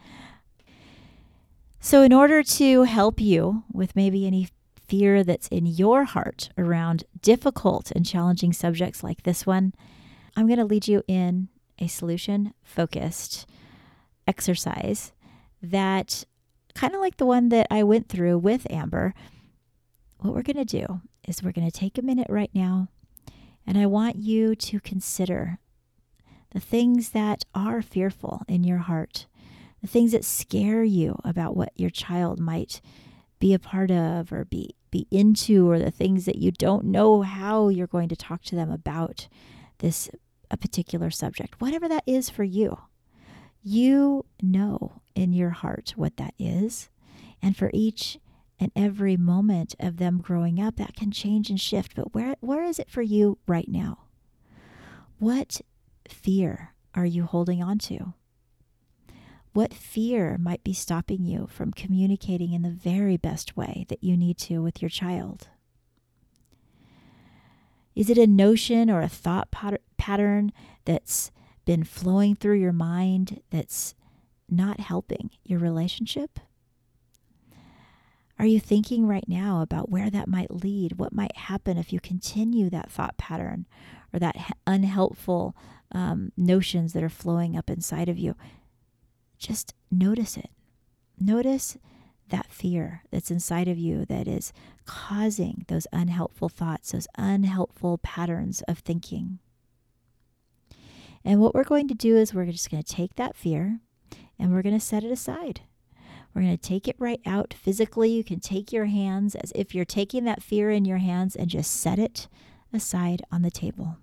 So, 1.80 2.02
in 2.02 2.12
order 2.12 2.42
to 2.42 2.82
help 2.82 3.20
you 3.20 3.62
with 3.72 3.96
maybe 3.96 4.26
any 4.26 4.48
fear 4.86 5.24
that's 5.24 5.48
in 5.48 5.64
your 5.64 6.04
heart 6.04 6.50
around 6.58 7.04
difficult 7.22 7.90
and 7.90 8.04
challenging 8.04 8.52
subjects 8.52 9.02
like 9.02 9.22
this 9.22 9.46
one, 9.46 9.72
I'm 10.36 10.46
going 10.46 10.58
to 10.58 10.64
lead 10.64 10.86
you 10.86 11.02
in 11.08 11.48
a 11.78 11.86
solution 11.86 12.52
focused 12.62 13.46
exercise 14.26 15.12
that 15.62 16.24
kind 16.74 16.94
of 16.94 17.00
like 17.00 17.16
the 17.16 17.26
one 17.26 17.48
that 17.48 17.66
I 17.70 17.82
went 17.82 18.08
through 18.08 18.38
with 18.38 18.70
Amber. 18.70 19.14
What 20.18 20.34
we're 20.34 20.42
going 20.42 20.64
to 20.64 20.64
do 20.64 21.00
is 21.26 21.42
we're 21.42 21.52
going 21.52 21.70
to 21.70 21.78
take 21.78 21.98
a 21.98 22.02
minute 22.02 22.28
right 22.28 22.50
now 22.54 22.88
and 23.66 23.76
I 23.76 23.86
want 23.86 24.16
you 24.16 24.54
to 24.54 24.80
consider 24.80 25.58
the 26.52 26.60
things 26.60 27.10
that 27.10 27.44
are 27.54 27.82
fearful 27.82 28.42
in 28.46 28.62
your 28.64 28.78
heart, 28.78 29.26
the 29.82 29.88
things 29.88 30.12
that 30.12 30.24
scare 30.24 30.84
you 30.84 31.18
about 31.24 31.56
what 31.56 31.72
your 31.74 31.90
child 31.90 32.38
might 32.38 32.80
be 33.38 33.52
a 33.52 33.58
part 33.58 33.90
of 33.90 34.32
or 34.32 34.44
be 34.44 34.74
be 34.90 35.06
into 35.10 35.68
or 35.68 35.78
the 35.78 35.90
things 35.90 36.24
that 36.24 36.36
you 36.36 36.50
don't 36.50 36.84
know 36.84 37.22
how 37.22 37.68
you're 37.68 37.86
going 37.86 38.08
to 38.08 38.16
talk 38.16 38.42
to 38.42 38.54
them 38.54 38.70
about 38.70 39.28
this 39.78 40.08
a 40.50 40.56
particular 40.56 41.10
subject. 41.10 41.60
Whatever 41.60 41.88
that 41.88 42.04
is 42.06 42.30
for 42.30 42.44
you. 42.44 42.78
You 43.68 44.24
know 44.40 45.02
in 45.16 45.32
your 45.32 45.50
heart 45.50 45.94
what 45.96 46.18
that 46.18 46.34
is. 46.38 46.88
And 47.42 47.56
for 47.56 47.68
each 47.74 48.16
and 48.60 48.70
every 48.76 49.16
moment 49.16 49.74
of 49.80 49.96
them 49.96 50.20
growing 50.20 50.60
up, 50.60 50.76
that 50.76 50.94
can 50.94 51.10
change 51.10 51.50
and 51.50 51.60
shift. 51.60 51.96
But 51.96 52.14
where, 52.14 52.36
where 52.38 52.62
is 52.62 52.78
it 52.78 52.88
for 52.88 53.02
you 53.02 53.38
right 53.48 53.68
now? 53.68 54.04
What 55.18 55.60
fear 56.08 56.74
are 56.94 57.04
you 57.04 57.24
holding 57.24 57.60
on 57.60 57.78
to? 57.80 58.14
What 59.52 59.74
fear 59.74 60.38
might 60.38 60.62
be 60.62 60.72
stopping 60.72 61.24
you 61.24 61.48
from 61.50 61.72
communicating 61.72 62.52
in 62.52 62.62
the 62.62 62.70
very 62.70 63.16
best 63.16 63.56
way 63.56 63.84
that 63.88 64.04
you 64.04 64.16
need 64.16 64.38
to 64.38 64.62
with 64.62 64.80
your 64.80 64.90
child? 64.90 65.48
Is 67.96 68.10
it 68.10 68.16
a 68.16 68.28
notion 68.28 68.88
or 68.90 69.00
a 69.00 69.08
thought 69.08 69.48
pattern 69.50 70.52
that's 70.84 71.32
been 71.66 71.84
flowing 71.84 72.34
through 72.34 72.58
your 72.58 72.72
mind 72.72 73.42
that's 73.50 73.94
not 74.48 74.80
helping 74.80 75.30
your 75.44 75.58
relationship? 75.58 76.40
Are 78.38 78.46
you 78.46 78.60
thinking 78.60 79.06
right 79.06 79.28
now 79.28 79.60
about 79.60 79.90
where 79.90 80.10
that 80.10 80.28
might 80.28 80.50
lead? 80.50 80.98
What 80.98 81.12
might 81.12 81.36
happen 81.36 81.78
if 81.78 81.92
you 81.92 82.00
continue 82.00 82.70
that 82.70 82.90
thought 82.90 83.16
pattern 83.16 83.66
or 84.12 84.18
that 84.18 84.54
unhelpful 84.66 85.56
um, 85.92 86.32
notions 86.36 86.92
that 86.92 87.02
are 87.02 87.08
flowing 87.08 87.56
up 87.56 87.68
inside 87.68 88.08
of 88.08 88.18
you? 88.18 88.36
Just 89.38 89.74
notice 89.90 90.36
it. 90.36 90.50
Notice 91.18 91.78
that 92.28 92.50
fear 92.50 93.02
that's 93.10 93.30
inside 93.30 93.68
of 93.68 93.78
you 93.78 94.04
that 94.04 94.28
is 94.28 94.52
causing 94.84 95.64
those 95.68 95.86
unhelpful 95.92 96.48
thoughts, 96.48 96.92
those 96.92 97.08
unhelpful 97.16 97.98
patterns 97.98 98.62
of 98.68 98.78
thinking. 98.80 99.38
And 101.26 101.40
what 101.40 101.56
we're 101.56 101.64
going 101.64 101.88
to 101.88 101.94
do 101.94 102.16
is 102.16 102.32
we're 102.32 102.46
just 102.46 102.70
going 102.70 102.84
to 102.84 102.94
take 102.94 103.16
that 103.16 103.34
fear 103.34 103.80
and 104.38 104.52
we're 104.52 104.62
going 104.62 104.78
to 104.78 104.84
set 104.84 105.02
it 105.02 105.10
aside. 105.10 105.62
We're 106.32 106.42
going 106.42 106.56
to 106.56 106.68
take 106.68 106.86
it 106.86 106.94
right 107.00 107.20
out 107.26 107.52
physically. 107.52 108.10
You 108.10 108.22
can 108.22 108.38
take 108.38 108.72
your 108.72 108.84
hands 108.84 109.34
as 109.34 109.52
if 109.56 109.74
you're 109.74 109.84
taking 109.84 110.22
that 110.24 110.40
fear 110.40 110.70
in 110.70 110.84
your 110.84 110.98
hands 110.98 111.34
and 111.34 111.48
just 111.50 111.72
set 111.72 111.98
it 111.98 112.28
aside 112.72 113.22
on 113.32 113.42
the 113.42 113.50
table. 113.50 113.96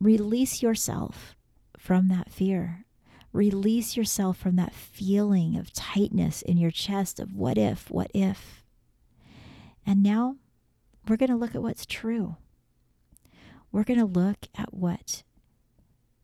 Release 0.00 0.62
yourself 0.62 1.36
from 1.76 2.08
that 2.08 2.32
fear. 2.32 2.86
Release 3.34 3.94
yourself 3.94 4.38
from 4.38 4.56
that 4.56 4.72
feeling 4.72 5.58
of 5.58 5.74
tightness 5.74 6.40
in 6.40 6.56
your 6.56 6.70
chest 6.70 7.20
of 7.20 7.34
what 7.34 7.58
if, 7.58 7.90
what 7.90 8.10
if. 8.14 8.64
And 9.84 10.02
now 10.02 10.36
we're 11.06 11.18
going 11.18 11.30
to 11.30 11.36
look 11.36 11.54
at 11.54 11.62
what's 11.62 11.84
true. 11.84 12.36
We're 13.70 13.84
going 13.84 14.00
to 14.00 14.06
look 14.06 14.46
at 14.56 14.72
what 14.72 15.24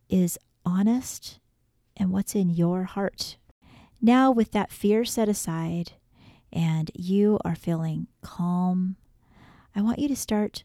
is 0.09 0.39
honest 0.67 1.39
and 1.97 2.11
what's 2.11 2.35
in 2.35 2.51
your 2.51 2.85
heart 2.85 3.39
now, 4.01 4.31
with 4.31 4.53
that 4.53 4.71
fear 4.71 5.05
set 5.05 5.29
aside 5.29 5.93
and 6.53 6.91
you 6.95 7.39
are 7.45 7.55
feeling 7.55 8.09
calm, 8.23 8.97
I 9.75 9.81
want 9.81 9.99
you 9.99 10.09
to 10.09 10.17
start 10.17 10.65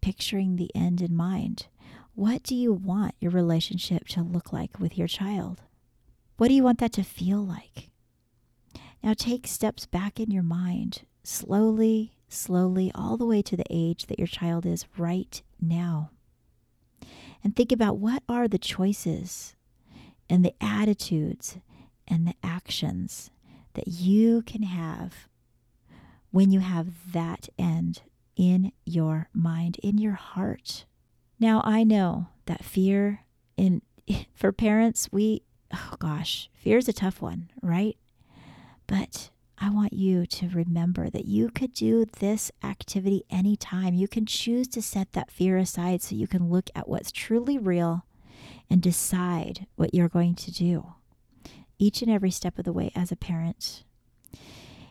picturing 0.00 0.56
the 0.56 0.70
end 0.74 1.02
in 1.02 1.16
mind. 1.16 1.66
What 2.14 2.42
do 2.42 2.54
you 2.54 2.72
want 2.72 3.14
your 3.20 3.32
relationship 3.32 4.06
to 4.08 4.22
look 4.22 4.52
like 4.52 4.78
with 4.78 4.96
your 4.96 5.08
child? 5.08 5.62
What 6.36 6.48
do 6.48 6.54
you 6.54 6.62
want 6.62 6.78
that 6.78 6.92
to 6.94 7.02
feel 7.02 7.44
like? 7.44 7.90
Now, 9.02 9.14
take 9.14 9.46
steps 9.46 9.84
back 9.84 10.18
in 10.18 10.30
your 10.30 10.42
mind, 10.42 11.02
slowly, 11.22 12.14
slowly, 12.28 12.90
all 12.94 13.16
the 13.16 13.26
way 13.26 13.42
to 13.42 13.56
the 13.56 13.66
age 13.68 14.06
that 14.06 14.18
your 14.18 14.28
child 14.28 14.64
is 14.64 14.86
right 14.96 15.42
now. 15.60 16.10
And 17.44 17.54
think 17.54 17.70
about 17.70 17.98
what 17.98 18.22
are 18.28 18.48
the 18.48 18.58
choices 18.58 19.54
and 20.30 20.42
the 20.42 20.54
attitudes 20.60 21.58
and 22.08 22.26
the 22.26 22.34
actions 22.42 23.30
that 23.74 23.86
you 23.86 24.42
can 24.42 24.62
have 24.62 25.28
when 26.30 26.50
you 26.50 26.60
have 26.60 27.12
that 27.12 27.48
end 27.58 28.02
in 28.34 28.72
your 28.84 29.28
mind, 29.32 29.78
in 29.82 29.98
your 29.98 30.14
heart. 30.14 30.86
Now, 31.38 31.60
I 31.64 31.84
know 31.84 32.28
that 32.46 32.64
fear 32.64 33.20
in 33.56 33.82
for 34.34 34.50
parents, 34.50 35.08
we 35.12 35.42
oh 35.72 35.94
gosh, 35.98 36.48
fear 36.54 36.78
is 36.78 36.88
a 36.88 36.92
tough 36.92 37.20
one, 37.20 37.50
right? 37.62 37.96
But 38.86 39.30
I 39.58 39.70
want 39.70 39.92
you 39.92 40.26
to 40.26 40.48
remember 40.48 41.08
that 41.10 41.26
you 41.26 41.48
could 41.48 41.72
do 41.72 42.04
this 42.18 42.50
activity 42.62 43.24
anytime. 43.30 43.94
You 43.94 44.08
can 44.08 44.26
choose 44.26 44.66
to 44.68 44.82
set 44.82 45.12
that 45.12 45.30
fear 45.30 45.56
aside 45.56 46.02
so 46.02 46.16
you 46.16 46.26
can 46.26 46.50
look 46.50 46.70
at 46.74 46.88
what's 46.88 47.12
truly 47.12 47.58
real 47.58 48.04
and 48.68 48.82
decide 48.82 49.66
what 49.76 49.94
you're 49.94 50.08
going 50.08 50.34
to 50.34 50.50
do 50.50 50.94
each 51.78 52.02
and 52.02 52.10
every 52.10 52.30
step 52.30 52.58
of 52.58 52.64
the 52.64 52.72
way 52.72 52.90
as 52.94 53.10
a 53.10 53.16
parent. 53.16 53.84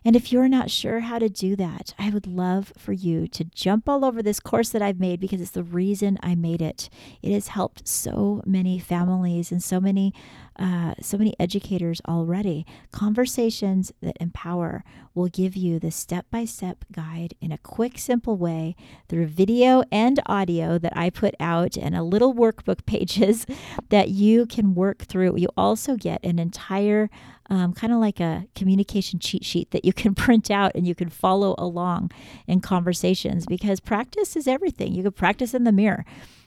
And 0.05 0.15
if 0.15 0.31
you're 0.31 0.49
not 0.49 0.69
sure 0.69 1.01
how 1.01 1.19
to 1.19 1.29
do 1.29 1.55
that, 1.55 1.93
I 1.97 2.09
would 2.09 2.27
love 2.27 2.73
for 2.77 2.91
you 2.91 3.27
to 3.29 3.43
jump 3.43 3.87
all 3.87 4.03
over 4.03 4.21
this 4.21 4.39
course 4.39 4.69
that 4.69 4.81
I've 4.81 4.99
made 4.99 5.19
because 5.19 5.41
it's 5.41 5.51
the 5.51 5.63
reason 5.63 6.17
I 6.21 6.35
made 6.35 6.61
it. 6.61 6.89
It 7.21 7.33
has 7.33 7.49
helped 7.49 7.87
so 7.87 8.41
many 8.45 8.79
families 8.79 9.51
and 9.51 9.63
so 9.63 9.79
many 9.79 10.13
uh, 10.57 10.93
so 11.01 11.17
many 11.17 11.33
educators 11.39 12.01
already. 12.07 12.65
Conversations 12.91 13.91
that 14.01 14.15
empower 14.19 14.83
will 15.15 15.27
give 15.27 15.55
you 15.55 15.79
the 15.79 15.91
step 15.91 16.25
by 16.29 16.45
step 16.45 16.85
guide 16.91 17.33
in 17.41 17.51
a 17.51 17.57
quick, 17.57 17.97
simple 17.97 18.37
way 18.37 18.75
through 19.09 19.25
video 19.25 19.83
and 19.91 20.19
audio 20.25 20.77
that 20.77 20.95
I 20.95 21.09
put 21.09 21.33
out 21.39 21.75
and 21.75 21.95
a 21.95 22.03
little 22.03 22.33
workbook 22.33 22.85
pages 22.85 23.45
that 23.89 24.09
you 24.09 24.45
can 24.45 24.75
work 24.75 24.99
through. 25.03 25.37
You 25.37 25.49
also 25.57 25.95
get 25.95 26.23
an 26.23 26.39
entire 26.39 27.09
um, 27.49 27.73
kind 27.73 27.93
of 27.93 27.99
like 27.99 28.19
a 28.19 28.47
communication 28.55 29.19
cheat 29.19 29.43
sheet 29.43 29.71
that 29.71 29.85
you 29.85 29.93
can 30.01 30.15
print 30.15 30.49
out 30.49 30.71
and 30.75 30.87
you 30.87 30.95
can 30.95 31.09
follow 31.09 31.55
along 31.57 32.11
in 32.47 32.59
conversations 32.59 33.45
because 33.45 33.79
practice 33.79 34.35
is 34.35 34.47
everything. 34.47 34.93
You 34.93 35.03
can 35.03 35.11
practice 35.11 35.53
in 35.53 35.63
the 35.63 35.71
mirror. 35.71 36.05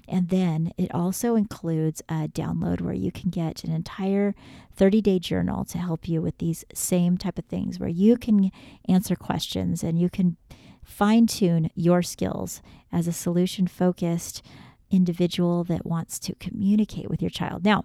And 0.09 0.29
then 0.29 0.73
it 0.79 0.95
also 0.95 1.35
includes 1.35 2.01
a 2.09 2.29
download 2.29 2.81
where 2.81 2.95
you 2.95 3.11
can 3.11 3.31
get 3.31 3.65
an 3.65 3.73
entire 3.73 4.35
30 4.77 5.01
day 5.01 5.19
journal 5.19 5.65
to 5.65 5.79
help 5.79 6.09
you 6.09 6.23
with 6.23 6.39
these 6.39 6.65
same 6.73 7.19
type 7.19 7.39
of 7.39 7.47
things 7.47 7.81
where 7.81 7.89
you 7.89 8.17
can 8.17 8.53
answer 8.89 9.17
questions 9.17 9.83
and 9.83 9.99
you 9.99 10.09
can 10.09 10.37
fine 10.85 11.27
tune 11.27 11.71
your 11.75 12.03
skills 12.03 12.63
as 12.93 13.09
a 13.09 13.13
solution 13.13 13.67
focused 13.67 14.43
individual 14.91 15.65
that 15.65 15.85
wants 15.85 16.21
to 16.21 16.35
communicate 16.37 17.11
with 17.11 17.21
your 17.21 17.31
child. 17.31 17.65
Now, 17.65 17.85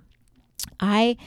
I 0.80 1.18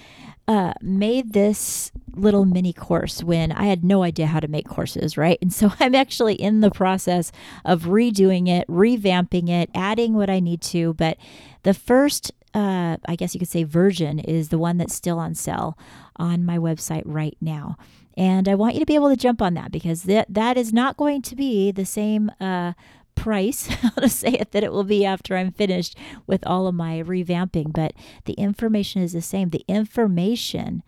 uh, 0.47 0.75
made 0.81 1.33
this 1.33 1.91
little 2.15 2.45
mini 2.45 2.73
course 2.73 3.23
when 3.23 3.51
I 3.53 3.65
had 3.65 3.85
no 3.85 4.03
idea 4.03 4.27
how 4.27 4.41
to 4.41 4.49
make 4.49 4.69
courses, 4.69 5.17
right? 5.17 5.39
And 5.41 5.53
so 5.53 5.73
I'm 5.81 5.95
actually 5.95 6.35
in 6.35 6.61
the 6.61 6.71
process 6.71 7.33
of 7.65 7.85
redoing 7.85 8.49
it, 8.49 8.67
revamping 8.69 9.49
it, 9.49 9.71
adding 9.75 10.15
what 10.15 10.31
I 10.31 10.41
need 10.41 10.61
to. 10.63 10.95
But 10.95 11.19
the 11.63 11.75
first, 11.75 12.33
uh, 12.53 12.99
I 13.07 13.17
guess 13.17 13.35
you 13.35 13.39
could 13.39 13.49
say, 13.49 13.65
version 13.65 14.19
is 14.19 14.51
the 14.51 14.59
one 14.59 14.77
that's 14.77 14.95
still 14.95 15.19
on 15.19 15.35
sale 15.35 15.79
on 16.17 16.45
my 16.45 16.59
website 16.59 17.03
right 17.05 17.37
now. 17.41 17.77
And 18.17 18.49
I 18.49 18.55
want 18.55 18.75
you 18.75 18.81
to 18.81 18.87
be 18.87 18.95
able 18.95 19.11
to 19.11 19.17
jump 19.17 19.43
on 19.43 19.55
that 19.55 19.73
because 19.73 20.05
that, 20.05 20.33
that 20.33 20.57
is 20.57 20.73
not 20.73 20.97
going 20.97 21.21
to 21.23 21.35
be 21.35 21.73
the 21.73 21.85
same 21.85 22.31
uh, 22.41 22.75
price, 23.15 23.67
how 23.83 23.91
to 23.91 24.09
say 24.09 24.31
it, 24.31 24.53
that 24.53 24.65
it 24.65 24.73
will 24.73 24.85
be 24.85 25.05
after 25.05 25.37
I'm 25.37 25.53
finished 25.53 25.97
with 26.27 26.47
all 26.47 26.67
of 26.67 26.75
my 26.75 27.03
revamping, 27.03 27.73
but 27.73 27.93
the 28.25 28.35
information 28.35 29.03
is 29.03 29.13
the 29.13 29.23
same. 29.23 29.51
The 29.51 29.65
information 29.69 30.83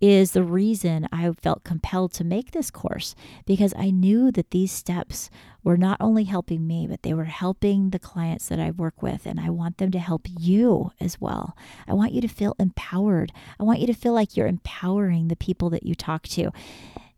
is 0.00 0.32
the 0.32 0.42
reason 0.42 1.06
I 1.12 1.30
felt 1.32 1.62
compelled 1.62 2.12
to 2.14 2.24
make 2.24 2.52
this 2.52 2.70
course 2.70 3.14
because 3.44 3.74
I 3.76 3.90
knew 3.90 4.32
that 4.32 4.50
these 4.50 4.72
steps 4.72 5.30
were 5.62 5.76
not 5.76 5.98
only 6.00 6.24
helping 6.24 6.66
me, 6.66 6.86
but 6.86 7.02
they 7.02 7.12
were 7.12 7.24
helping 7.24 7.90
the 7.90 7.98
clients 7.98 8.48
that 8.48 8.58
I 8.58 8.70
work 8.70 9.02
with. 9.02 9.26
And 9.26 9.38
I 9.38 9.50
want 9.50 9.76
them 9.76 9.90
to 9.90 9.98
help 9.98 10.26
you 10.26 10.92
as 11.00 11.20
well. 11.20 11.54
I 11.86 11.92
want 11.92 12.12
you 12.12 12.22
to 12.22 12.28
feel 12.28 12.56
empowered. 12.58 13.32
I 13.58 13.64
want 13.64 13.80
you 13.80 13.86
to 13.88 13.92
feel 13.92 14.14
like 14.14 14.36
you're 14.36 14.46
empowering 14.46 15.28
the 15.28 15.36
people 15.36 15.68
that 15.70 15.84
you 15.84 15.94
talk 15.94 16.22
to 16.28 16.50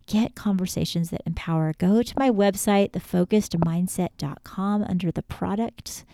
get 0.06 0.34
conversations 0.34 1.10
that 1.10 1.22
empower. 1.26 1.74
Go 1.78 2.02
to 2.02 2.14
my 2.18 2.30
website, 2.30 2.90
thefocusedmindset.com, 2.92 4.82
under 4.84 5.10
the 5.10 5.22
products. 5.22 6.04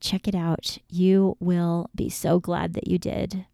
Check 0.00 0.28
it 0.28 0.34
out. 0.34 0.78
You 0.90 1.36
will 1.40 1.90
be 1.94 2.08
so 2.08 2.38
glad 2.40 2.74
that 2.74 2.88
you 2.88 2.98
did. 2.98 3.46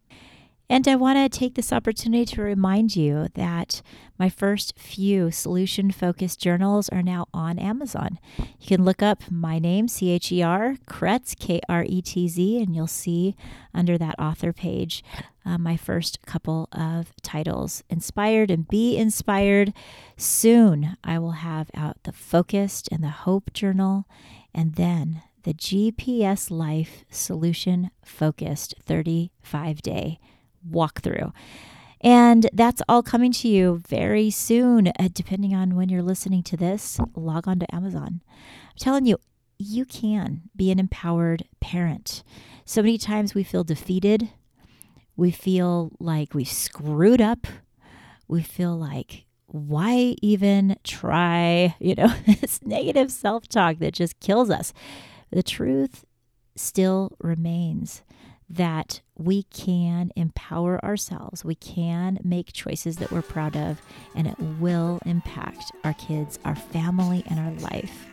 And 0.71 0.87
I 0.87 0.95
want 0.95 1.17
to 1.17 1.37
take 1.37 1.55
this 1.55 1.73
opportunity 1.73 2.23
to 2.27 2.41
remind 2.41 2.95
you 2.95 3.27
that 3.33 3.81
my 4.17 4.29
first 4.29 4.79
few 4.79 5.29
solution 5.29 5.91
focused 5.91 6.39
journals 6.39 6.87
are 6.87 7.01
now 7.03 7.27
on 7.33 7.59
Amazon. 7.59 8.17
You 8.37 8.67
can 8.67 8.85
look 8.85 9.03
up 9.03 9.29
my 9.29 9.59
name, 9.59 9.89
C 9.89 10.11
H 10.11 10.31
E 10.31 10.41
R, 10.41 10.77
Kretz, 10.87 11.37
K 11.37 11.59
R 11.67 11.83
E 11.85 12.01
T 12.01 12.29
Z, 12.29 12.61
and 12.63 12.73
you'll 12.73 12.87
see 12.87 13.35
under 13.73 13.97
that 13.97 14.15
author 14.17 14.53
page 14.53 15.03
uh, 15.45 15.57
my 15.57 15.75
first 15.75 16.25
couple 16.25 16.69
of 16.71 17.11
titles 17.21 17.83
Inspired 17.89 18.49
and 18.49 18.65
Be 18.65 18.95
Inspired. 18.95 19.73
Soon 20.15 20.95
I 21.03 21.19
will 21.19 21.31
have 21.31 21.69
out 21.75 21.97
the 22.03 22.13
Focused 22.13 22.87
and 22.93 23.03
the 23.03 23.09
Hope 23.09 23.51
Journal, 23.51 24.05
and 24.55 24.75
then 24.75 25.21
the 25.43 25.53
GPS 25.53 26.49
Life 26.49 27.03
Solution 27.09 27.91
Focused 28.05 28.75
35 28.85 29.81
Day 29.81 30.17
walkthrough. 30.69 31.31
And 32.01 32.49
that's 32.51 32.81
all 32.89 33.03
coming 33.03 33.31
to 33.33 33.47
you 33.47 33.81
very 33.87 34.31
soon, 34.31 34.87
uh, 34.87 35.09
depending 35.13 35.53
on 35.53 35.75
when 35.75 35.89
you're 35.89 36.01
listening 36.01 36.41
to 36.43 36.57
this. 36.57 36.99
Log 37.15 37.47
on 37.47 37.59
to 37.59 37.75
Amazon. 37.75 38.21
I'm 38.27 38.77
telling 38.77 39.05
you, 39.05 39.17
you 39.59 39.85
can 39.85 40.41
be 40.55 40.71
an 40.71 40.79
empowered 40.79 41.45
parent. 41.59 42.23
So 42.65 42.81
many 42.81 42.97
times 42.97 43.35
we 43.35 43.43
feel 43.43 43.63
defeated. 43.63 44.29
We 45.15 45.29
feel 45.29 45.91
like 45.99 46.33
we've 46.33 46.47
screwed 46.47 47.21
up. 47.21 47.45
We 48.27 48.41
feel 48.41 48.75
like, 48.75 49.25
why 49.45 50.15
even 50.21 50.77
try? 50.83 51.75
You 51.79 51.95
know, 51.95 52.07
this 52.41 52.61
negative 52.63 53.11
self 53.11 53.47
talk 53.47 53.77
that 53.77 53.93
just 53.93 54.19
kills 54.19 54.49
us. 54.49 54.73
The 55.29 55.43
truth 55.43 56.05
still 56.55 57.11
remains 57.19 58.01
that 58.55 59.01
we 59.17 59.43
can 59.43 60.11
empower 60.15 60.83
ourselves. 60.83 61.45
We 61.45 61.55
can 61.55 62.19
make 62.23 62.53
choices 62.53 62.97
that 62.97 63.11
we're 63.11 63.21
proud 63.21 63.55
of, 63.55 63.81
and 64.15 64.27
it 64.27 64.39
will 64.59 64.99
impact 65.05 65.71
our 65.83 65.93
kids, 65.93 66.39
our 66.43 66.55
family, 66.55 67.23
and 67.27 67.39
our 67.39 67.51
life. 67.69 68.07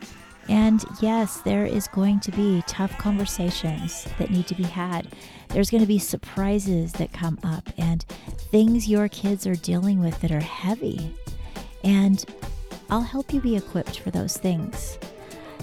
And 0.49 0.83
yes, 1.01 1.41
there 1.43 1.67
is 1.67 1.89
going 1.89 2.21
to 2.21 2.31
be 2.33 2.63
tough 2.67 2.97
conversations 2.99 4.07
that 4.19 4.31
need 4.31 4.47
to 4.47 4.55
be 4.55 4.63
had. 4.63 5.09
There's 5.49 5.71
going 5.71 5.83
to 5.83 5.87
be 5.87 5.99
surprises 5.99 6.93
that 6.95 7.13
come 7.13 7.39
up 7.43 7.69
and 7.77 8.03
things 8.51 8.89
your 8.89 9.09
kids 9.09 9.47
are 9.47 9.57
dealing 9.57 10.01
with 10.01 10.19
that 10.23 10.33
are 10.33 10.41
heavy. 10.41 11.15
And 11.85 12.25
I'll 12.89 13.03
help 13.03 13.35
you 13.35 13.41
be 13.41 13.57
equipped 13.57 14.01
for 14.01 14.11
those 14.11 14.39
things. 14.39 14.99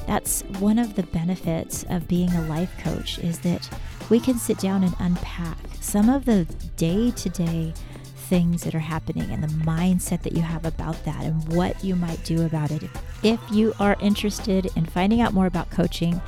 That's 0.06 0.44
one 0.60 0.78
of 0.78 0.96
the 0.96 1.04
benefits 1.04 1.84
of 1.90 2.08
being 2.08 2.32
a 2.32 2.48
life 2.48 2.72
coach 2.78 3.18
is 3.18 3.40
that 3.40 3.68
we 4.10 4.20
can 4.20 4.38
sit 4.38 4.58
down 4.60 4.84
and 4.84 4.96
unpack 5.00 5.58
some 5.82 6.10
of 6.10 6.26
the 6.26 6.46
day 6.78 7.12
to 7.12 7.30
day 7.30 7.74
things 8.16 8.64
that 8.64 8.74
are 8.74 8.80
happening 8.80 9.30
and 9.30 9.44
the 9.44 9.66
mindset 9.66 10.22
that 10.24 10.34
you 10.34 10.42
have 10.42 10.66
about 10.66 11.04
that 11.06 11.24
and 11.24 11.56
what 11.56 11.84
you 11.84 11.96
might 11.96 12.24
do 12.24 12.46
about 12.46 12.72
it. 12.72 12.84
If 13.24 13.40
you 13.52 13.74
are 13.80 13.96
interested 14.00 14.68
in 14.76 14.86
finding 14.86 15.22
out 15.22 15.34
more 15.34 15.46
about 15.46 15.70
coaching, 15.70 16.20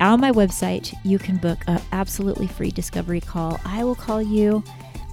on 0.00 0.20
my 0.20 0.32
website, 0.32 0.94
you 1.04 1.18
can 1.18 1.36
book 1.36 1.58
an 1.66 1.80
absolutely 1.92 2.46
free 2.48 2.70
discovery 2.70 3.20
call. 3.20 3.60
I 3.64 3.84
will 3.84 3.94
call 3.94 4.20
you 4.20 4.64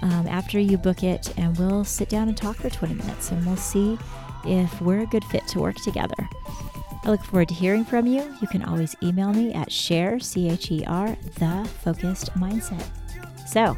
um, 0.02 0.28
after 0.28 0.60
you 0.60 0.78
book 0.78 1.04
it, 1.04 1.32
and 1.38 1.58
we'll 1.58 1.84
sit 1.84 2.10
down 2.10 2.28
and 2.28 2.36
talk 2.36 2.56
for 2.56 2.70
20 2.70 2.96
minutes 2.96 3.32
and 3.32 3.46
we'll 3.46 3.56
see 3.56 3.98
if 4.46 4.82
we're 4.82 5.02
a 5.02 5.06
good 5.06 5.24
fit 5.26 5.48
to 5.50 5.60
work 5.60 5.76
together. 5.78 6.28
I 7.04 7.12
look 7.12 7.24
forward 7.24 7.48
to 7.50 7.54
hearing 7.54 7.86
from 7.86 8.06
you. 8.06 8.36
You 8.42 8.48
can 8.48 8.64
always 8.64 8.96
email 9.02 9.34
me 9.34 9.54
at 9.54 9.72
Cher, 9.72 10.20
C 10.20 10.50
H 10.50 10.72
E 10.72 10.84
R, 10.86 11.16
the 11.40 11.70
focused 11.84 12.34
mindset. 12.34 12.86
So 13.48 13.78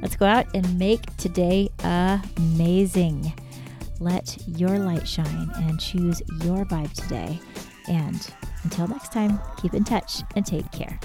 let's 0.00 0.16
go 0.16 0.26
out 0.26 0.46
and 0.54 0.78
make 0.78 1.16
today 1.16 1.70
amazing. 1.82 3.32
Let 4.00 4.36
your 4.46 4.78
light 4.78 5.08
shine 5.08 5.50
and 5.54 5.80
choose 5.80 6.20
your 6.44 6.64
vibe 6.66 6.92
today. 6.92 7.40
And 7.88 8.34
until 8.64 8.86
next 8.86 9.12
time, 9.12 9.40
keep 9.60 9.74
in 9.74 9.84
touch 9.84 10.22
and 10.36 10.44
take 10.44 10.70
care. 10.72 10.98